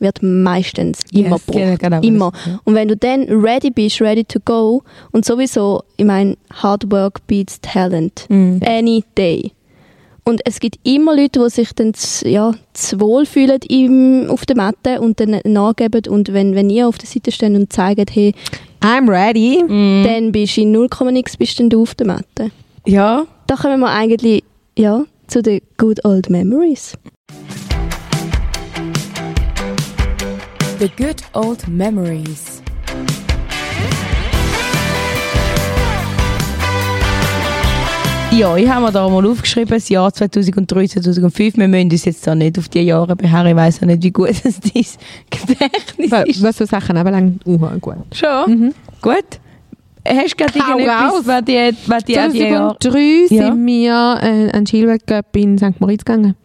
wird 0.00 0.22
meistens 0.22 1.00
immer 1.12 1.36
Yes, 1.36 1.46
genau, 1.46 1.58
gebraucht. 1.60 1.78
genau, 1.80 2.00
immer. 2.02 2.32
ja. 2.46 2.60
Und 2.64 2.74
wenn 2.74 2.88
du 2.88 2.96
dann 2.96 3.22
ready 3.28 3.70
bist, 3.70 4.00
ready 4.00 4.24
to 4.24 4.38
go 4.44 4.82
und 5.12 5.24
sowieso, 5.24 5.82
ich 5.96 6.04
meine, 6.04 6.36
Hard 6.52 6.90
Work 6.90 7.26
beats 7.26 7.60
Talent. 7.60 8.26
Mhm. 8.28 8.60
Any 8.64 9.04
day. 9.16 9.52
Und 10.24 10.42
es 10.44 10.60
gibt 10.60 10.76
immer 10.86 11.16
Leute, 11.16 11.40
die 11.40 11.50
sich 11.50 11.72
dann 11.74 11.94
z- 11.94 12.30
ja, 12.30 12.52
zu 12.74 13.00
wohl 13.00 13.24
fühlen 13.26 13.58
im, 13.68 14.26
auf 14.28 14.44
der 14.46 14.56
Matte 14.56 15.00
und 15.00 15.18
dann 15.18 15.40
nachgeben. 15.44 16.02
Und 16.08 16.32
wenn, 16.32 16.54
wenn 16.54 16.70
ihr 16.70 16.86
auf 16.88 16.98
der 16.98 17.08
Seite 17.08 17.32
steht 17.32 17.54
und 17.54 17.72
zeigt, 17.72 18.14
hey, 18.14 18.34
I'm 18.80 19.08
ready. 19.10 19.62
Mhm. 19.66 20.04
dann 20.04 20.32
bist 20.32 20.56
du 20.56 20.60
in 20.62 20.72
0, 20.72 20.88
nix 21.10 21.36
bist 21.36 21.58
dann 21.58 21.68
du 21.70 21.82
auf 21.82 21.94
der 21.94 22.06
Matte. 22.06 22.50
Ja, 22.86 23.24
Da 23.46 23.56
kommen 23.56 23.80
wir 23.80 23.88
eigentlich 23.90 24.44
ja, 24.78 25.04
zu 25.26 25.42
den 25.42 25.60
good 25.78 26.04
old 26.04 26.30
memories. 26.30 26.94
The 30.80 30.88
Good 30.96 31.22
Old 31.34 31.68
Memories. 31.68 32.62
Ja, 38.32 38.56
ich 38.56 38.68
habe 38.68 38.86
mir 38.86 38.92
da 38.92 39.08
mal 39.08 39.26
aufgeschrieben, 39.26 39.70
das 39.70 39.88
Jahr 39.88 40.12
2003, 40.12 40.86
2005. 40.86 41.56
Wir 41.56 41.68
müssen 41.68 41.90
uns 41.90 42.04
jetzt 42.04 42.24
da 42.26 42.34
nicht 42.34 42.58
auf 42.58 42.68
die 42.68 42.80
Jahre 42.82 43.16
beharren. 43.16 43.48
Ich 43.48 43.56
weiss 43.56 43.80
ja 43.80 43.86
nicht, 43.88 44.02
wie 44.04 44.12
gut 44.12 44.28
das 44.44 44.60
dein 44.60 44.84
Gedächtnis 45.30 46.10
Was, 46.10 46.24
ist. 46.26 46.42
was 46.42 46.56
so 46.58 46.64
Sachen 46.64 46.96
anbelangt, 46.96 47.44
uh, 47.46 47.58
gut. 47.80 47.96
Schon? 48.14 48.72
Gut. 49.02 49.24
Hast 50.06 50.32
du 50.32 50.36
gerade 50.44 50.58
irgendetwas, 50.58 51.26
was 51.26 51.44
die, 51.44 51.74
was 51.86 52.04
die 52.04 52.18
an 52.18 52.32
die 52.32 52.38
Jahre... 52.38 52.76
2003 52.80 53.34
Ja. 53.34 53.46
sind 53.52 53.66
wir 53.66 54.18
äh, 54.22 54.56
an 54.56 54.66
Schilweltcup 54.66 55.36
in 55.36 55.58
St. 55.58 55.78
Moritz 55.80 56.04
gegangen. 56.04 56.36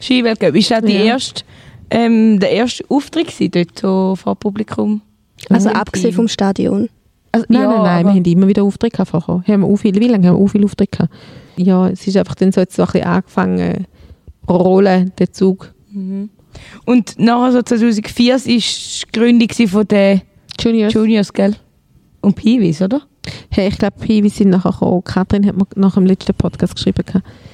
Skiweltcup, 0.00 0.56
ist 0.56 0.70
das 0.70 0.82
die 0.82 0.92
Ja. 0.94 1.04
erste, 1.04 1.44
ähm, 1.92 2.40
der 2.40 2.50
erste 2.50 2.84
Auftritt 2.88 3.28
gewesen, 3.28 3.50
dort 3.52 3.78
so 3.78 4.16
vor 4.16 4.34
Publikum? 4.36 5.00
Also 5.50 5.68
Mhm. 5.68 5.76
abgesehen 5.76 6.12
vom 6.14 6.28
Stadion. 6.28 6.88
Also, 7.32 7.46
Nein, 7.48 7.62
ja, 7.62 7.68
nein, 7.68 7.82
nein, 7.82 8.06
wir 8.06 8.12
haben 8.12 8.24
immer 8.24 8.46
wieder 8.48 8.62
Aufträge 8.62 8.92
gehabt 8.92 9.10
vorher. 9.10 9.42
Haben 9.46 9.60
wir 9.62 9.66
auch 9.66 9.76
viele, 9.76 10.00
wie 10.00 10.08
lange 10.08 10.28
haben 10.28 10.36
wir 10.36 10.44
auch 10.44 10.48
viele 10.48 10.64
Aufträge 10.66 10.90
gehabt? 10.90 11.12
Ja, 11.56 11.88
es 11.88 12.06
ist 12.06 12.16
einfach 12.16 12.34
dann 12.34 12.52
so, 12.52 12.60
jetzt 12.60 12.76
so 12.76 12.82
ein 12.82 12.86
bisschen 12.92 13.04
angefangen 13.06 13.86
rollen, 14.48 15.12
der 15.18 15.32
Zug. 15.32 15.72
Und 16.84 17.18
nachher 17.18 17.52
so 17.52 17.62
2004 17.62 18.34
war 18.34 18.40
die 18.44 18.62
Gründung 19.12 19.68
von 19.68 19.88
den 19.88 20.20
Juniors. 20.60 20.92
Juniors, 20.92 21.32
gell? 21.32 21.54
Und 22.20 22.36
Peewees, 22.36 22.82
oder? 22.82 23.02
Hey, 23.54 23.68
ich 23.68 23.78
glaube, 23.78 23.96
wir 24.00 24.30
sind 24.30 24.48
nachher 24.48 24.70
gekommen. 24.72 25.04
Katrin 25.04 25.46
hat 25.46 25.56
mir 25.56 25.66
nach 25.76 25.94
dem 25.94 26.06
letzten 26.06 26.34
Podcast 26.34 26.74
geschrieben. 26.74 27.04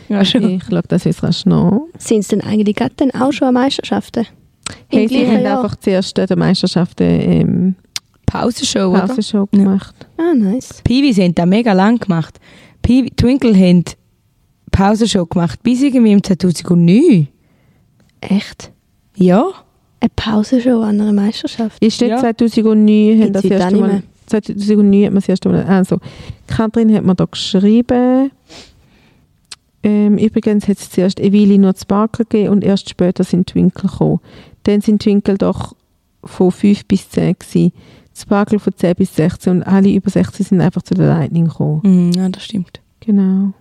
Ja, 0.09 0.25
schon. 0.25 0.49
Ich 0.49 0.63
schaue 0.65 0.83
das 0.87 1.03
jetzt 1.05 1.23
rasch 1.25 1.45
nach. 1.45 1.81
Sind 1.99 2.21
es 2.21 2.29
denn 2.29 2.41
eigentlich 2.41 2.77
gerade 2.77 2.93
dann 2.97 3.11
auch 3.11 3.33
schon 3.33 3.49
an 3.49 3.55
Meisterschaften? 3.55 4.27
Im 4.91 4.99
Hey, 4.99 5.09
sie 5.09 5.27
haben 5.27 5.43
Jahr? 5.43 5.59
einfach 5.59 5.75
zuerst 5.77 6.17
die 6.17 6.37
Meisterschaften 6.37 7.03
ähm, 7.03 7.75
Pausenshow, 8.27 8.91
oder? 8.91 9.07
Pausenshow 9.09 9.47
gemacht. 9.47 9.95
Ah, 10.19 10.35
nice. 10.35 10.83
Peewees 10.85 11.19
haben 11.19 11.35
das 11.35 11.47
mega 11.47 11.73
lang 11.73 11.99
gemacht. 11.99 12.39
Pee 12.83 13.11
Twinkle 13.17 13.55
haben 13.57 13.85
Pausenshow 14.71 15.27
gemacht 15.27 15.61
bis 15.65 15.83
irgendwie 15.83 16.13
im 16.13 16.23
2009. 16.23 17.27
Echt? 18.21 18.71
Ja. 19.17 19.49
Eine 20.01 20.11
Pause 20.15 20.61
schon 20.61 20.83
an 20.85 21.01
einer 21.01 21.13
Meisterschaft? 21.13 21.83
Ist 21.83 22.01
nicht 22.01 22.11
Ja. 22.11 22.19
2009, 22.19 23.21
haben 23.23 23.33
das 23.33 23.45
erste 23.45 23.73
nicht 23.73 23.81
Mal, 23.81 23.89
mehr. 23.89 24.03
2009 24.29 25.05
hat 25.05 25.13
man 25.13 25.21
das 25.21 25.29
erste 25.29 25.49
Mal, 25.49 25.65
also 25.65 25.99
Katrin 26.47 26.95
hat 26.95 27.05
mir 27.05 27.15
da 27.15 27.25
geschrieben, 27.25 28.31
ähm, 29.83 30.19
übrigens 30.19 30.67
hat 30.69 30.79
es 30.79 30.91
zuerst 30.91 31.21
eine 31.21 31.33
Weile 31.33 31.59
nur 31.59 31.75
Sparkle 31.77 32.25
gegeben 32.25 32.53
und 32.53 32.65
erst 32.65 32.91
später 32.91 33.25
sind 33.25 33.51
die 33.51 33.57
Winkel 33.57 33.89
gekommen. 33.89 34.21
Dann 34.65 34.81
sind 34.81 35.05
die 35.05 35.11
Winkel 35.11 35.39
doch 35.39 35.75
von 36.25 36.51
5 36.51 36.85
bis 36.87 37.09
10 37.11 37.37
gewesen. 37.39 37.73
Sparkle 38.15 38.59
von 38.59 38.75
10 38.75 38.97
bis 38.97 39.15
16 39.15 39.53
und 39.53 39.63
alle 39.63 39.91
über 39.91 40.11
16 40.11 40.47
sind 40.47 40.61
einfach 40.61 40.83
zu 40.83 40.95
der 40.95 41.07
Lightning 41.07 41.47
gekommen. 41.47 41.81
Mhm, 41.85 42.13
ja, 42.13 42.29
das 42.29 42.45
stimmt. 42.45 42.81
Genau. 43.01 43.53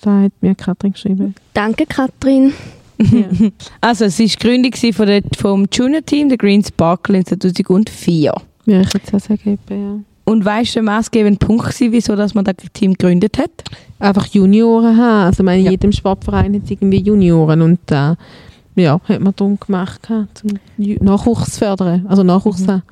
Da 0.00 0.22
hat 0.22 0.32
mir 0.40 0.54
Katrin 0.54 0.92
geschrieben. 0.92 1.34
Danke, 1.54 1.86
Katrin. 1.86 2.52
Also, 3.82 4.06
es 4.06 4.18
war 4.18 4.26
die 4.26 4.36
Gründung 4.36 4.72
von 4.94 5.06
der, 5.06 5.22
vom 5.36 5.66
Junior-Team, 5.70 6.30
der 6.30 6.38
Green 6.38 6.64
Sparkle, 6.64 7.18
in 7.18 7.26
2004. 7.26 8.32
Ja, 8.64 8.80
ich 8.80 8.94
hätte 8.94 9.00
es 9.06 9.14
auch 9.14 9.28
sagen, 9.28 9.58
ja. 9.68 10.00
Und 10.28 10.44
weißt 10.44 10.70
du, 10.70 10.74
der 10.74 10.82
maßgebende 10.82 11.38
Punkt 11.38 11.64
war, 11.64 11.92
wieso 11.92 12.16
dass 12.16 12.34
man 12.34 12.44
das 12.44 12.56
Team 12.72 12.92
gegründet 12.94 13.38
hat? 13.38 13.50
einfach 13.98 14.26
Junioren 14.26 14.96
haben. 14.98 15.26
Also 15.28 15.42
meine, 15.42 15.60
in 15.60 15.64
Ja. 15.66 15.70
jedem 15.70 15.90
Sportverein 15.92 16.54
hat 16.54 16.64
es 16.64 16.70
irgendwie 16.70 17.00
Junioren 17.00 17.62
und 17.62 17.78
da 17.86 18.16
ja, 18.74 19.00
hat 19.08 19.20
man 19.20 19.32
darum 19.34 19.58
gemacht, 19.58 20.06
zum 20.34 20.50
Nachwuchs 20.76 21.56
fördern, 21.58 22.04
also 22.08 22.22
Nachwuchs 22.22 22.60
Mhm. 22.66 22.68
haben. 22.72 22.82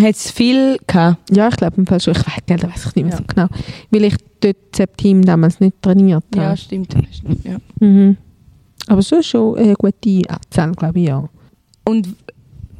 Hat 0.00 0.14
es 0.14 0.30
viel 0.30 0.76
gehabt? 0.86 1.18
Ja, 1.34 1.48
ich 1.48 1.56
glaube 1.56 1.78
im 1.78 1.86
Fall 1.86 2.00
schon. 2.00 2.14
Ich 2.14 2.20
weiß, 2.24 2.34
das 2.46 2.62
weiß 2.62 2.86
ich 2.86 2.94
nicht 2.94 3.04
mehr 3.06 3.14
Ja. 3.14 3.16
so 3.18 3.24
genau. 3.26 3.46
Weil 3.90 4.04
ich 4.04 4.14
dort 4.40 4.56
das 4.70 4.86
Team 4.96 5.24
damals 5.24 5.58
nicht 5.58 5.82
trainiert 5.82 6.22
habe. 6.36 6.44
Ja, 6.44 6.56
stimmt. 6.56 6.94
ja. 7.42 7.56
Mhm. 7.80 8.16
Aber 8.86 9.02
so 9.02 9.20
schon 9.22 9.56
eine 9.58 9.74
gute 9.74 10.22
Anzahl, 10.28 10.72
glaube 10.72 11.00
ich, 11.00 11.08
ja. 11.08 11.28
Und 11.84 12.14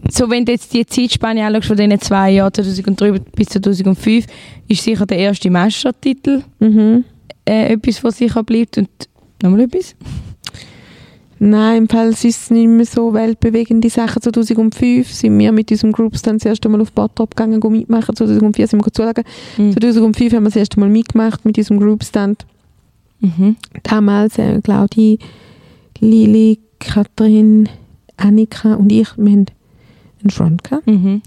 so, 0.09 0.31
wenn 0.31 0.45
du 0.45 0.53
jetzt 0.53 0.73
die 0.73 0.87
Zeitspanne 0.87 1.45
anschaust 1.45 1.69
von 1.69 1.77
diesen 1.77 2.01
zwei 2.01 2.31
Jahren, 2.33 2.53
2003 2.53 3.13
bis 3.35 3.49
2005, 3.49 4.27
ist 4.69 4.83
sicher 4.85 5.07
der 5.07 5.19
erste 5.19 5.51
Meistertitel 5.51 6.43
Mhm. 6.59 7.05
äh, 7.45 7.73
etwas, 7.75 8.03
was 8.05 8.19
sicher 8.19 8.43
bleibt. 8.43 8.79
Und 8.79 8.89
nochmal 9.43 9.61
etwas? 9.61 9.95
Nein, 11.43 11.79
im 11.79 11.89
Fall 11.89 12.11
ist 12.11 12.25
es 12.25 12.51
nicht 12.51 12.69
mehr 12.69 12.85
so 12.85 13.15
weltbewegende 13.15 13.89
Sachen. 13.89 14.21
2005 14.21 15.11
sind 15.11 15.39
wir 15.39 15.53
mit 15.53 15.71
unserem 15.71 15.93
Groups 15.93 16.21
dann 16.21 16.37
das 16.37 16.45
erste 16.45 16.69
Mal 16.69 16.83
auf 16.83 16.93
Bottrop 16.93 17.35
gegangen, 17.35 17.63
um 17.63 17.73
mitmachen. 17.73 18.15
2004 18.15 18.67
sind 18.67 18.85
wir 18.85 18.93
zuschauen. 18.93 19.25
Mhm. 19.57 19.73
2005 19.73 20.35
haben 20.35 20.43
wir 20.43 20.49
das 20.51 20.57
erste 20.57 20.79
Mal 20.79 20.91
mitgemacht 20.91 21.45
mit 21.47 21.57
unserem 21.57 21.81
Groupstand. 21.81 22.45
Mhm. 23.21 23.57
Damals 23.85 24.39
äh, 24.39 24.61
Claudi, 24.61 25.19
Lili, 26.01 26.59
Katrin, 26.79 27.69
Annika 28.19 28.75
und 28.75 28.93
ich, 28.93 29.09
wir 29.17 29.33
haben 29.33 29.47
Front 30.29 30.65
gehabt. 30.65 30.87
Mhm. 30.87 31.23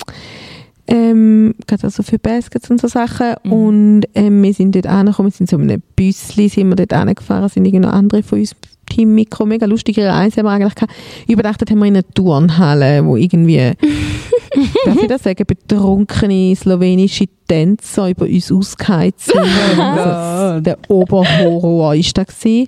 Ähm, 0.86 1.56
gerade 1.66 1.86
also 1.86 2.04
für 2.04 2.20
Baskets 2.20 2.70
und 2.70 2.80
so 2.80 2.88
Sachen. 2.88 3.34
Mhm. 3.44 3.54
Und 3.54 4.02
ähm, 4.14 4.44
wir 4.44 4.54
sind 4.54 4.76
dort 4.76 4.86
angekommen, 4.86 5.30
wir 5.30 5.36
sind 5.36 5.50
so 5.50 5.58
mit 5.58 5.72
einem 5.72 5.82
Büssli, 5.96 6.50
sind 6.50 6.70
wir 6.70 6.76
dort 6.76 6.94
angefahren, 6.94 7.50
sind 7.50 7.66
irgendwie 7.66 7.88
noch 7.88 7.94
andere 7.94 8.22
von 8.22 8.40
uns 8.40 8.56
Team 8.86 9.16
Mikro, 9.16 9.46
mega 9.46 9.66
lustige 9.66 10.06
Reise 10.06 10.38
haben 10.38 10.46
wir 10.46 10.52
eigentlich 10.52 10.76
gehabt. 10.76 10.94
Übernachtet 11.28 11.72
haben 11.72 11.80
wir 11.80 11.86
in 11.86 11.96
einer 11.96 12.08
Turnhalle, 12.14 13.06
wo 13.06 13.16
irgendwie, 13.16 13.58
darf 14.86 15.02
ich 15.02 15.08
das 15.08 15.24
sagen, 15.24 15.46
betrunkene 15.48 16.56
slowenische 16.56 17.26
Tänzer 17.48 18.10
über 18.10 18.26
uns 18.26 18.52
ausgeheizt 18.52 19.32
sind. 19.32 19.38
also, 19.80 20.60
der 20.62 20.78
Oberhorror 20.90 21.96
ist 21.96 22.18
das 22.18 22.28
gewesen. 22.28 22.68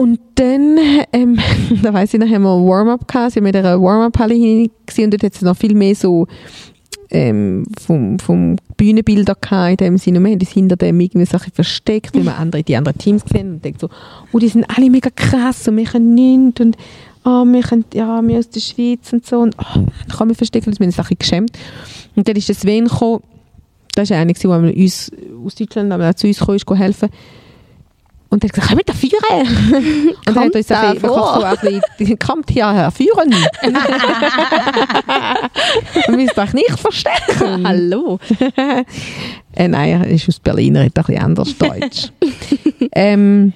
Und 0.00 0.18
dann, 0.36 0.78
ähm, 1.12 1.38
da 1.82 1.92
weiss 1.92 2.14
ich 2.14 2.20
noch, 2.20 2.26
haben 2.26 2.44
wir 2.44 2.56
ein 2.56 2.66
Warm-up 2.66 3.06
gehabt, 3.06 3.32
sind 3.32 3.44
wir 3.44 3.50
in 3.50 3.56
einer 3.56 3.82
Warm-up-Halle 3.82 4.32
hinein 4.32 4.70
und 4.96 5.10
dort 5.12 5.22
hat 5.22 5.34
es 5.34 5.42
noch 5.42 5.54
viel 5.54 5.74
mehr 5.74 5.94
so 5.94 6.26
ähm, 7.10 7.64
vom, 7.78 8.18
vom 8.18 8.56
Bühnenbilder 8.78 9.34
gehabt, 9.38 9.72
in 9.72 9.76
dem 9.76 9.98
Sinne, 9.98 10.20
wir 10.20 10.30
haben 10.30 10.40
uns 10.40 10.48
hinter 10.48 10.76
dem 10.76 10.98
irgendwie 11.00 11.26
Sachen 11.26 11.52
versteckt, 11.52 12.16
weil 12.16 12.24
wir 12.24 12.38
andere, 12.38 12.62
die 12.62 12.76
anderen 12.76 12.96
Teams 12.96 13.26
gesehen 13.26 13.52
und 13.52 13.62
denkt 13.62 13.82
so, 13.82 13.90
oh, 14.32 14.38
die 14.38 14.48
sind 14.48 14.64
alle 14.74 14.88
mega 14.88 15.10
krass 15.14 15.68
und 15.68 15.76
wir 15.76 15.84
können 15.84 16.14
nichts 16.14 16.62
und 16.62 16.78
oh, 17.26 17.44
wir 17.44 17.60
können, 17.60 17.84
ja, 17.92 18.22
wir 18.22 18.38
aus 18.38 18.48
der 18.48 18.60
Schweiz 18.60 19.12
und 19.12 19.26
so. 19.26 19.40
Und 19.40 19.54
oh, 19.58 19.64
dann 19.74 20.16
kann 20.16 20.28
man 20.28 20.34
verstecken, 20.34 20.68
wir 20.68 20.72
haben 20.72 20.86
uns 20.86 20.98
ein 20.98 21.02
bisschen 21.02 21.18
geschämt. 21.18 21.58
Und 22.16 22.26
dann 22.26 22.36
ist 22.36 22.48
der 22.48 22.54
Sven 22.54 22.86
gekommen, 22.86 23.22
das 23.94 24.08
war 24.08 24.16
einer, 24.16 24.32
der 24.32 24.50
uns 24.50 25.12
aus 25.44 25.54
Deutschland 25.56 25.92
aber 25.92 26.16
zu 26.16 26.26
uns 26.26 26.38
kam, 26.38 26.54
ist 26.54 26.70
helfen 26.70 27.10
und 28.30 28.44
er 28.44 28.48
hat 28.48 28.54
gesagt, 28.54 28.68
komm 28.68 28.76
mit 28.76 28.88
der 28.88 28.94
Führer. 28.94 29.40
Und 30.26 30.36
dann 30.36 30.44
hat 30.44 30.54
er 30.54 30.58
uns 30.58 30.66
da 30.68 30.80
ein 30.82 30.94
bisschen, 30.94 31.08
vor. 31.08 31.34
so 31.34 31.42
ein 31.42 31.56
bisschen, 31.98 32.18
kommt 32.18 32.48
hierher, 32.48 32.92
führen. 32.92 33.30
Wir 36.06 36.16
müssen 36.16 36.32
doch 36.36 36.52
nicht 36.52 36.78
verstecken. 36.78 37.66
Hallo. 37.66 38.20
äh, 39.56 39.66
nein, 39.66 40.02
er 40.02 40.06
ist 40.06 40.28
aus 40.28 40.38
Berlin, 40.38 40.76
er 40.76 40.84
hat 40.84 40.96
ein 40.96 41.04
bisschen 41.04 41.22
anders 41.22 41.58
Deutsch. 41.58 42.12
ähm, 42.92 43.52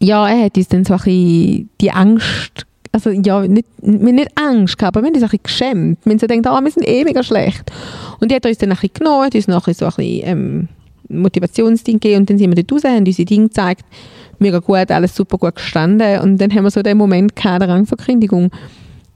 ja, 0.00 0.28
er 0.28 0.46
hat 0.46 0.56
uns 0.56 0.68
dann 0.68 0.84
so 0.84 0.94
ein 0.94 0.98
bisschen 0.98 1.70
die 1.80 1.92
Angst, 1.92 2.66
also 2.90 3.10
ja, 3.10 3.40
nicht, 3.42 3.68
wir 3.82 4.08
haben 4.08 4.14
nicht 4.16 4.36
Angst 4.36 4.78
gehabt, 4.78 4.96
aber 4.96 5.04
wir 5.04 5.10
haben 5.10 5.14
uns 5.14 5.22
ein 5.22 5.28
bisschen 5.28 5.42
geschämt. 5.44 5.98
Wir 6.04 6.10
haben 6.10 6.18
so 6.18 6.26
gedacht, 6.26 6.46
ah, 6.46 6.60
wir 6.60 6.70
sind 6.72 6.88
eh 6.88 7.04
mega 7.04 7.22
schlecht. 7.22 7.70
Und 8.18 8.32
die 8.32 8.34
hat 8.34 8.44
uns 8.44 8.58
dann 8.58 8.70
ein 8.70 8.74
bisschen 8.74 8.94
genommen, 8.94 9.26
hat 9.26 9.36
uns 9.36 9.46
noch 9.46 9.64
ein 9.66 9.72
bisschen 9.72 9.90
so 9.90 9.96
ein 9.96 10.04
bisschen 10.04 10.28
ähm, 10.28 10.68
Motivationsding 11.08 12.00
gegeben 12.00 12.20
und 12.20 12.30
dann 12.30 12.38
sind 12.38 12.54
wir 12.54 12.62
dort 12.62 12.72
raus, 12.84 12.90
haben 12.90 13.04
unsere 13.06 13.26
Dinge 13.26 13.44
gezeigt, 13.48 13.84
mega 14.38 14.58
gut, 14.58 14.90
alles 14.90 15.14
super 15.14 15.38
gut 15.38 15.56
gestanden 15.56 16.20
und 16.20 16.38
dann 16.38 16.52
haben 16.54 16.64
wir 16.64 16.70
so 16.70 16.82
den 16.82 16.96
Moment 16.98 17.34
gehabt, 17.36 17.62
der 17.62 17.68
Rangverkündigung. 17.68 18.44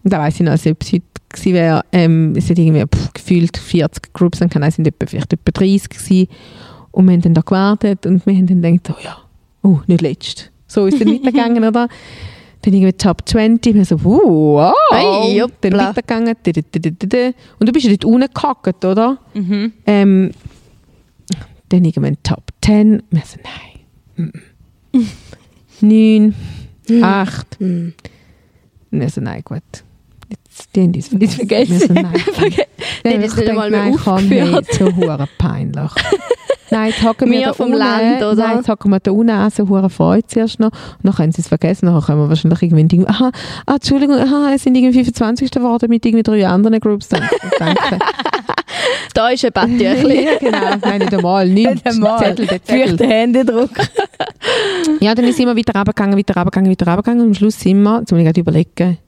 Und 0.04 0.12
da 0.12 0.18
weiss 0.18 0.34
ich 0.36 0.40
noch, 0.40 0.52
als 0.52 0.66
ob 0.66 0.82
es 0.82 0.92
heute 0.92 1.04
gewesen 1.28 1.52
wäre, 1.54 1.82
ähm, 1.92 2.34
es 2.36 2.50
hat 2.50 2.58
irgendwie 2.58 2.84
pff, 2.84 3.12
gefühlt 3.14 3.56
40 3.56 4.12
Groups, 4.12 4.38
dann 4.40 4.48
kann 4.50 4.62
es 4.64 4.74
sind 4.76 4.86
etwa, 4.86 5.06
vielleicht 5.06 5.32
etwa 5.32 5.50
30 5.52 5.88
gewesen. 5.88 6.28
Und 6.90 7.06
wir 7.06 7.12
haben 7.14 7.22
dann 7.22 7.34
da 7.34 7.40
gewartet 7.40 8.04
und 8.06 8.26
wir 8.26 8.34
haben 8.34 8.46
dann 8.46 8.60
gedacht, 8.62 8.90
oh 8.98 9.02
ja, 9.04 9.16
oh, 9.62 9.80
nicht 9.86 10.02
letzt. 10.02 10.50
So 10.66 10.86
ist 10.86 10.94
es 10.94 11.00
dann 11.00 11.08
weitergegangen, 11.14 11.64
oder? 11.64 11.88
Dann 12.64 12.74
irgendwie 12.74 12.92
Top 12.92 13.22
20, 13.28 13.74
wir 13.74 13.84
so, 13.84 14.02
wow. 14.04 14.74
Hey, 14.92 15.04
dann 15.04 15.36
juppla. 15.72 15.88
weitergegangen. 15.88 16.34
dü- 16.44 17.06
dü. 17.08 17.32
Und 17.58 17.68
du 17.68 17.72
bist 17.72 17.86
ja 17.86 17.90
dort 17.92 18.04
unten 18.04 18.28
gehackt, 18.32 18.84
oder? 18.84 19.18
Mhm. 19.34 19.72
Ähm, 19.86 20.30
dann 21.72 21.84
irgendwann 21.84 22.22
Top 22.22 22.50
10. 22.64 23.02
Wir 23.10 23.22
so, 23.22 23.38
nein. 23.42 24.32
Mm. 24.94 25.06
9, 25.80 27.02
8. 27.02 27.58
Hm. 27.60 27.94
Und 28.90 29.00
wir 29.00 29.08
so, 29.08 29.22
nein, 29.22 29.40
gut. 29.42 29.62
Haben 30.76 30.94
uns 30.94 31.12
Nicht 31.12 31.34
vergessen. 31.34 31.78
So, 31.80 31.92
nein, 31.94 32.12
uns 32.14 33.32
ich 33.32 33.36
nicht 33.36 33.48
einmal 33.48 33.70
mehr 33.70 33.84
nein, 33.84 33.96
komm, 34.02 34.28
hey, 34.28 34.60
so 34.70 34.94
hure 34.96 35.28
peinlich. 35.38 35.92
Nein, 36.70 36.88
jetzt 36.88 37.04
hocken 37.04 37.30
wir, 37.30 37.40
Wir 37.40 37.46
da 37.48 37.52
vom 37.52 37.66
unten, 37.66 37.78
Land, 37.78 38.22
oder? 38.22 38.34
Nein, 38.34 38.56
jetzt 38.56 38.68
hocken 38.70 38.90
wir 38.90 38.98
da 38.98 39.10
unten 39.10 39.28
an, 39.28 39.50
so 39.50 39.68
hure 39.68 39.90
Freude 39.90 40.26
zuerst 40.26 40.58
noch. 40.58 40.70
Und 40.70 41.02
dann 41.02 41.14
können 41.14 41.32
sie 41.32 41.42
es 41.42 41.48
vergessen, 41.48 41.84
dann 41.84 42.00
können 42.00 42.18
wir 42.18 42.30
wahrscheinlich 42.30 42.62
irgendwann 42.62 42.88
denken, 42.88 43.10
aha, 43.10 43.30
ah, 43.66 43.74
Entschuldigung, 43.74 44.16
aha, 44.16 44.52
es 44.54 44.62
sind 44.62 44.74
irgendwie 44.74 45.04
25. 45.04 45.50
geworden 45.50 45.90
mit 45.90 46.06
irgendwie 46.06 46.22
drei 46.22 46.46
anderen 46.46 46.80
Groups. 46.80 47.08
Danke. 47.08 47.28
Da 49.14 49.28
ist 49.28 49.44
ein 49.44 49.52
Bettüchli. 49.52 50.24
ja, 50.24 50.38
genau, 50.38 50.58
nein, 50.80 51.00
nicht 51.00 51.12
einmal, 51.14 51.42
einmal. 51.84 52.18
Zettel, 52.18 52.46
der 52.46 52.64
Zettel. 52.64 52.86
Fürchte 52.88 53.06
Händedruck. 53.06 53.70
Ja, 55.00 55.14
dann 55.14 55.30
sind 55.32 55.46
wir 55.46 55.56
weiter 55.56 55.74
runtergegangen, 55.74 56.16
weiter 56.16 56.34
runtergegangen, 56.34 56.70
weiter 56.70 56.86
runtergegangen 56.86 57.20
und 57.22 57.28
am 57.28 57.34
Schluss 57.34 57.60
sind 57.60 57.82
wir, 57.82 58.00
jetzt 58.00 58.10
muss 58.10 58.18
ich 58.18 58.24
gerade 58.24 58.40
überlegen, 58.40 58.98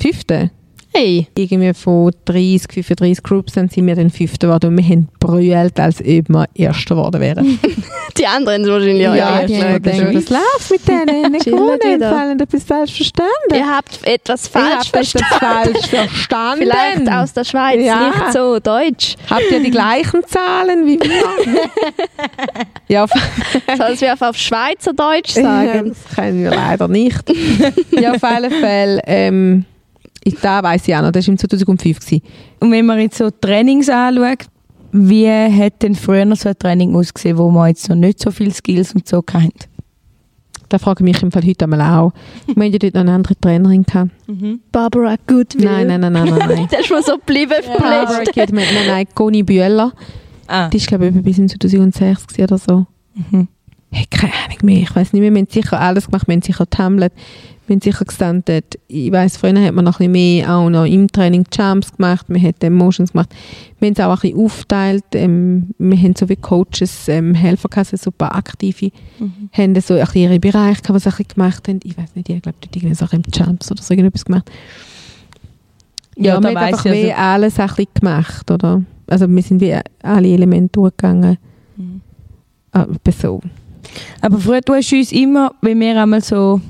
fünfte. 0.00 0.50
Hey. 0.92 1.28
Irgendwie 1.38 1.72
von 1.72 2.10
30, 2.24 2.84
35 2.84 3.22
Groups, 3.22 3.52
dann 3.52 3.68
sind 3.68 3.86
wir 3.86 3.94
dann 3.94 4.10
fünfte 4.10 4.48
geworden 4.48 4.70
und 4.70 4.78
wir 4.78 4.84
haben 4.84 5.08
brüllt, 5.20 5.78
als 5.78 6.00
ob 6.00 6.06
wir 6.28 6.46
Erster 6.52 6.96
geworden 6.96 7.20
wären. 7.20 7.60
Die 8.18 8.26
anderen 8.26 8.64
sind 8.64 8.72
wahrscheinlich 8.72 9.08
auch 9.08 9.14
ja, 9.14 9.40
ja, 9.40 9.46
die 9.46 9.52
erst 9.52 9.64
haben 9.64 9.70
mal 9.70 9.80
gedacht, 9.80 10.14
was 10.14 10.30
läuft 10.30 10.70
mit 10.72 10.88
denen? 10.88 11.32
Nicht 11.32 11.44
gewonnen, 11.44 12.00
fallen 12.00 12.40
etwas 12.40 12.64
falsch 12.64 12.92
verstanden. 12.96 13.54
Ihr 13.54 13.66
habt 13.70 14.00
etwas 14.04 14.48
falsch 14.48 14.90
habe 14.92 15.04
verstanden. 15.06 15.28
etwas 15.30 15.38
falsch 15.38 15.86
verstanden. 15.86 16.62
Vielleicht 16.64 17.08
aus 17.12 17.32
der 17.34 17.44
Schweiz, 17.44 17.84
Ja. 17.86 18.08
nicht 18.08 18.32
so 18.32 18.58
deutsch. 18.58 19.14
Habt 19.30 19.44
ihr 19.52 19.60
die 19.60 19.70
gleichen 19.70 20.22
Zahlen 20.26 20.86
wie 20.86 20.98
wir? 21.00 21.60
ja, 22.88 23.06
Sollen 23.78 24.00
wir 24.00 24.28
auf 24.28 24.36
Schweizerdeutsch 24.36 25.36
Ja, 25.36 25.42
sagen? 25.42 25.90
das 25.90 26.16
können 26.16 26.42
wir 26.42 26.50
leider 26.50 26.88
nicht. 26.88 27.22
ja, 27.92 28.10
auf 28.12 28.24
alle 28.24 28.50
Fälle, 28.50 29.00
ähm, 29.06 29.64
da 30.42 30.62
weiss 30.62 30.86
ich 30.86 30.94
auch 30.94 31.02
noch, 31.02 31.12
das 31.12 31.26
war 31.26 31.32
im 31.32 31.38
2005. 31.38 32.00
Gewesen. 32.00 32.22
Und 32.60 32.72
wenn 32.72 32.86
man 32.86 33.00
jetzt 33.00 33.18
so 33.18 33.30
Trainings 33.30 33.88
anschaut, 33.88 34.46
wie 34.92 35.28
hat 35.28 35.82
denn 35.82 35.94
früher 35.94 36.24
noch 36.24 36.36
so 36.36 36.48
ein 36.48 36.58
Training 36.58 36.94
ausgesehen, 36.94 37.38
wo 37.38 37.50
man 37.50 37.68
jetzt 37.68 37.88
noch 37.88 37.96
nicht 37.96 38.20
so 38.20 38.30
viele 38.30 38.52
Skills 38.52 38.94
und 38.94 39.06
so 39.06 39.18
hatten? 39.32 39.50
Da 40.68 40.78
frage 40.78 41.00
ich 41.00 41.12
mich 41.12 41.22
im 41.22 41.32
Fall 41.32 41.44
heute 41.44 41.64
einmal 41.64 41.80
auch. 41.80 42.12
Wir 42.46 42.64
hatten 42.64 42.72
ja 42.72 42.78
dort 42.78 42.94
noch 42.94 43.00
eine 43.00 43.12
andere 43.12 43.34
Trainerin. 43.40 43.82
Gehabt. 43.82 44.12
Barbara 44.70 45.16
Goodwill. 45.26 45.64
Nein, 45.64 45.88
nein, 45.88 46.00
nein, 46.00 46.12
nein, 46.12 46.24
nein. 46.26 46.48
nein. 46.48 46.68
Das 46.70 46.80
ist 46.80 46.90
mir 46.90 47.02
so 47.02 47.16
geblieben 47.16 47.54
Barbara 47.66 48.06
verletzt. 48.06 48.32
Kidman, 48.32 48.64
nein, 48.72 48.86
nein, 48.86 49.06
Conny 49.14 49.42
Bühler. 49.42 49.92
Ah. 50.46 50.68
Die 50.68 50.76
ist, 50.76 50.86
glaube 50.86 51.08
ich, 51.08 51.22
bis 51.22 51.38
in 51.38 51.48
2006 51.48 52.26
gewesen 52.28 52.44
oder 52.44 52.58
so. 52.58 52.86
Mhm. 53.14 53.48
Hey, 53.90 54.06
keine 54.08 54.32
Ahnung 54.32 54.58
mehr. 54.62 54.82
Ich 54.82 54.94
weiß 54.94 55.12
nicht 55.12 55.22
mehr. 55.22 55.32
Wir 55.32 55.40
haben 55.40 55.48
sicher 55.50 55.80
alles 55.80 56.06
gemacht. 56.06 56.28
Wir 56.28 56.34
haben 56.34 56.42
sicher 56.42 56.66
Hamlet. 56.78 57.12
Wir 57.70 57.76
haben 57.76 57.82
sicher 57.82 58.04
gestandet. 58.04 58.80
Ich 58.88 59.12
weiss, 59.12 59.36
früher 59.36 59.62
hat 59.64 59.74
man 59.74 59.84
noch 59.84 60.00
ein 60.00 60.10
bisschen 60.10 60.42
mehr 60.42 60.52
auch 60.56 60.68
noch 60.68 60.84
im 60.86 61.06
Training 61.06 61.44
Jumps 61.56 61.92
gemacht, 61.96 62.26
wir 62.26 62.40
haben 62.42 62.54
dann 62.58 62.72
Motions 62.74 63.12
gemacht. 63.12 63.28
Wir 63.78 63.86
haben 63.86 63.92
es 63.96 64.00
auch 64.00 64.10
ein 64.10 64.18
bisschen 64.32 64.44
aufgeteilt. 64.44 65.04
Ähm, 65.12 65.68
wir 65.78 65.96
haben 65.96 66.16
so 66.16 66.28
wie 66.28 66.34
Coaches, 66.34 67.06
ähm, 67.06 67.32
Helfer 67.32 67.68
gehabt, 67.68 68.18
paar 68.18 68.34
Aktive, 68.34 68.90
Mhm. 69.20 69.50
haben 69.52 69.80
so 69.80 69.94
ein 69.94 70.00
bisschen 70.00 70.22
ihre 70.22 70.40
Bereiche 70.40 70.82
gehabt, 70.82 71.06
was 71.06 71.16
sie 71.16 71.22
gemacht 71.24 71.68
haben. 71.68 71.78
Ich 71.84 71.96
weiß 71.96 72.16
nicht, 72.16 72.28
ich 72.28 72.42
glaube, 72.42 72.58
dort 72.60 72.74
irgendwie 72.74 72.94
so 72.96 73.06
im 73.12 73.22
Jumps 73.32 73.70
oder 73.70 73.80
so 73.84 73.94
irgendetwas 73.94 74.24
gemacht. 74.24 74.50
Ja, 76.16 76.34
Ja, 76.34 76.40
wir 76.42 76.48
haben 76.48 76.56
einfach 76.56 76.84
ich 76.86 77.14
also- 77.14 77.22
alles 77.22 77.60
ein 77.60 77.66
bisschen 77.68 77.86
gemacht, 77.94 78.50
oder? 78.50 78.82
Also 79.06 79.28
wir 79.28 79.42
sind 79.44 79.60
wie 79.60 79.76
alle 80.02 80.26
Elemente 80.28 80.72
durchgegangen. 80.72 81.38
Mhm. 81.76 82.00
Aber 82.72 82.96
so. 83.16 83.40
Aber 84.20 84.38
früher, 84.38 84.60
du 84.60 84.74
hast 84.74 84.92
uns 84.92 85.12
immer, 85.12 85.52
wenn 85.62 85.78
wir 85.78 86.02
einmal 86.02 86.20
so 86.20 86.60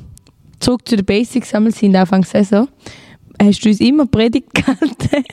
zurück 0.60 0.86
zu 0.86 0.96
den 0.96 1.04
Basics 1.04 1.54
einmal 1.54 1.72
sind, 1.72 1.96
Anfang 1.96 2.24
Saison, 2.24 2.68
hast 3.42 3.64
du 3.64 3.68
uns 3.68 3.80
immer 3.80 4.06
Predigt 4.06 4.54
gehalten 4.54 5.24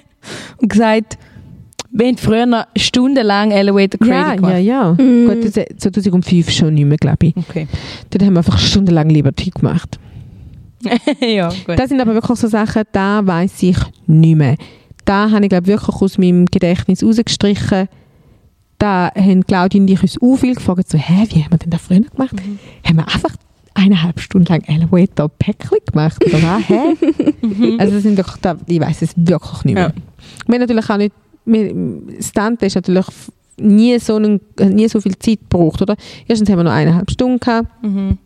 und 0.61 0.69
gesagt, 0.69 1.17
wir 1.89 2.07
haben 2.07 2.17
früher 2.17 2.45
noch 2.45 2.65
stundenlang 2.75 3.51
Elevator 3.51 3.99
Cradle 3.99 4.13
Ja, 4.15 4.35
gemacht. 4.35 4.51
ja, 4.53 4.57
ja. 4.57 4.93
Mhm. 4.93 5.27
Gut, 5.27 5.55
das, 5.55 5.65
2005 5.77 6.51
schon 6.51 6.73
nicht 6.73 6.85
mehr, 6.85 6.97
glaube 6.97 7.27
ich. 7.27 7.37
Okay. 7.37 7.67
Dort 8.09 8.23
haben 8.23 8.33
wir 8.33 8.39
einfach 8.39 8.57
stundenlang 8.59 9.09
Liberty 9.09 9.51
gemacht. 9.51 9.97
ja, 11.21 11.49
gut. 11.49 11.79
Das 11.79 11.89
sind 11.89 11.99
aber 12.01 12.13
wirklich 12.13 12.37
so 12.39 12.47
Sachen, 12.47 12.83
da 12.91 13.25
weiß 13.25 13.63
ich 13.63 13.77
nicht 14.05 14.35
mehr. 14.35 14.55
Da 15.05 15.31
habe 15.31 15.45
ich 15.45 15.49
glaube 15.49 15.67
wirklich 15.67 15.95
aus 16.01 16.17
meinem 16.17 16.45
Gedächtnis 16.45 17.03
rausgestrichen. 17.03 17.87
Da 18.77 19.09
haben 19.15 19.43
Claudia 19.45 19.81
und 19.81 19.87
ich 19.89 20.01
uns 20.03 20.21
auch 20.21 20.35
viel 20.35 20.53
gefragt, 20.53 20.89
so, 20.89 20.97
hä, 20.97 21.25
wie 21.31 21.43
haben 21.43 21.51
wir 21.51 21.57
denn 21.57 21.71
das 21.71 21.81
früher 21.81 22.01
gemacht? 22.01 22.33
Mhm. 22.33 22.59
Haben 22.85 22.97
wir 22.97 23.07
einfach 23.07 23.33
eineinhalb 23.77 24.19
Stunden 24.19 24.47
lang 24.47 24.63
Elevator 24.63 25.29
Päckchen 25.29 25.77
gemacht 25.85 26.23
oder 26.25 26.41
was? 26.41 26.67
Hä? 26.67 27.75
also 27.77 27.93
das 27.93 28.03
sind 28.03 28.17
doch, 28.17 28.37
da, 28.37 28.57
ich 28.65 28.79
weiß 28.79 29.03
es 29.03 29.13
wirklich 29.15 29.65
nicht 29.65 29.75
mehr. 29.75 29.93
Ja. 29.95 30.51
Wir 30.51 30.59
natürlich 30.59 30.89
auch 30.89 30.97
nicht, 30.97 31.13
wir, 31.45 31.73
Stunt 32.19 32.61
ist 32.63 32.75
natürlich 32.75 33.05
nie 33.59 33.97
so, 33.99 34.15
einen, 34.15 34.41
nie 34.59 34.87
so 34.87 34.99
viel 34.99 35.17
Zeit 35.17 35.39
gebraucht, 35.49 35.81
oder? 35.81 35.95
Erstens 36.27 36.49
haben 36.49 36.57
wir 36.57 36.63
noch 36.63 36.71
eineinhalb 36.71 37.09
Stunden 37.11 37.39
gehabt. 37.39 37.67
Mhm. 37.83 38.17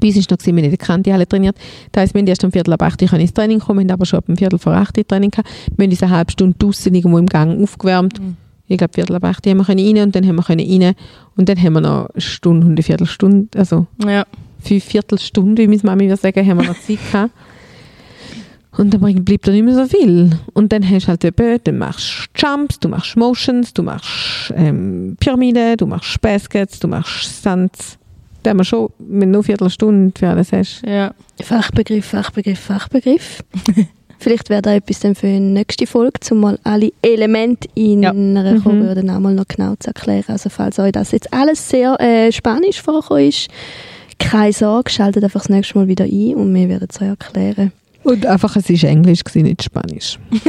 Bei 0.00 0.08
uns 0.08 0.16
war 0.16 0.36
noch, 0.36 0.44
wir 0.44 0.52
haben 0.52 0.58
in 0.58 0.70
der 0.70 0.76
Kantihalle 0.76 1.28
trainiert. 1.28 1.56
Das 1.92 2.02
heisst, 2.02 2.14
wir 2.14 2.20
haben 2.20 2.26
erst 2.26 2.44
um 2.44 2.50
Viertel 2.52 2.72
ab 2.72 2.82
8 2.82 3.02
Uhr 3.02 3.12
ins 3.14 3.32
Training 3.32 3.60
kommen, 3.60 3.80
haben 3.80 3.90
aber 3.90 4.04
schon 4.04 4.18
ab 4.18 4.24
Viertel 4.36 4.58
vor 4.58 4.72
8 4.72 4.98
Uhr 4.98 5.06
Training 5.06 5.30
gehabt. 5.30 5.48
Wir 5.76 5.84
haben 5.84 5.90
uns 5.90 6.02
eine 6.02 6.12
halbe 6.12 6.32
Stunde 6.32 6.56
draussen 6.58 6.94
irgendwo 6.94 7.18
im 7.18 7.26
Gang 7.26 7.62
aufgewärmt. 7.62 8.20
Mhm. 8.20 8.36
Ich 8.66 8.78
glaube, 8.78 8.94
Viertel 8.94 9.14
ab 9.16 9.24
8 9.24 9.46
Uhr 9.46 9.52
haben 9.52 9.58
wir 9.58 9.68
rein 9.68 10.04
und 10.04 10.16
dann 10.16 10.26
haben 10.26 10.36
wir 10.36 10.50
rein 10.50 10.94
und 11.36 11.48
dann 11.48 11.62
haben 11.62 11.72
wir 11.74 11.80
noch 11.80 12.10
eine 12.10 12.20
Stunde 12.20 12.66
und 12.66 12.72
eine 12.72 12.82
Viertelstunde, 12.82 13.56
also 13.56 13.86
Ja. 14.04 14.24
Fünf 14.66 14.84
Viertelstunde, 14.84 15.62
wie 15.62 15.66
meine 15.68 15.80
Mami 15.82 16.08
würde 16.08 16.20
sagen, 16.20 16.46
haben 16.46 16.58
wir 16.60 16.66
noch 16.66 16.80
Zeit 16.80 16.98
gehabt. 17.12 17.32
Und 18.78 18.92
dann 18.92 19.24
bleibt 19.24 19.48
da 19.48 19.52
nicht 19.52 19.64
mehr 19.64 19.74
so 19.74 19.86
viel. 19.86 20.30
Und 20.52 20.70
dann 20.72 20.88
hast 20.88 21.04
du 21.04 21.08
halt 21.08 21.24
eben, 21.24 21.58
dann 21.64 21.78
machst 21.78 22.28
du 22.34 22.46
Jumps, 22.46 22.78
du 22.78 22.88
machst 22.88 23.16
Motions, 23.16 23.72
du 23.72 23.82
machst 23.82 24.52
ähm, 24.54 25.16
Pyramiden, 25.18 25.76
du 25.78 25.86
machst 25.86 26.20
Baskets, 26.20 26.78
du 26.78 26.88
machst 26.88 27.38
Stunts. 27.40 27.96
Da 28.42 28.50
haben 28.50 28.58
wir 28.58 28.64
schon, 28.64 28.90
du 28.98 29.26
nur 29.26 29.42
Viertelstunde 29.44 30.12
für 30.16 30.28
alles 30.28 30.52
hast. 30.52 30.82
Ja. 30.86 31.12
Fachbegriff, 31.42 32.04
Fachbegriff, 32.04 32.60
Fachbegriff. 32.60 33.42
Vielleicht 34.18 34.48
wäre 34.50 34.62
da 34.62 34.74
etwas 34.74 35.00
dann 35.00 35.14
für 35.14 35.26
die 35.26 35.40
nächste 35.40 35.86
Folge, 35.86 36.20
um 36.30 36.40
mal 36.40 36.58
alle 36.64 36.90
Elemente 37.02 37.68
in 37.74 38.02
Ja. 38.02 38.10
einer 38.10 38.54
Mhm. 38.54 38.62
Choreo 38.62 38.94
dann 38.94 39.10
auch 39.10 39.20
mal 39.20 39.34
noch 39.34 39.46
genau 39.48 39.74
zu 39.78 39.88
erklären. 39.88 40.24
Also 40.28 40.48
falls 40.50 40.78
euch 40.78 40.92
das 40.92 41.12
jetzt 41.12 41.32
alles 41.32 41.68
sehr 41.68 41.98
äh, 42.00 42.30
spanisch 42.32 42.80
vorkommt, 42.82 43.22
ist, 43.22 43.48
keine 44.18 44.52
Sorge, 44.52 44.90
schaltet 44.90 45.24
einfach 45.24 45.40
das 45.40 45.48
nächste 45.48 45.78
Mal 45.78 45.88
wieder 45.88 46.04
ein 46.04 46.34
und 46.34 46.54
wir 46.54 46.68
werden 46.68 46.88
es 46.90 47.00
euch 47.00 47.08
erklären. 47.08 47.72
Und 48.04 48.24
einfach, 48.26 48.54
es 48.56 48.68
war 48.68 48.90
Englisch, 48.90 49.20
nicht 49.34 49.62
Spanisch. 49.62 50.18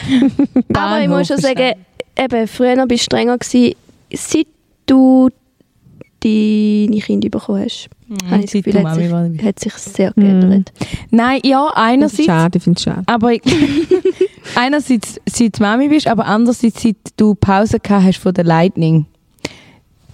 Aber 0.74 1.00
ich 1.02 1.08
muss 1.08 1.28
schon 1.28 1.38
sagen, 1.38 1.72
eben, 2.18 2.46
früher 2.48 2.86
bist 2.86 3.02
du 3.02 3.04
strenger 3.16 3.38
gewesen, 3.38 3.74
seit 4.14 4.46
du 4.86 5.28
deine 6.20 7.00
Kinder 7.00 7.28
bekommen 7.28 7.64
hast. 7.64 7.88
habe 8.30 8.44
ich 8.44 8.52
Gefühl, 8.52 8.72
du 8.72 8.78
hat 8.78 8.84
Mami 8.84 9.34
sich, 9.36 9.44
hat 9.44 9.58
sich 9.60 9.72
sehr 9.74 10.12
Mhm. 10.14 10.20
geändert. 10.22 10.72
Nein, 11.10 11.40
ja, 11.44 11.68
einerseits. 11.74 12.24
schade, 12.26 12.58
ich 12.58 12.64
finde 12.64 12.76
es 12.78 12.82
schade. 12.84 13.02
Aber 13.06 13.32
ich- 13.32 13.42
einerseits, 14.54 15.20
seit 15.28 15.58
du 15.58 15.62
Mami 15.62 15.88
bist, 15.88 16.06
aber 16.06 16.26
andererseits, 16.26 16.82
seit 16.82 16.96
du 17.16 17.34
Pause 17.34 17.80
gehabt 17.80 18.04
hast 18.04 18.18
von 18.18 18.34
der 18.34 18.44
Lightning. 18.44 19.06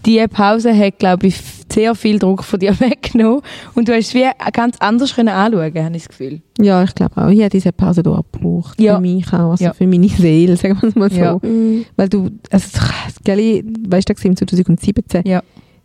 Die 0.07 0.25
Pause 0.29 0.77
hat, 0.77 0.99
glaube 0.99 1.27
ich, 1.27 1.37
sehr 1.73 1.95
viel 1.95 2.19
Druck 2.19 2.45
von 2.45 2.59
dir 2.61 2.79
weggenommen. 2.81 3.41
Und 3.75 3.89
du 3.89 3.93
hast 3.93 4.09
es 4.09 4.15
wie 4.15 4.25
ganz 4.53 4.77
anders 4.79 5.15
können 5.15 5.29
anschauen, 5.29 5.63
habe 5.85 5.97
ich 5.97 6.03
das 6.05 6.09
Gefühl. 6.09 6.41
Ja, 6.61 6.83
ich 6.85 6.95
glaube 6.95 7.17
auch. 7.21 7.29
Ich 7.29 7.41
habe 7.41 7.51
diese 7.51 7.73
Pause 7.73 8.03
hier 8.05 8.23
gebraucht. 8.33 8.81
Ja. 8.81 8.95
Für 8.97 9.01
mich 9.03 9.27
auch, 9.33 9.51
also 9.51 9.65
Ja. 9.65 9.73
für 9.75 9.87
meine 9.87 10.09
Seele, 10.09 10.57
sagen 10.57 10.79
wir 10.81 10.89
es 10.89 10.95
mal 10.95 11.11
so. 11.11 11.17
Ja. 11.19 11.39
Mhm. 11.43 11.85
Weil 11.97 12.09
du, 12.09 12.31
also, 12.51 12.79
Gell, 13.25 13.65
weißt 13.89 14.09
du, 14.09 14.15
das 14.15 14.25
war 14.25 14.31
im 14.31 14.37
2017. 14.37 15.23
Ja. 15.27 15.43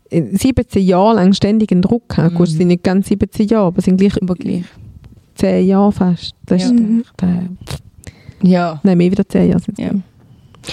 Äh, 0.10 0.24
17 0.38 0.84
Jahre 0.86 1.16
lang 1.16 1.34
ständig 1.34 1.72
einen 1.72 1.82
Druck 1.82 2.16
haben. 2.18 2.34
Mhm. 2.34 2.38
Gut, 2.38 2.48
es 2.48 2.54
sind 2.54 2.68
nicht 2.68 2.84
ganz 2.84 3.08
17 3.08 3.48
Jahre, 3.48 3.68
aber 3.68 3.80
es 3.80 3.86
sind 3.86 3.98
gleich 3.98 4.16
Aber 4.22 4.36
gleich. 4.36 4.64
10 5.36 5.66
Jahre 5.68 5.92
fast. 5.92 6.36
Das 6.46 6.62
Ja. 6.62 6.68
ist 6.68 6.74
Mhm. 6.80 7.02
echt, 7.02 7.24
äh, 7.24 8.48
Ja. 8.48 8.80
nein, 8.84 8.98
mehr 8.98 9.12
wieder 9.12 9.28
10 9.28 9.50
Jahre 9.50 9.60
sind 9.62 9.80
Ja. 9.80 9.90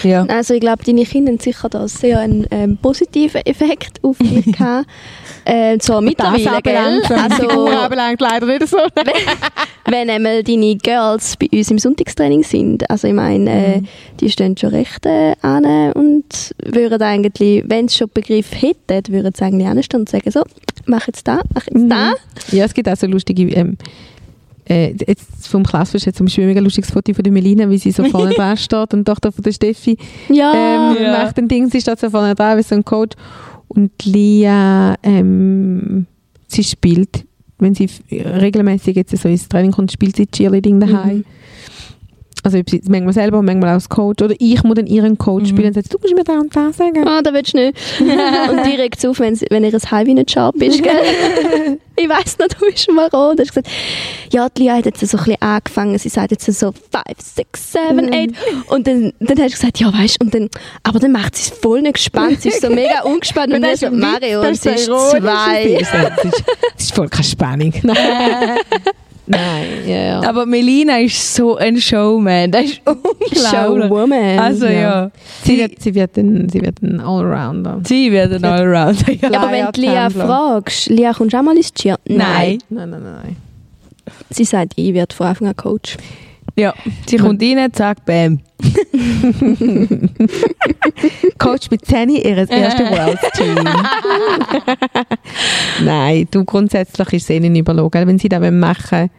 Ja. 0.03 0.25
Also 0.25 0.55
ich 0.55 0.61
glaube, 0.61 0.85
deine 0.85 1.05
Kinder 1.05 1.33
haben 1.33 1.39
sicher 1.39 1.69
da 1.69 1.87
sehr 1.89 2.21
einen 2.21 2.47
ähm, 2.51 2.77
positiven 2.77 3.45
Effekt 3.45 4.03
auf 4.03 4.19
dich 4.19 4.45
gehabt. 4.53 4.87
äh, 5.45 5.79
zwar 5.79 6.01
mittlerweile, 6.01 6.63
gell? 6.63 7.03
Also, 7.09 7.49
anbelangt 7.67 8.21
leider 8.21 8.47
nicht 8.47 8.69
so. 8.69 8.79
wenn 9.87 10.11
einmal 10.11 10.43
deine 10.43 10.77
Girls 10.77 11.37
bei 11.37 11.49
uns 11.53 11.71
im 11.71 11.79
Sonntagstraining 11.79 12.43
sind, 12.43 12.89
also 12.89 13.09
ich 13.09 13.15
meine, 13.15 13.51
äh, 13.51 13.83
die 14.21 14.31
stehen 14.31 14.57
schon 14.57 14.71
recht 14.71 15.05
äh, 15.07 15.35
an 15.43 15.65
und 15.93 16.55
würden 16.65 17.03
eigentlich, 17.03 17.65
wenn 17.67 17.89
sie 17.89 17.99
schon 17.99 18.11
Begriff 18.13 18.51
hätten, 18.61 19.13
würden 19.13 19.33
sie 19.35 19.45
eigentlich 19.45 19.67
anstehen 19.67 20.01
und 20.01 20.09
sagen, 20.09 20.31
so, 20.31 20.43
mach 20.87 21.07
jetzt 21.07 21.27
da, 21.27 21.41
mach 21.55 21.67
jetzt 21.67 21.91
da. 21.91 22.15
Ja, 22.53 22.65
es 22.65 22.75
gibt 22.75 22.89
auch 22.89 22.97
so 22.97 23.07
lustige. 23.07 23.43
Ähm, 23.55 23.77
äh, 24.69 24.95
jetzt 25.07 25.47
vom 25.49 25.63
Klassfest 25.65 26.07
hat 26.07 26.17
zum 26.17 26.27
Beispiel 26.27 26.45
ein 26.45 26.49
mega 26.49 26.61
lustiges 26.61 26.91
Foto 26.91 27.13
von 27.15 27.23
der 27.23 27.33
Melina, 27.33 27.69
wie 27.71 27.79
sie 27.79 27.91
so 27.91 28.05
vorne 28.05 28.33
dran 28.35 28.57
steht 28.57 28.93
und 28.95 29.01
die 29.01 29.05
Tochter 29.05 29.33
von 29.33 29.43
der 29.43 29.53
Steffi 29.53 29.97
Ja, 30.29 30.53
ähm, 30.55 30.97
Ja. 31.03 31.25
macht 31.25 31.39
ein 31.39 31.49
Ding, 31.49 31.69
sie 31.71 31.81
steht 31.81 31.99
so 32.01 32.11
vorne 32.11 32.35
dran 32.35 32.59
wie 32.59 32.63
so 32.63 32.75
ein 32.75 32.85
Coach 32.85 33.17
und 33.69 33.91
Lia, 34.05 34.95
ähm, 35.03 36.07
sie 36.49 36.65
spielt, 36.65 37.25
wenn 37.59 37.75
sie 37.75 37.89
regelmäßig 38.11 38.97
jetzt 38.97 39.17
so 39.17 39.29
ins 39.29 39.49
Training 39.49 39.71
kommt, 39.73 39.93
spielt 39.93 40.17
sie 40.17 40.27
Cheerleading 40.27 40.81
daheim. 40.81 41.19
Mhm. 41.19 41.25
Also 42.43 42.59
ob 42.59 42.71
sie- 42.71 42.81
manchmal 42.89 43.13
selber, 43.13 43.43
manchmal 43.43 43.71
auch 43.71 43.75
als 43.75 43.89
Coach 43.89 44.23
oder 44.23 44.35
ich 44.39 44.63
muss 44.63 44.75
dann 44.77 44.87
ihren 44.87 45.19
Coach 45.19 45.43
Mhm. 45.45 45.47
spielen 45.49 45.67
und 45.69 45.75
sagt, 45.75 45.93
du 45.93 45.99
musst 46.01 46.15
mir 46.15 46.25
da 46.25 46.35
und 46.41 46.55
da 46.55 46.73
sagen. 46.73 47.07
Ah, 47.07 47.21
da 47.23 47.33
willst 47.35 47.55
du 47.55 47.59
nicht. 47.59 47.77
und 48.01 48.67
die 48.67 48.77
regt 48.81 49.05
auf, 49.07 49.19
wenn, 49.21 49.39
wenn 49.51 49.65
ihr 49.65 49.75
ein 49.75 49.91
Highway 49.91 50.15
nicht 50.15 50.31
scharf 50.31 50.55
ist, 50.57 50.83
gell? 50.83 50.93
ich 51.97 52.09
weiss 52.09 52.39
noch, 52.39 52.49
du 52.49 52.67
bist 52.67 52.91
mal 52.91 53.09
rot. 53.09 53.39
Du 53.39 53.43
hast 53.43 53.49
gesagt, 53.55 53.69
ja, 54.33 54.49
die 54.49 54.63
Lia 54.63 54.77
hat 54.77 54.87
jetzt 54.87 55.01
so 55.01 55.19
ein 55.19 55.25
bisschen 55.25 55.43
angefangen. 55.43 55.99
Sie 55.99 56.09
sagt 56.09 56.31
jetzt 56.31 56.47
so 56.47 56.73
5, 56.73 56.77
6, 57.19 57.73
7, 57.73 58.11
8. 58.13 58.71
Und 58.71 58.87
dann, 58.87 59.13
dann 59.21 59.39
hast 59.39 59.53
du 59.55 59.57
gesagt, 59.61 59.79
ja, 59.81 59.93
weißt 59.93 60.17
du, 60.21 60.25
und 60.25 60.35
dann, 60.35 60.49
aber 60.83 60.99
dann 60.99 61.13
macht 61.13 61.37
sie 61.37 61.51
es 61.53 61.59
voll 61.59 61.83
nicht 61.83 61.95
gespannt. 61.95 62.41
Sie 62.41 62.49
ist 62.49 62.63
so 62.63 62.71
mega 62.71 63.01
ungespannt. 63.05 63.53
und 63.53 63.61
dann 63.63 63.77
so 63.77 63.91
Mario, 63.91 64.41
und 64.41 64.57
sie 64.57 64.71
ist 64.71 64.77
ist 64.81 64.87
so 64.87 64.93
ironisch, 64.93 65.21
zwei. 65.21 65.79
Das 65.79 65.83
ist, 65.83 65.93
das 65.93 66.25
ist, 66.25 66.45
das 66.75 66.85
ist 66.85 66.95
voll 66.95 67.09
keine 67.09 67.25
Spannung. 67.25 67.73
Nein, 69.31 69.67
ja, 69.87 69.97
ja. 69.97 70.23
Aber 70.29 70.45
Melina 70.45 70.99
ist 70.99 71.35
so 71.37 71.57
ein 71.57 71.81
Showman. 71.81 72.51
Das 72.51 72.65
ist 72.65 72.81
unglaublich. 72.85 73.39
Showwoman. 73.39 74.39
Also 74.41 74.67
ja. 74.67 75.11
Sie 75.45 75.57
wird, 75.57 75.81
sie 75.81 75.95
wird 75.95 76.17
ein, 76.17 76.49
sie 76.49 76.61
wird 76.61 76.83
ein 76.83 77.01
Allrounder. 77.01 77.81
Sie 77.85 78.11
wird 78.11 78.33
ein 78.33 78.45
Allrounder. 78.45 79.13
Ja. 79.13 79.41
aber 79.41 79.53
wenn 79.53 79.67
du 79.73 79.81
Lia 79.81 80.11
fragst, 80.11 80.89
Lia, 80.89 81.13
kommst 81.13 81.33
du 81.33 81.39
auch 81.39 81.43
mal 81.43 81.57
ins 81.57 81.73
Cheer? 81.73 81.97
Nein. 82.09 82.59
Nein, 82.71 82.91
nein, 82.91 83.03
nein. 83.03 83.37
Sie 84.31 84.45
sagt, 84.45 84.73
ich 84.75 84.93
werde 84.95 85.15
von 85.15 85.29
Anfang 85.29 85.47
an 85.49 85.57
Coach. 85.57 85.97
Ja. 86.57 86.75
Sie 87.07 87.17
kommt 87.17 87.41
rein, 87.43 87.73
zack, 87.73 88.05
bam. 88.05 88.41
Coach 91.39 91.71
mit 91.71 91.85
Tenny 91.85 92.19
ihres 92.19 92.51
ersten 92.51 92.91
World 92.91 93.19
Team. 93.35 93.55
Nein, 95.85 96.29
du 96.31 96.45
grundsätzlich 96.45 97.13
ist 97.15 97.31
es 97.31 97.37
ihnen 97.37 97.57
überlegen. 97.57 98.07
Wenn 98.07 98.19
sie 98.19 98.29
das 98.29 98.41
machen 98.51 98.91
wollen, 98.91 99.11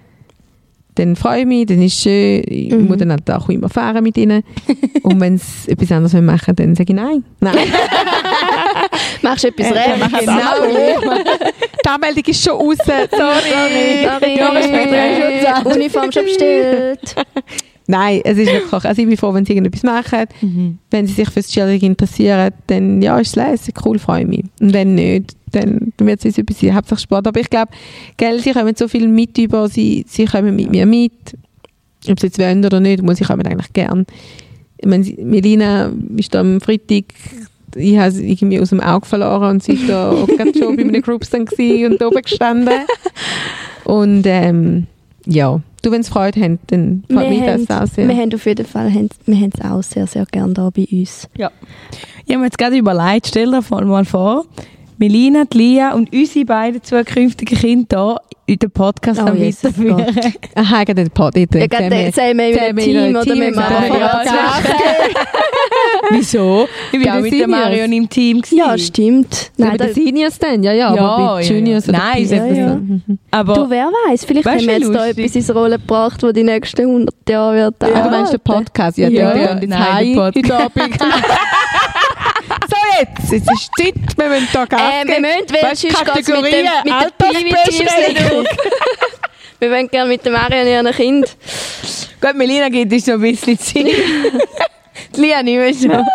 dann 0.96 1.16
freue 1.16 1.42
ich 1.42 1.46
mich, 1.46 1.66
dann 1.68 1.82
ist 1.82 1.94
es 1.98 2.02
schön. 2.04 2.44
Ich 2.48 2.72
Mhm. 2.74 2.88
muss 2.88 2.98
dann 2.98 3.12
halt 3.12 3.30
auch 3.32 3.48
immer 3.50 3.70
fahren 3.70 4.04
mit 4.04 4.18
ihnen. 4.18 4.44
Und 5.04 5.20
wenn 5.22 5.38
sie 5.38 5.72
etwas 5.72 5.92
anderes 5.92 6.14
machen 6.22 6.56
dann 6.56 6.76
sage 6.76 6.92
ich 6.94 6.96
nein. 6.96 7.24
Nein. 7.40 7.56
Machst 9.22 9.44
du 9.44 9.48
etwas 9.50 9.72
recht? 9.72 10.20
genau. 10.20 10.34
Die 11.84 11.90
Anmeldung 11.90 12.24
ist 12.26 12.44
schon 12.44 12.54
raus. 12.54 12.78
Sorry. 12.86 13.08
Sorry. 13.12 14.38
Schon 14.38 15.34
gesagt. 15.40 15.66
Uniform 15.66 16.12
schon 16.12 16.24
bestellt. 16.26 17.16
Nein, 17.92 18.22
es 18.24 18.38
ist 18.38 18.50
wirklich, 18.52 18.86
also 18.86 19.02
ich 19.02 19.08
bin 19.08 19.18
froh, 19.18 19.34
wenn 19.34 19.46
sie 19.46 19.52
irgendetwas 19.52 19.84
machen. 19.84 20.26
Mhm. 20.42 20.78
Wenn 20.90 21.08
sie 21.08 21.14
sich 21.14 21.30
fürs 21.30 21.50
Cheerleading 21.50 21.90
interessieren, 21.92 22.54
dann 22.68 23.02
ja, 23.02 23.20
ist 23.20 23.36
es 23.36 23.68
cool, 23.86 24.00
freue 24.00 24.22
ich 24.22 24.28
mich. 24.28 24.44
Und 24.62 24.74
wenn 24.74 24.96
nicht, 24.96 25.36
dann, 25.52 25.92
wird 25.98 26.24
es 26.24 26.38
etwas 26.38 26.60
sein, 26.60 26.74
hauptsächlich 26.74 27.04
Sport. 27.04 27.28
Aber 27.28 27.40
ich 27.42 27.50
glaube, 27.50 27.72
gell, 28.16 28.40
sie 28.40 28.54
kommen 28.54 28.74
so 28.78 28.88
viel 28.88 29.10
mit 29.10 29.38
über, 29.38 29.68
sie, 29.68 30.06
sie 30.08 30.24
kommen 30.24 30.56
mit 30.56 30.72
mir 30.72 30.86
mit. 30.86 31.12
Ob 32.10 32.18
sie 32.18 32.28
jetzt 32.28 32.40
wollen 32.40 32.64
oder 32.66 32.80
nicht, 32.80 33.04
muss 33.04 33.20
ich 33.20 33.28
kommen 33.28 33.46
eigentlich 33.46 33.74
gern. 33.74 34.06
Ich 34.78 34.88
meine, 34.88 35.04
sie- 35.04 35.18
Melina 35.22 35.92
ist 36.16 36.34
da 36.34 36.40
am 36.40 36.62
Freitag, 36.62 37.04
ich 37.76 37.98
habe 37.98 38.12
sie 38.12 38.32
irgendwie 38.32 38.60
aus 38.62 38.70
dem 38.70 38.80
Auge 38.80 39.06
verloren 39.06 39.52
und 39.52 39.64
sie 39.64 39.74
ist 39.74 39.90
da 39.90 40.12
auch 40.12 40.28
gerade 40.38 40.58
schon 40.58 40.78
bei 40.78 40.84
einem 40.84 41.02
Groups 41.02 41.30
dann 41.30 41.42
und 41.42 42.02
oben 42.02 42.22
gestanden. 42.22 42.74
Und 43.84 44.24
ähm, 44.26 44.88
ja, 45.26 45.62
du, 45.82 45.92
wenn 45.92 46.04
sie 46.04 46.12
Freude 46.12 46.42
haben, 46.42 46.60
dann 46.68 47.04
freut 47.12 47.30
mich 47.30 47.40
das 47.42 47.70
auch 47.70 47.88
sehr. 47.88 48.08
wir 48.08 48.16
haben 48.16 48.34
auf 48.34 48.46
jeden 48.46 48.66
Fall 48.66 48.94
wir 49.26 49.36
haben 49.36 49.50
es 49.58 49.62
auch 49.66 49.84
sehr, 49.84 50.08
sehr 50.08 50.26
gerne 50.26 50.54
da 50.54 50.70
bei 50.70 50.88
uns. 50.92 51.28
Ich 51.36 51.44
habe 51.44 51.54
mir 52.40 52.46
jetzt 52.46 52.58
gerade 52.58 52.78
überlegt, 52.78 53.28
stell 53.28 53.52
dir 53.52 53.62
vor- 53.62 53.84
mal 53.84 54.06
vor, 54.06 54.46
Melina, 54.98 55.44
Lia 55.54 55.94
und 55.94 56.14
unsere 56.14 56.46
beiden 56.46 56.84
zukünftigen 56.84 57.58
Kinder 57.58 58.18
hier 58.46 58.54
in 58.54 58.60
den 58.60 58.70
Podcast 58.72 59.20
Oh, 59.22 59.26
weiterführen. 59.28 60.06
Aha, 60.56 60.84
gerade 60.84 61.04
den 61.06 61.10
Pod. 61.10 61.36
Ja, 61.36 61.46
Ja, 61.54 61.68
gerade 61.68 61.96
jetzt 61.96 62.20
haben 62.22 62.38
wir 62.38 62.76
wir 62.76 62.84
Team 62.84 62.98
in 62.98 63.16
oder 63.16 63.36
mit 63.36 63.54
Team, 63.54 63.54
ja, 63.56 64.08
Podcast. 64.08 64.76
Wieso? 66.12 66.68
Ich 66.92 67.00
bin 67.00 67.04
Bei 67.04 67.10
auch 67.12 67.16
den 67.16 67.24
mit 67.24 67.40
der. 67.40 67.48
Marion 67.48 67.92
im 67.94 68.10
Team. 68.10 68.42
gewesen. 68.42 68.58
Ja, 68.58 68.78
stimmt. 68.78 69.52
Nein, 69.58 69.70
Nein, 69.70 69.78
bei 69.78 69.86
da, 69.88 69.94
den 69.94 69.94
Seniors 70.06 70.40
dann, 70.40 70.64
ja, 70.64 70.72
ja, 70.74 70.96
Ja, 70.96 71.02
aber 71.02 71.36
bei 71.36 71.42
ja, 71.44 71.50
Juniors 71.54 71.86
ja. 71.86 71.92
Nein, 71.94 72.24
ist 72.24 72.34
einfach 72.34 72.48
so. 72.56 72.76
Mhm. 72.76 73.02
Aber 73.32 73.54
du, 73.54 73.70
wer 73.70 73.86
weiß, 74.10 74.26
vielleicht 74.26 74.46
Weißt 74.46 74.58
haben 74.60 74.68
wir 74.68 74.74
jetzt 74.80 74.94
da 74.94 75.06
lustig? 75.06 75.24
etwas 75.26 75.36
ins 75.36 75.56
Rollen 75.56 75.80
gebracht, 75.82 76.24
das 76.24 76.34
die 76.34 76.44
nächsten 76.44 76.82
100 76.82 77.16
Jahre 77.30 77.56
wird 77.56 77.76
Ah, 77.84 77.88
du 78.04 78.10
meinst 78.10 78.34
den 78.34 78.40
Podcast? 78.40 78.98
Ja, 78.98 79.08
Ja, 79.10 79.54
gehen 79.56 79.78
heim 79.78 80.14
der 80.16 80.70
Podcast. 80.70 80.72
so 82.70 82.76
jetzt, 83.00 83.32
jetzt 83.32 83.52
ist 83.52 83.72
Zeit, 83.78 83.94
wir 84.18 84.28
müssen 84.30 84.48
da 84.54 84.66
Gas 84.66 84.82
Äh, 84.82 85.08
wir 85.08 85.20
müssen, 85.22 85.54
weil 85.54 85.72
Weißt 85.72 85.84
es 85.84 85.84
mit 85.84 86.00
dem, 86.00 86.06
Kategorien, 86.06 86.66
mit 86.84 86.94
Altersbeschränkung. 86.94 88.46
Wir 89.60 89.70
wollen 89.70 89.88
gerne 89.90 90.10
mit 90.10 90.26
dem 90.26 90.34
Marion 90.34 90.66
ihren 90.66 90.92
Kind. 90.92 91.38
Gut, 92.20 92.36
Melina 92.36 92.68
gibt 92.70 92.92
uns 92.92 93.06
noch 93.06 93.14
ein 93.14 93.22
bisschen 93.22 93.60
Zeit. 93.60 93.86
Lia 95.16 95.44
nicht 95.44 95.58
mehr 95.58 95.74
schon. 95.74 96.06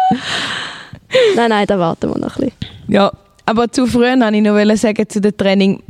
Nein, 1.37 1.51
nein, 1.51 1.67
da 1.67 1.79
warten 1.79 2.11
wir 2.11 2.19
noch 2.19 2.37
ein 2.37 2.45
bisschen. 2.45 2.53
Ja, 2.89 3.13
aber 3.45 3.71
zu 3.71 3.87
früh 3.87 4.01
wollte 4.01 4.37
ich 4.37 4.43
noch 4.43 4.77
sagen 4.77 5.09
zu 5.09 5.21
dem 5.21 5.37
Training. 5.37 5.83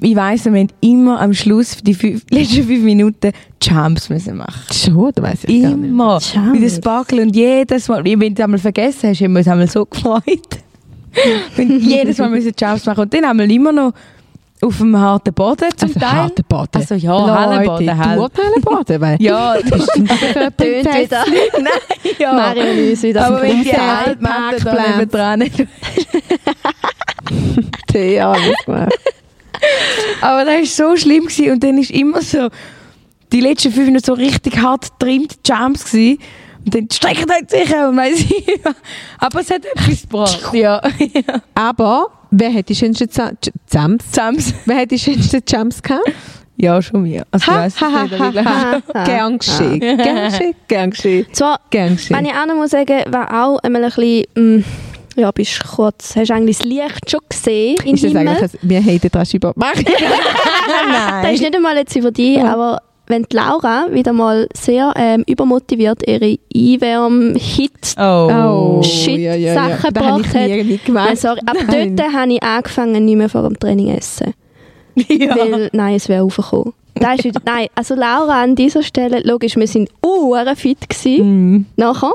Ich 0.00 0.14
weiss, 0.14 0.44
wir 0.44 0.52
haben 0.52 0.68
immer 0.80 1.20
am 1.20 1.32
Schluss 1.32 1.78
die 1.82 1.94
fünf, 1.94 2.24
letzten 2.30 2.64
fünf 2.64 2.84
Minuten 2.84 3.32
Jumps 3.62 4.10
müssen 4.10 4.36
machen. 4.36 4.72
Schon, 4.72 5.10
da 5.14 5.22
weiss 5.22 5.44
ich 5.44 5.62
gar 5.62 5.70
nicht. 5.74 5.88
Immer. 5.88 6.20
Mit 6.52 6.62
dem 6.62 6.70
Sparkle 6.70 7.22
und 7.22 7.34
jedes 7.34 7.88
Mal. 7.88 8.04
Wenn 8.04 8.20
du 8.20 8.32
es 8.34 8.40
einmal 8.40 8.58
vergessen 8.58 9.10
hast, 9.10 9.20
haben 9.20 9.32
wir 9.32 9.38
uns 9.38 9.48
einmal 9.48 9.68
so 9.68 9.86
gefreut. 9.90 10.22
und 11.56 11.80
jedes 11.80 12.18
Mal 12.18 12.28
müssen 12.28 12.52
Jumps 12.58 12.84
machen. 12.84 13.00
Und 13.00 13.14
dann 13.14 13.24
haben 13.24 13.38
wir 13.38 13.48
immer 13.48 13.72
noch 13.72 13.92
auf 14.62 14.78
dem 14.78 14.96
harten 14.96 15.34
Boden 15.34 15.68
zum 15.76 15.92
Teil. 15.92 16.08
harten 16.10 16.44
Boden. 16.48 16.68
Also 16.72 16.94
ja, 16.94 17.12
Hallenboden 17.12 17.98
halt. 17.98 18.18
Du 18.18 18.42
Hallenboden, 18.42 19.00
weil 19.00 19.16
Ja, 19.20 19.56
das 19.60 19.86
Tönt 19.86 20.58
wieder. 20.58 21.24
Nein, 21.58 22.14
ja. 22.18 22.32
Marion 22.32 22.90
uns 22.90 23.02
wieder 23.02 23.26
Aber 23.26 23.42
wenn 23.42 23.62
die 23.62 23.70
da 23.70 24.14
Parkplatz. 24.20 24.88
nebendran 24.96 25.42
ja, 27.94 28.32
alles 28.32 28.56
gemacht. 28.64 28.92
Aber 30.20 30.44
das 30.44 30.78
war 30.78 30.90
so 30.90 30.96
schlimm 30.96 31.24
gewesen. 31.26 31.52
und 31.52 31.64
dann 31.64 31.78
ist 31.78 31.90
immer 31.90 32.22
so 32.22 32.48
die 33.32 33.40
letzten 33.40 33.72
fünf 33.72 33.86
Minuten 33.86 34.04
so 34.04 34.12
richtig 34.14 34.58
hart 34.58 34.98
getrimmt 34.98 35.36
Jumps 35.46 35.90
gewesen. 35.90 36.18
Und 36.66 36.74
dann 36.74 36.88
streckt 36.92 37.30
euch 37.30 37.48
sicher 37.50 37.88
und 37.88 37.96
weiss 37.96 38.20
ich. 38.20 38.60
Aber 39.18 39.40
es 39.40 39.50
hat 39.50 39.64
etwas 39.64 40.02
gebracht. 40.02 40.52
Ja. 40.54 40.82
Aber, 41.54 42.08
wer 42.30 42.52
hat 42.52 42.68
die 42.68 42.74
schönsten 42.74 43.08
Jumps? 43.72 44.04
Jumps. 44.14 44.52
Wer 44.66 44.76
hat 44.76 44.90
die 44.90 44.98
schönsten 44.98 45.42
Jumps 45.48 45.82
gehabt? 45.82 46.10
Ja, 46.58 46.80
schon 46.80 47.02
mir. 47.02 47.24
Also, 47.30 47.50
ich 47.50 47.56
Ha, 47.56 47.60
weiss 47.64 47.80
ha, 47.80 48.02
nicht, 48.04 48.18
ha, 48.18 48.32
ha, 48.44 48.82
ha. 48.94 49.04
Gern 49.04 49.38
geschehen. 49.38 49.78
Gern 49.80 50.30
geschehen, 50.30 50.54
gern 50.68 50.90
geschehen. 50.90 51.26
Zwar, 51.32 51.60
Gern 51.70 51.88
wenn 51.90 51.96
geschehen. 51.96 52.24
ich 52.24 52.32
auch 52.32 52.46
noch 52.46 52.54
muss 52.56 52.70
sagen, 52.70 53.04
war 53.12 53.44
auch 53.44 53.58
einmal 53.58 53.84
ein 53.84 53.90
bisschen, 53.90 54.24
mm, 54.60 54.64
ja, 55.16 55.30
bist 55.32 55.62
kurz, 55.66 56.16
hast 56.16 56.30
du 56.30 56.34
eigentlich 56.34 56.56
das 56.58 56.66
Licht 56.66 57.10
schon 57.10 57.20
gesehen 57.28 57.76
im 57.84 57.94
Ist 57.94 58.04
das 58.04 58.10
Himmel? 58.12 58.28
eigentlich, 58.28 58.52
ein- 58.54 58.58
wir 58.70 58.80
haben 58.82 59.00
das 59.12 59.34
über 59.34 59.52
gemacht? 59.52 59.84
Das 61.22 61.32
ist 61.32 61.40
nicht 61.40 61.54
einmal 61.54 61.76
jetzt 61.76 61.94
über 61.96 62.10
dich, 62.10 62.42
aber 62.42 62.80
wenn 63.08 63.22
die 63.24 63.36
Laura 63.36 63.86
wieder 63.92 64.12
mal 64.12 64.48
sehr 64.54 64.92
ähm, 64.96 65.24
übermotiviert 65.28 66.06
ihre 66.06 66.38
Einwärm-Hit 66.54 67.94
Oh. 67.98 68.82
Shit 68.82 69.18
ja, 69.20 69.34
ja, 69.34 69.54
ja. 69.68 69.76
Gebracht 69.76 70.34
hat. 70.34 70.88
Nein, 70.88 71.16
sorry. 71.16 71.40
Aber 71.46 71.62
Nein. 71.64 71.96
dort 71.96 72.12
habe 72.12 72.32
ich 72.32 72.42
angefangen, 72.42 73.04
nicht 73.04 73.16
mehr 73.16 73.28
vor 73.28 73.42
dem 73.42 73.58
Training 73.58 73.88
zu 73.88 73.96
essen. 73.96 74.34
ja. 75.08 75.36
Weil, 75.36 75.70
nein, 75.72 75.94
es 75.96 76.08
wäre 76.08 76.22
aufgekommen. 76.24 76.72
Da 76.94 77.14
ist 77.14 77.24
wieder, 77.24 77.40
nein, 77.44 77.66
also 77.74 77.94
Laura 77.94 78.42
an 78.42 78.54
dieser 78.54 78.82
Stelle, 78.82 79.20
logisch, 79.24 79.56
wir 79.56 79.66
sind 79.66 79.90
uhren 80.04 80.56
fit 80.56 80.88
gewesen, 80.88 81.50
Mhm. 81.52 81.66
nachher. 81.76 82.14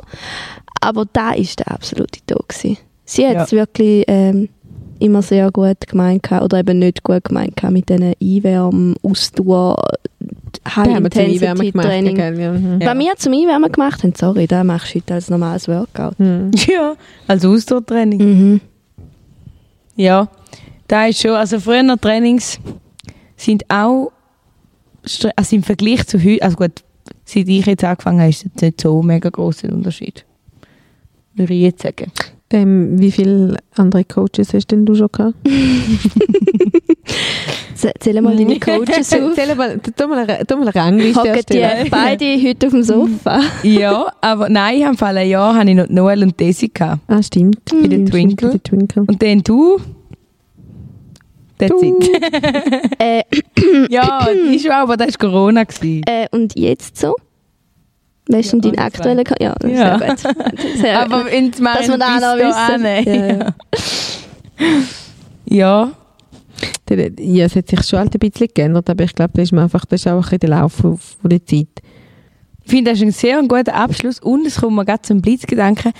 Aber 0.81 1.05
da 1.13 1.29
war 1.29 1.35
der 1.35 1.71
absolute 1.71 2.19
Tod. 2.25 2.49
Gewesen. 2.49 2.77
Sie 3.05 3.27
hat 3.27 3.37
es 3.45 3.51
wirklich 3.51 4.03
ähm, 4.07 4.49
immer 4.99 5.21
sehr 5.21 5.51
gut 5.51 5.87
gemeint 5.87 6.31
oder 6.31 6.59
eben 6.59 6.79
nicht 6.79 7.03
gut 7.03 7.23
gemeint 7.25 7.61
mit 7.69 7.89
diesen 7.89 8.13
Einwärmen, 8.21 8.95
Ausdauer, 9.03 9.83
Da 10.63 10.75
haben 10.75 11.03
wir 11.03 11.11
zum 11.11 11.21
Einwärmen 11.23 11.71
gemacht. 11.71 11.87
High-Intensity-Training. 11.87 12.39
ja. 12.39 12.51
Mhm. 12.51 12.81
Was 12.81 12.99
wir 12.99 13.15
zum 13.17 13.33
Einwärmen 13.33 13.71
gemacht 13.71 14.03
haben, 14.03 14.13
sorry, 14.15 14.47
da 14.47 14.63
machst 14.63 14.93
du 14.93 14.99
heute 14.99 15.13
als 15.13 15.29
normales 15.29 15.67
Workout. 15.67 16.19
Mhm. 16.19 16.51
ja, 16.67 16.95
als 17.27 17.45
Ausdauertraining. 17.45 18.19
Mhm. 18.19 18.61
Ja, 19.95 20.27
da 20.87 21.05
ist 21.05 21.21
schon, 21.21 21.31
also 21.31 21.59
früher 21.59 21.99
Trainings 21.99 22.59
sind 23.35 23.63
auch, 23.69 24.11
also 25.35 25.55
im 25.55 25.63
Vergleich 25.63 26.05
zu 26.07 26.21
heute, 26.23 26.43
also 26.43 26.57
gut, 26.57 26.83
seit 27.25 27.47
ich 27.47 27.65
jetzt 27.65 27.83
angefangen 27.83 28.19
habe, 28.19 28.29
ist 28.29 28.45
es 28.55 28.61
nicht 28.61 28.81
so 28.81 29.01
ein 29.01 29.07
mega 29.07 29.29
grosser 29.29 29.71
Unterschied. 29.71 30.25
Würde 31.33 31.53
ich 31.53 31.61
jetzt 31.61 31.81
sagen. 31.81 32.11
Ähm, 32.53 32.99
wie 32.99 33.11
viele 33.11 33.57
andere 33.75 34.03
Coaches 34.03 34.53
hast 34.53 34.67
denn 34.71 34.85
du 34.85 34.93
schon 34.93 35.07
gehabt? 35.11 35.35
Zähl 37.99 38.21
mal 38.21 38.35
deine 38.35 38.59
Coaches 38.59 39.13
auf. 39.13 39.33
Zähl 39.35 39.55
mal, 39.55 39.79
tu 39.79 40.07
mal 40.07 40.19
eine, 40.19 40.45
tu 40.45 40.55
mal 40.57 40.67
eine 40.67 40.75
Rangliste 40.75 41.19
Hocken 41.19 41.41
die 41.49 41.57
erstellen. 41.57 41.87
beide 41.89 42.25
heute 42.43 42.67
auf 42.67 42.73
dem 42.73 42.83
Sofa? 42.83 43.41
ja, 43.63 44.11
aber 44.21 44.49
nein, 44.49 44.75
ich 44.77 44.83
habe 44.83 44.91
im 44.93 44.97
Fall 44.97 45.17
ein 45.17 45.29
Jahr 45.29 45.55
habe 45.55 45.69
ich 45.69 45.75
noch 45.75 45.87
Noel 45.89 46.23
und 46.23 46.39
Desi 46.39 46.67
gehabt. 46.67 47.01
Ah, 47.07 47.23
stimmt. 47.23 47.59
Bei 47.65 47.87
den 47.87 48.05
Twinkle. 48.05 48.61
Twinkle. 48.61 49.03
Und 49.07 49.21
dann 49.21 49.41
du. 49.43 49.79
That's 51.57 51.81
it. 51.81 52.09
äh, 52.99 53.23
ja, 53.89 54.27
ich 54.51 54.63
schon, 54.63 54.71
aber 54.71 54.97
das 54.97 55.19
war 55.19 55.29
Corona. 55.29 55.63
Gewesen. 55.63 56.01
äh, 56.07 56.27
und 56.31 56.57
jetzt 56.57 56.97
so? 56.97 57.15
Weißt 58.31 58.53
du 58.53 58.57
Ja, 58.57 58.61
deinen 58.61 58.79
aktuellen 58.79 59.23
Ko 59.23 59.35
Ja, 59.39 59.55
Ja. 59.67 59.97
sehr 59.99 60.15
gut. 60.15 60.19
Sehr 60.77 60.99
aber 61.01 61.29
in 61.31 61.51
Dass 61.51 61.87
wir 61.87 61.97
da 61.97 62.19
noch 62.19 62.37
wissen. 62.37 62.85
Ja, 63.05 63.55
Ja, 65.45 65.85
ja. 65.85 65.91
Ja, 67.19 67.45
es 67.45 67.55
hat 67.55 67.67
sich 67.69 67.83
schon 67.83 67.99
halt 67.99 68.13
ein 68.13 68.19
bisschen 68.19 68.49
geändert, 68.53 68.89
aber 68.89 69.03
ich 69.05 69.15
glaube, 69.15 69.31
das 69.35 69.51
ist 69.51 69.57
einfach, 69.57 69.85
das 69.85 70.01
ist 70.01 70.07
auch 70.07 70.15
ein 70.15 70.21
bisschen 70.21 70.39
der 70.39 70.49
Lauf 70.49 70.73
von 70.73 70.99
der 71.23 71.45
Zeit. 71.45 71.67
Ich 72.63 72.69
finde, 72.69 72.91
das 72.91 72.99
ist 72.99 73.05
ein 73.05 73.11
sehr 73.11 73.41
guter 73.41 73.73
Abschluss 73.73 74.19
und 74.19 74.45
es 74.45 74.59
kommt 74.59 74.75
mir 74.75 74.85
gerade 74.85 75.01
zum 75.01 75.21
Blitzgedanken, 75.21 75.93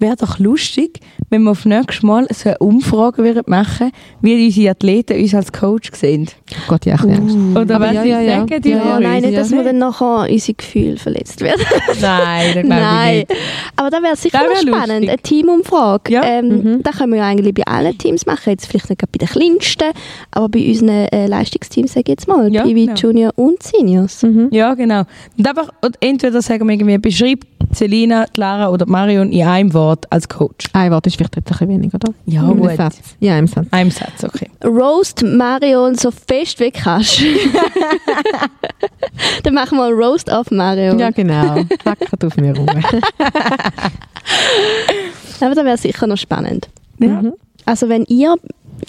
wäre 0.00 0.16
doch 0.16 0.38
lustig, 0.38 1.00
wenn 1.30 1.42
wir 1.42 1.50
auf 1.52 1.64
nächstes 1.64 2.02
Mal 2.02 2.26
so 2.32 2.48
eine 2.50 2.58
Umfrage 2.58 3.22
würden 3.24 3.42
machen 3.46 3.90
wie 4.22 4.46
unsere 4.46 4.70
Athleten 4.70 5.20
uns 5.20 5.34
als 5.34 5.52
Coach 5.52 5.90
sehen. 5.94 6.28
Oh 6.52 6.54
Gott, 6.68 6.86
ja, 6.86 6.94
Angst. 6.96 7.36
Oder 7.56 7.76
Aber 7.76 7.86
was 7.86 7.94
ja, 7.94 8.02
sie 8.02 8.08
ja, 8.08 8.20
ja. 8.20 8.36
sagen, 8.40 8.62
die 8.62 8.68
Ja, 8.70 8.76
Ja, 8.76 9.00
nein, 9.00 9.22
nicht, 9.22 9.36
dass 9.36 9.50
wir 9.50 9.62
dann 9.64 9.78
nachher 9.78 10.26
unsere 10.30 10.54
Gefühle 10.54 10.96
verletzt 10.96 11.40
werden. 11.40 11.62
Nein, 12.00 12.44
das 12.54 12.62
glaube 12.64 12.68
Nein. 12.68 13.14
ich 13.22 13.28
nicht. 13.28 13.40
Aber 13.76 13.90
da 13.90 14.02
wäre 14.02 14.16
sicher 14.16 14.38
wär 14.40 14.56
spannend, 14.56 14.88
lustig. 14.88 15.08
eine 15.10 15.18
Teamumfrage. 15.18 16.12
Ja. 16.12 16.22
Ähm, 16.24 16.48
Mhm. 16.48 16.82
Das 16.82 16.96
können 16.98 17.12
wir 17.12 17.18
ja 17.20 17.26
eigentlich 17.26 17.54
bei 17.54 17.64
allen 17.66 17.96
Teams 17.98 18.26
machen. 18.26 18.50
Jetzt 18.50 18.66
vielleicht 18.66 18.88
nicht 18.88 19.00
bei 19.00 19.18
den 19.18 19.28
kleinsten, 19.28 19.90
aber 20.32 20.48
bei 20.48 20.66
unseren 20.66 20.88
äh, 20.88 21.26
Leistungsteams, 21.26 21.92
sage 21.92 22.04
ich 22.06 22.08
jetzt 22.08 22.26
mal, 22.28 22.52
Ja, 22.52 22.62
PV, 22.62 22.74
genau. 22.74 22.94
Junior 22.94 23.32
und 23.36 23.62
Seniors. 23.62 24.22
Mhm. 24.22 24.48
Ja, 24.50 24.74
genau. 24.74 25.02
Und 25.36 25.46
einfach, 25.48 25.68
und 25.82 25.96
entweder 26.00 26.40
sagen 26.42 26.66
wir 26.66 26.74
irgendwie, 26.74 26.98
beschreibt 26.98 27.46
Selina, 27.72 28.26
Clara 28.32 28.70
oder 28.70 28.86
Marion 28.86 29.32
in 29.32 29.46
einem 29.46 29.74
Wort 29.74 30.10
als 30.10 30.28
Coach. 30.28 30.66
Ein 30.72 30.92
Wort 30.92 31.06
ist 31.06 31.16
vielleicht 31.16 31.36
ein 31.36 31.42
bisschen 31.42 31.68
weniger, 31.68 31.96
oder? 31.96 32.14
Ja, 32.26 32.50
Im 32.50 32.60
gut. 32.60 32.76
Satz. 32.76 33.00
Ja, 33.20 33.38
im 33.38 33.46
Satz. 33.46 33.66
Einem 33.70 33.90
Satz, 33.90 34.24
okay. 34.24 34.48
Roast 34.64 35.22
Marion 35.22 35.94
so 35.94 36.10
fest 36.10 36.60
wie 36.60 36.70
kannst. 36.70 37.20
Dann 39.42 39.54
machen 39.54 39.78
wir 39.78 39.84
einen 39.84 39.98
Roast 39.98 40.30
auf 40.32 40.50
Marion. 40.50 40.98
Ja, 40.98 41.10
genau. 41.10 41.56
Hackert 41.84 42.24
auf 42.24 42.36
mir 42.36 42.56
rum. 42.56 42.66
Aber 45.40 45.54
das 45.54 45.64
wäre 45.64 45.78
sicher 45.78 46.06
noch 46.06 46.18
spannend. 46.18 46.68
Ja. 46.98 47.22
Mhm. 47.22 47.32
Also 47.64 47.88
wenn 47.88 48.04
ihr 48.04 48.36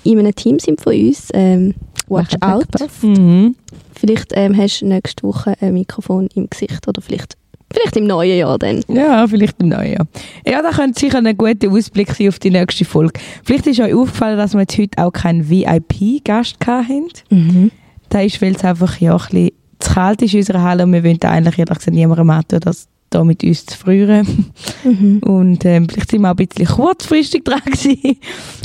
in 0.03 0.19
einem 0.19 0.35
Team 0.35 0.59
sind 0.59 0.81
von 0.81 0.93
uns, 0.93 1.29
ähm, 1.33 1.73
watch 2.07 2.35
out. 2.41 2.67
Mhm. 3.01 3.55
Vielleicht 3.93 4.31
ähm, 4.33 4.55
hast 4.57 4.81
du 4.81 4.87
nächste 4.87 5.23
Woche 5.23 5.53
ein 5.59 5.73
Mikrofon 5.73 6.29
im 6.35 6.49
Gesicht 6.49 6.87
oder 6.87 7.01
vielleicht, 7.01 7.35
vielleicht 7.71 7.97
im 7.97 8.07
neuen 8.07 8.37
Jahr 8.37 8.57
dann. 8.57 8.81
Ja, 8.87 9.27
vielleicht 9.27 9.61
im 9.61 9.69
neuen 9.69 9.93
Jahr. 9.93 10.07
Ja, 10.45 10.61
da 10.61 10.71
könnte 10.71 10.99
sicher 10.99 11.19
ein 11.19 11.37
guter 11.37 11.71
Ausblick 11.71 12.11
sein 12.13 12.29
auf 12.29 12.39
die 12.39 12.51
nächste 12.51 12.85
Folge. 12.85 13.19
Vielleicht 13.43 13.67
ist 13.67 13.79
euch 13.79 13.93
aufgefallen, 13.93 14.37
dass 14.37 14.53
wir 14.53 14.61
jetzt 14.61 14.77
heute 14.77 15.03
auch 15.03 15.11
keinen 15.11 15.49
VIP-Gast 15.49 16.57
hatten. 16.65 17.07
Mhm. 17.29 17.71
Das 18.09 18.25
ist, 18.25 18.41
weil 18.41 18.55
es 18.55 18.63
einfach 18.63 18.97
ja, 18.99 19.13
ein 19.13 19.19
bisschen 19.19 19.51
zu 19.79 19.93
kalt 19.93 20.21
ist 20.21 20.33
in 20.33 20.39
unserer 20.39 20.61
Halle 20.63 20.83
und 20.83 20.93
wir 20.93 21.03
wollen 21.03 21.21
eigentlich 21.21 21.59
ehrlich 21.59 21.77
gesagt 21.77 21.93
niemandem 21.93 22.29
antun, 22.29 22.59
dass 22.59 22.87
da 23.09 23.23
mit 23.23 23.43
uns 23.43 23.65
zu 23.65 23.77
frieren. 23.77 24.51
Mhm. 24.83 25.19
Und 25.19 25.65
ähm, 25.65 25.87
vielleicht 25.89 26.11
sind 26.11 26.21
wir 26.21 26.31
auch 26.31 26.37
ein 26.37 26.47
bisschen 26.47 26.67
kurzfristig 26.67 27.43
dran 27.43 27.61
gewesen, 27.65 28.17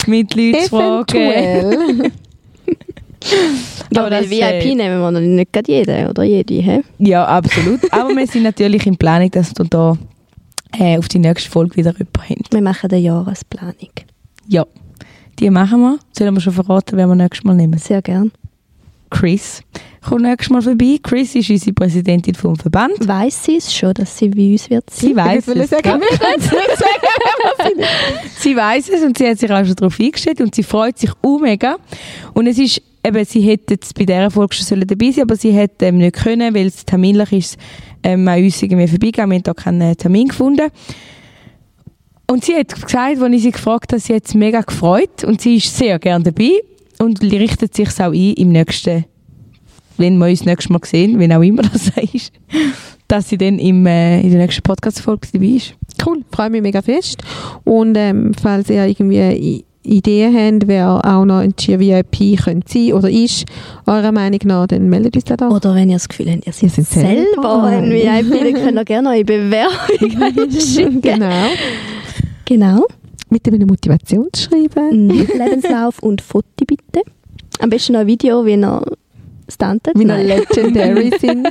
mit 0.07 0.34
Leuten 0.34 0.62
zu 0.64 0.68
fragen. 0.68 2.12
Aber 3.96 4.10
das, 4.10 4.28
VIP 4.28 4.42
äh, 4.42 4.74
nehmen 4.74 5.00
wir 5.00 5.10
noch 5.10 5.20
nicht 5.20 5.52
gerade 5.52 5.70
jeden 5.70 6.06
oder 6.08 6.24
jede. 6.24 6.54
He? 6.54 6.80
Ja, 6.98 7.24
absolut. 7.24 7.80
Aber 7.92 8.10
wir 8.10 8.26
sind 8.26 8.42
natürlich 8.42 8.86
in 8.86 8.96
Planung, 8.96 9.30
dass 9.30 9.52
du 9.52 9.64
da 9.64 9.96
äh, 10.78 10.98
auf 10.98 11.08
die 11.08 11.18
nächste 11.18 11.50
Folge 11.50 11.76
wieder 11.76 11.94
haben. 11.94 12.42
Wir 12.50 12.62
machen 12.62 12.90
eine 12.90 13.00
Jahresplanung. 13.00 13.90
Ja, 14.48 14.66
die 15.38 15.50
machen 15.50 15.80
wir. 15.80 15.98
Sollen 16.12 16.34
wir 16.34 16.40
schon 16.40 16.52
verraten, 16.52 16.96
wer 16.96 17.06
wir 17.06 17.14
nächstes 17.14 17.44
Mal 17.44 17.54
nehmen? 17.54 17.78
Sehr 17.78 18.02
gern. 18.02 18.32
Chris 19.10 19.62
kommt 20.04 20.22
nächstes 20.22 20.50
Mal 20.50 20.62
vorbei. 20.62 20.98
Chris 21.02 21.34
ist 21.34 21.48
unsere 21.48 21.72
Präsidentin 21.72 22.34
vom 22.34 22.56
Verband. 22.56 22.94
Weiss 23.06 23.44
sie 23.44 23.56
es 23.56 23.72
schon, 23.74 23.94
dass 23.94 24.18
sie 24.18 24.28
bei 24.28 24.52
uns 24.52 24.68
wird 24.68 24.90
sein? 24.90 25.08
Sie 25.08 25.16
weiß 25.16 25.48
es. 25.48 25.70
sagen, 25.70 26.00
gell? 26.00 27.86
sie 28.38 28.56
weiß 28.56 28.88
es 28.88 29.02
und 29.02 29.16
sie 29.16 29.28
hat 29.28 29.38
sich 29.38 29.50
auch 29.50 29.64
schon 29.64 29.76
darauf 29.76 29.98
eingestellt 30.00 30.40
und 30.40 30.54
sie 30.54 30.64
freut 30.64 30.98
sich 30.98 31.10
auch 31.22 31.38
mega. 31.38 31.76
Und 32.34 32.48
es 32.48 32.58
ist, 32.58 32.82
eben, 33.05 33.24
sie 33.24 33.40
hätte 33.40 33.74
jetzt 33.74 33.94
bei 33.94 34.05
dieser 34.05 34.30
Folge 34.30 34.55
schon 34.55 34.80
dabei 34.80 35.11
sein 35.11 35.22
aber 35.22 35.36
sie 35.36 35.52
hätte 35.52 35.86
ähm, 35.86 35.98
nicht 35.98 36.16
können, 36.16 36.55
weil 36.55 36.66
es 36.66 36.84
terminlich 36.84 37.32
ist, 37.32 37.57
ähm, 38.02 38.26
an 38.28 38.42
uns 38.42 38.62
irgendwie 38.62 38.88
vorbeigegangen. 38.88 39.30
Wir 39.30 39.36
haben 39.36 39.42
da 39.42 39.55
keinen 39.55 39.96
Termin 39.96 40.28
gefunden. 40.28 40.70
Und 42.30 42.44
sie 42.44 42.55
hat 42.55 42.74
gesagt, 42.74 43.20
als 43.20 43.34
ich 43.34 43.42
sie 43.42 43.50
gefragt 43.50 43.92
habe, 43.92 44.00
sie 44.00 44.14
hat 44.14 44.26
es 44.26 44.34
mega 44.34 44.62
gefreut 44.62 45.24
und 45.24 45.40
sie 45.40 45.57
ist 45.57 45.76
sehr 45.76 45.98
gerne 45.98 46.24
dabei 46.24 46.52
und 46.98 47.22
richtet 47.22 47.74
sich 47.74 47.88
auch 48.00 48.12
ein 48.12 48.32
im 48.34 48.48
nächsten, 48.50 49.05
wenn 49.98 50.16
wir 50.16 50.26
uns 50.26 50.40
das 50.40 50.46
nächste 50.46 50.72
Mal 50.72 50.80
sehen, 50.84 51.18
wenn 51.18 51.32
auch 51.32 51.42
immer 51.42 51.62
das 51.62 51.90
ist, 52.12 52.32
dass 53.09 53.28
sie 53.28 53.36
dann 53.36 53.59
im, 53.59 53.84
äh, 53.86 54.22
in 54.22 54.30
der 54.30 54.40
nächsten 54.40 54.62
Podcast-Folge 54.62 55.28
dabei 55.32 55.46
ist. 55.46 55.74
Cool, 56.05 56.24
freue 56.32 56.50
mich 56.50 56.62
mega 56.62 56.80
fest. 56.80 57.22
Und 57.64 57.94
ähm, 57.96 58.32
falls 58.40 58.70
ihr 58.70 58.86
irgendwie 58.86 59.18
I- 59.18 59.64
Ideen 59.85 60.35
habt, 60.35 60.66
wer 60.68 61.01
auch 61.05 61.24
noch 61.24 61.39
ein 61.39 61.55
Cheer 61.57 61.78
VIP 61.78 62.39
könnte 62.43 62.72
sein 62.72 62.93
oder 62.93 63.11
ist, 63.11 63.45
eurer 63.87 64.12
Meinung 64.12 64.41
nach, 64.45 64.66
dann 64.66 64.89
meldet 64.89 65.14
uns 65.16 65.24
da 65.24 65.37
doch. 65.37 65.51
Oder 65.55 65.74
wenn 65.74 65.91
ihr 65.91 65.97
das 65.97 66.09
Gefühl 66.09 66.30
habt, 66.30 66.47
ihr 66.47 66.53
seid, 66.53 66.70
sind 66.70 66.87
selber 66.89 67.24
selber 67.32 67.62
ein 67.64 67.91
VIP, 67.91 68.30
dann 68.30 68.55
könnt 68.64 68.78
ihr 68.78 68.85
gerne 68.85 69.09
eure 69.11 69.24
Bewerbung 69.24 70.51
schicken. 70.61 71.01
genau. 71.01 71.47
Genau. 72.47 72.87
Mit 73.30 73.47
einem 73.49 73.66
Motivationsschreiben. 73.66 75.09
Lebenslauf 75.09 75.99
und 76.01 76.20
Foto 76.20 76.47
bitte. 76.66 77.03
Am 77.59 77.70
besten 77.70 77.95
noch 77.95 78.01
ein 78.01 78.07
Video, 78.07 78.45
wie 78.45 78.55
ihr 78.55 78.82
stuntet. 79.49 79.99
Wie 79.99 80.05
ihr 80.05 80.16
legendary 80.18 81.11
sind. 81.20 81.49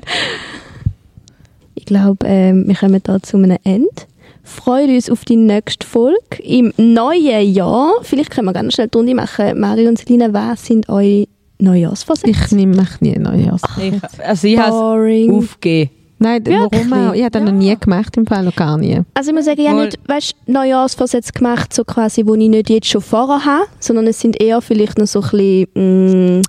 Ich 1.76 1.86
glaube, 1.86 2.26
ähm, 2.26 2.68
wir 2.68 2.76
kommen 2.76 3.02
da 3.04 3.22
zu 3.22 3.38
einem 3.38 3.58
Ende. 3.64 3.90
Freuen 4.44 4.94
uns 4.94 5.10
auf 5.10 5.24
die 5.26 5.38
nächste 5.38 5.88
Folge 5.88 6.42
im 6.44 6.74
neuen 6.78 7.54
Jahr. 7.54 7.94
Vielleicht 8.02 8.30
können 8.32 8.48
wir 8.48 8.54
ganz 8.54 8.74
schnell 8.74 8.90
die 8.90 8.98
Runde 8.98 9.16
machen. 9.16 9.60
Mario 9.60 9.88
und 9.90 9.98
Selina, 9.98 10.34
was 10.34 10.66
sind 10.66 10.90
eure 10.90 11.26
Neujahrsvorsätze? 11.60 12.30
Ich 12.30 12.52
nehme 12.52 12.76
mich 12.76 13.00
nie 13.02 13.18
Neues. 13.18 13.62
Ich, 13.82 13.94
also 14.26 14.48
ich 14.48 14.58
habe 14.58 15.10
es 15.10 15.30
aufgegeben. 15.32 15.92
Nein, 16.20 16.46
Wirklich? 16.46 16.90
warum 16.90 17.10
auch? 17.10 17.14
Ich 17.14 17.22
habe 17.22 17.32
das 17.32 17.44
noch 17.44 17.52
nie 17.52 17.76
gemacht, 17.78 18.16
im 18.18 18.26
Fall 18.26 18.44
noch 18.44 18.56
gar 18.56 18.78
nie. 18.78 19.02
Also 19.14 19.30
ich 19.32 19.36
muss 19.36 19.46
sagen, 19.46 19.60
ich 19.62 19.68
habe 19.68 19.86
nicht 19.86 19.98
weißt, 20.08 20.36
Neujahrsvorsätze 20.48 21.34
gemacht, 21.34 21.74
so 21.74 21.84
quasi, 21.84 22.26
wo 22.26 22.36
ich 22.36 22.50
nicht 22.50 22.70
jetzt 22.70 22.88
schon 22.88 23.02
vorher 23.02 23.44
habe, 23.46 23.66
sondern 23.80 24.08
es 24.08 24.20
sind 24.20 24.42
eher 24.42 24.62
vielleicht 24.62 24.98
noch 24.98 25.08
so 25.08 25.20
ein 25.22 25.30
bisschen, 25.32 26.36
mh, 26.38 26.42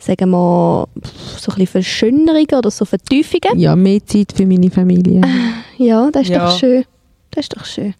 sagen 0.00 0.30
wir, 0.30 0.88
so 1.38 1.52
ein 1.52 1.58
bisschen 1.58 1.66
Verschönerungen 1.66 2.54
oder 2.58 2.70
so 2.70 2.84
Vertiefungen. 2.84 3.58
Ja, 3.58 3.76
mehr 3.76 4.04
Zeit 4.04 4.32
für 4.36 4.46
meine 4.46 4.70
Familie. 4.70 5.20
Ja, 5.76 6.08
das 6.12 6.22
ist 6.22 6.28
Ja. 6.28 6.46
doch 6.46 6.56
schön. 6.56 6.84
Das 7.34 7.46
ist 7.46 7.56
doch 7.56 7.64
schön. 7.64 7.94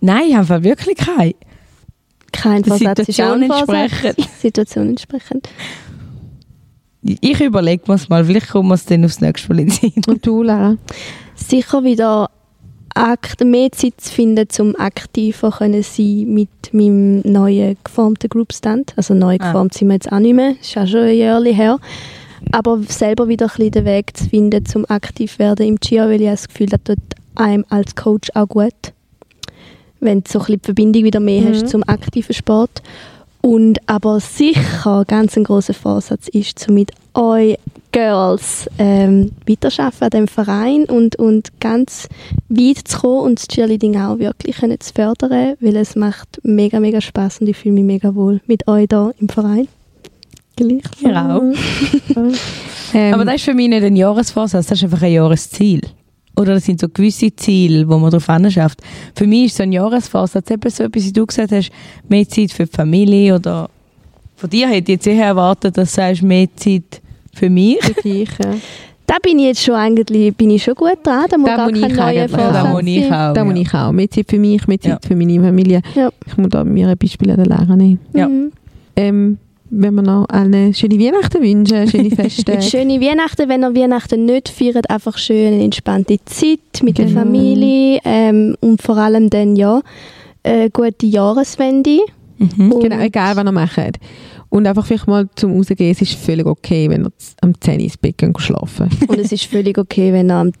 Nein, 0.00 0.24
ich 0.28 0.34
habe 0.34 0.64
wirklich 0.64 0.96
keinen. 0.96 1.34
Kein 2.32 2.64
Vorsatz 2.64 3.00
ist 3.08 3.20
auch 3.20 3.32
ein 3.32 3.42
entsprechend. 3.42 4.28
Situation 4.40 4.88
entsprechend. 4.88 5.48
Ich 7.02 7.40
überlege 7.40 7.84
mir 7.86 7.94
es 7.94 8.08
mal, 8.08 8.24
vielleicht 8.24 8.48
kommen 8.50 8.68
wir 8.68 8.74
es 8.74 8.84
dann 8.84 9.04
aufs 9.04 9.20
nächste 9.20 9.48
Mal 9.48 9.60
in 9.60 9.70
Sinn. 9.70 9.92
Und 10.06 10.26
du, 10.26 10.42
Lara? 10.42 10.76
Sicher 11.34 11.84
wieder 11.84 12.30
akt 12.94 13.44
mehr 13.44 13.70
Zeit 13.72 14.00
zu 14.00 14.12
finden, 14.12 14.48
um 14.58 14.76
aktiver 14.76 15.50
können 15.50 15.82
sein 15.82 16.26
mit 16.28 16.50
meinem 16.72 17.20
neuen 17.20 17.76
geformten 17.84 18.28
Groupstand. 18.28 18.92
Also 18.96 19.14
neu 19.14 19.36
Ah. 19.40 19.46
geformt 19.46 19.74
sind 19.74 19.88
wir 19.88 19.94
jetzt 19.94 20.10
auch 20.12 20.18
nicht 20.18 20.34
mehr, 20.34 20.54
ist 20.60 20.76
auch 20.76 20.86
schon 20.86 21.00
ein 21.04 21.16
Jahr 21.16 21.42
her. 21.44 21.78
Aber 22.52 22.82
selber 22.82 23.28
wieder 23.28 23.46
ein 23.46 23.48
bisschen 23.56 23.70
den 23.70 23.84
Weg 23.84 24.16
zu 24.16 24.28
finden, 24.28 24.64
um 24.74 24.84
aktiv 24.88 25.32
zu 25.34 25.38
werden 25.38 25.66
im 25.66 25.78
Chia, 25.80 26.06
weil 26.08 26.20
ich 26.20 26.26
habe 26.26 26.36
das 26.36 26.48
Gefühl, 26.48 26.66
das 26.66 26.80
tut 26.84 26.98
einem 27.34 27.64
als 27.68 27.94
Coach 27.94 28.30
auch 28.34 28.48
gut. 28.48 28.92
Wenn 30.00 30.22
du 30.22 30.30
so 30.30 30.38
ein 30.38 30.44
bisschen 30.44 30.60
die 30.62 30.66
Verbindung 30.66 31.04
wieder 31.04 31.20
mehr 31.20 31.48
hast 31.48 31.68
zum 31.68 31.82
aktiven 31.86 32.34
Sport. 32.34 32.82
Und 33.42 33.78
aber 33.86 34.20
sicher 34.20 35.04
ganz 35.06 35.36
ein 35.36 35.44
großer 35.44 35.72
Vorsatz 35.72 36.28
ist, 36.28 36.68
um 36.68 36.74
mit 36.74 36.92
euch 37.14 37.56
Girls 37.92 38.68
ähm, 38.78 39.32
weiterarbeiten 39.46 40.04
an 40.04 40.10
diesem 40.10 40.28
Verein 40.28 40.84
und, 40.84 41.16
und 41.16 41.58
ganz 41.58 42.08
weit 42.48 42.78
zu 42.86 42.98
kommen 43.00 43.20
und 43.20 43.40
das 43.40 43.48
Cheerleading 43.48 43.96
auch 43.96 44.18
wirklich 44.18 44.56
können 44.56 44.78
zu 44.78 44.92
fördern, 44.92 45.54
weil 45.60 45.76
es 45.76 45.96
macht 45.96 46.40
mega, 46.42 46.78
mega 46.80 47.00
Spaß 47.00 47.40
und 47.40 47.48
ich 47.48 47.56
fühle 47.56 47.74
mich 47.74 47.84
mega 47.84 48.14
wohl 48.14 48.40
mit 48.46 48.68
euch 48.68 48.86
da 48.88 49.10
im 49.18 49.28
Verein. 49.28 49.68
Gleich. 50.56 50.82
Auch. 51.04 51.42
Ähm, 52.92 53.14
Aber 53.14 53.24
das 53.24 53.36
ist 53.36 53.44
für 53.44 53.54
mich 53.54 53.68
nicht 53.68 53.84
ein 53.84 53.94
Jahresvorsatz, 53.94 54.66
das 54.66 54.78
ist 54.78 54.82
einfach 54.82 55.02
ein 55.02 55.12
Jahresziel. 55.12 55.80
Oder 56.40 56.54
das 56.54 56.64
sind 56.64 56.80
so 56.80 56.88
gewisse 56.88 57.34
Ziele, 57.36 57.88
wo 57.88 57.98
man 57.98 58.10
darauf 58.10 58.52
schafft. 58.52 58.80
Für 59.14 59.26
mich 59.26 59.46
ist 59.46 59.56
so 59.56 59.62
ein 59.62 59.72
Jahresvorsatz 59.72 60.50
eben 60.50 60.70
so 60.70 60.84
etwas, 60.84 61.04
wie 61.04 61.12
du 61.12 61.26
gesagt 61.26 61.52
hast, 61.52 61.70
mehr 62.08 62.28
Zeit 62.28 62.52
für 62.52 62.64
die 62.66 62.72
Familie 62.72 63.34
oder 63.34 63.68
von 64.36 64.48
dir 64.48 64.68
hätte 64.68 64.92
ich 64.92 64.96
jetzt 64.96 65.06
eher 65.06 65.26
erwartet, 65.26 65.76
dass 65.76 65.90
du 65.90 65.96
sagst, 65.96 66.22
mehr 66.22 66.48
Zeit 66.56 67.02
für 67.34 67.50
mich. 67.50 67.78
für 67.84 68.02
dich, 68.02 68.28
ja. 68.42 68.54
Da 69.06 69.16
bin 69.20 69.40
ich 69.40 69.46
jetzt 69.46 69.64
schon 69.64 69.74
eigentlich 69.74 70.36
bin 70.36 70.50
ich 70.50 70.62
schon 70.62 70.76
gut 70.76 70.98
dran, 71.02 71.24
da 71.28 71.36
muss 71.36 71.50
Da 71.50 71.56
gar 71.56 71.68
muss 71.68 71.78
ich 71.80 71.82
Vorsatz 72.30 72.52
Da 72.52 72.64
muss 72.70 72.82
ich 72.86 73.12
auch. 73.12 73.34
Da 73.34 73.44
muss 73.44 73.58
ich 73.58 73.74
auch. 73.74 73.90
Mehr 73.90 74.08
Zeit 74.08 74.26
für 74.30 74.38
mich, 74.38 74.66
mehr 74.68 74.80
Zeit 74.80 75.02
Ja. 75.02 75.08
für 75.08 75.16
meine 75.16 75.40
Familie. 75.40 75.82
Ja. 75.96 76.10
Ich 76.28 76.36
muss 76.36 76.48
da 76.48 76.62
mir 76.62 76.86
ein 76.86 76.96
Beispiel 76.96 77.30
an 77.32 77.36
der 77.38 77.46
Lara 77.46 77.74
nehmen. 77.74 77.98
Ja. 78.14 78.28
Mhm. 78.28 78.52
Ähm, 78.94 79.38
wenn 79.70 79.94
wir 79.94 80.02
noch 80.02 80.26
allen 80.28 80.74
schöne 80.74 80.98
Weihnachten 80.98 81.42
wünschen, 81.42 81.88
schöne 81.88 82.10
Feste. 82.16 82.60
Schöne 82.60 83.00
Weihnachten, 83.00 83.48
wenn 83.48 83.62
ihr 83.62 83.74
Weihnachten 83.74 84.24
nicht 84.24 84.48
feiert, 84.48 84.90
einfach 84.90 85.16
schön 85.16 85.54
eine 85.54 85.64
entspannte 85.64 86.18
Zeit 86.24 86.82
mit 86.82 86.98
der 86.98 87.06
Genau. 87.06 87.20
Familie 87.20 88.00
ähm, 88.04 88.56
und 88.60 88.82
vor 88.82 88.96
allem 88.96 89.30
dann 89.30 89.56
ja 89.56 89.80
eine 90.42 90.70
gute 90.70 91.06
Jahreswende. 91.06 92.00
Mhm. 92.38 92.80
Genau, 92.80 92.98
egal 93.00 93.36
was 93.36 93.44
ihr 93.44 93.52
macht. 93.52 93.98
Und 94.48 94.66
einfach 94.66 94.84
vielleicht 94.84 95.06
mal 95.06 95.28
zum 95.36 95.56
Rausgehen, 95.56 95.92
es 95.92 96.02
ist 96.02 96.14
völlig 96.14 96.46
okay, 96.46 96.88
wenn 96.90 97.04
ihr 97.04 97.12
am 97.40 97.58
10 97.60 97.74
Uhr 97.74 97.80
ins 97.84 97.96
Bett 97.96 98.16
schlafen. 98.38 98.88
Und 99.06 99.18
es 99.18 99.30
ist 99.30 99.44
völlig 99.44 99.78
okay, 99.78 100.12
wenn 100.12 100.30
ihr 100.30 100.34
am 100.34 100.52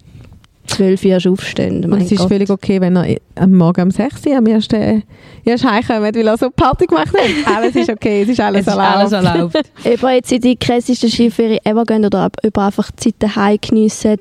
12 0.70 1.04
Uhr 1.04 1.10
erst 1.10 1.26
aufsteht. 1.26 1.70
Und 1.70 1.88
Mein 1.88 2.00
es 2.02 2.12
ist 2.12 2.18
Gott. 2.18 2.28
völlig 2.28 2.50
okay, 2.50 2.80
wenn 2.80 2.96
ihr 2.96 3.18
am 3.36 3.52
Morgen 3.56 3.82
um 3.82 3.90
6 3.90 4.26
Uhr 4.26 4.36
am 4.36 4.46
ersten 4.46 5.02
erst 5.44 5.64
heimkommt, 5.64 6.02
weil 6.02 6.16
ihr 6.16 6.36
so 6.36 6.50
Party 6.50 6.86
gemacht 6.86 7.12
habt. 7.14 7.56
Alles 7.56 7.74
ist 7.76 7.90
okay, 7.90 8.22
es 8.22 8.28
ist 8.30 8.40
alles 8.40 8.62
Es 8.62 8.66
ist 8.66 8.72
erlaubt. 8.78 8.96
alles 8.96 9.12
erlaubt. 9.12 9.56
Ob 9.84 10.02
ihr 10.02 10.14
jetzt 10.14 10.32
in 10.32 10.40
die 10.40 10.56
krassesten 10.56 11.10
Skiferien 11.10 11.60
ever 11.64 11.84
gehen 11.84 12.04
oder 12.04 12.26
ob 12.26 12.36
ihr 12.42 12.56
einfach 12.62 12.90
die 12.90 12.96
Zeit 12.96 13.14
daheim 13.18 13.58
geniessen, 13.60 14.16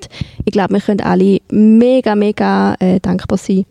ich 0.45 0.52
glaube, 0.52 0.74
wir 0.76 0.82
können 0.82 1.02
alle 1.02 1.39
mega, 1.52 2.16
mega 2.16 2.76
äh, 2.80 3.00
dankbar 3.00 3.38
sein, 3.38 3.66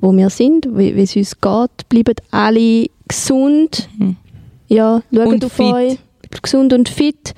wo 0.00 0.12
wir 0.16 0.30
sind, 0.30 0.66
wie 0.76 0.94
wie 0.96 1.02
es 1.02 1.16
uns 1.16 1.40
geht. 1.40 1.88
Bleibt 1.88 2.22
alle 2.30 2.86
gesund. 3.06 3.88
Mhm. 3.98 4.16
Ja, 4.68 5.02
schaut 5.14 5.26
Und 5.26 5.44
auf 5.44 5.52
fit. 5.52 5.72
euch. 5.72 5.98
Gesund 6.42 6.72
und 6.74 6.88
fit. 6.90 7.34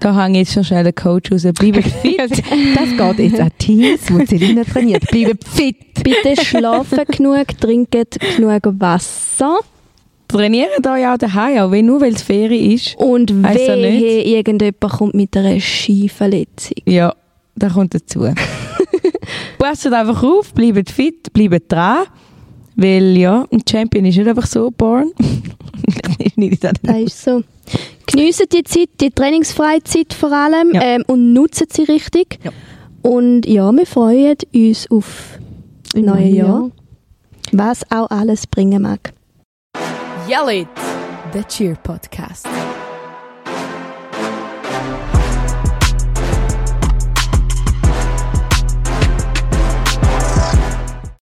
Da 0.00 0.22
hänge 0.22 0.38
jetzt 0.38 0.52
schon 0.52 0.64
schnell 0.64 0.84
den 0.84 0.94
Coach 0.94 1.32
raus. 1.32 1.42
Bleibt 1.42 1.86
fit. 2.02 2.18
Das 2.18 3.16
geht 3.16 3.30
jetzt 3.30 3.40
an 3.40 3.50
Teams, 3.58 4.00
die 4.06 4.26
Selina 4.26 4.64
trainiert. 4.64 5.06
Bleibt 5.10 5.48
fit. 5.48 5.76
Bitte 6.02 6.44
schlafen 6.44 7.04
genug, 7.10 7.46
trinkt 7.60 8.18
genug 8.36 8.62
Wasser. 8.80 9.58
Trainiert 10.28 10.84
euch 10.86 11.06
auch 11.06 11.16
daheim, 11.16 11.58
auch 11.58 11.70
wenn 11.70 11.86
nur 11.86 12.00
weil 12.00 12.12
es 12.12 12.22
Ferien 12.22 12.72
ist. 12.72 12.96
Und 12.96 13.32
wehe, 13.44 14.22
irgendjemand 14.24 14.92
kommt 14.92 15.14
mit 15.14 15.36
einer 15.36 15.60
Skiverletzung. 15.60 16.76
Ja, 16.84 17.14
das 17.54 17.72
kommt 17.72 17.94
dazu. 17.94 18.28
Passt 19.58 19.86
einfach 19.86 20.22
auf, 20.22 20.52
bleibt 20.52 20.90
fit, 20.90 21.32
bleibt 21.32 21.70
dran. 21.70 22.06
Weil 22.76 23.16
ja, 23.16 23.46
ein 23.50 23.62
Champion 23.68 24.04
ist 24.04 24.16
nicht 24.16 24.28
einfach 24.28 24.46
so 24.46 24.70
born. 24.70 25.12
das 26.60 26.72
Das 26.82 26.96
ist 26.98 27.22
so. 27.24 27.42
Geniessen 28.06 28.46
die 28.52 28.62
Zeit, 28.62 28.90
die 29.00 29.10
trainingsfreie 29.10 29.82
Zeit 29.82 30.12
vor 30.12 30.30
allem 30.32 30.72
Ja. 30.74 30.82
ähm, 30.82 31.02
und 31.06 31.32
nutzen 31.32 31.66
sie 31.70 31.82
richtig. 31.84 32.38
Ja. 32.44 32.52
Und 33.02 33.46
ja, 33.46 33.72
wir 33.72 33.86
freuen 33.86 34.36
uns 34.54 34.90
auf 34.90 35.38
das 35.92 36.02
neue 36.02 36.26
Jahr. 36.28 36.48
Jahr. 36.48 36.70
Was 37.52 37.90
auch 37.90 38.10
alles 38.10 38.46
bringen 38.46 38.82
mag. 38.82 39.12
Yell 40.28 40.62
It, 40.62 40.68
the 41.32 41.42
Cheer 41.48 41.76
Podcast. 41.82 42.46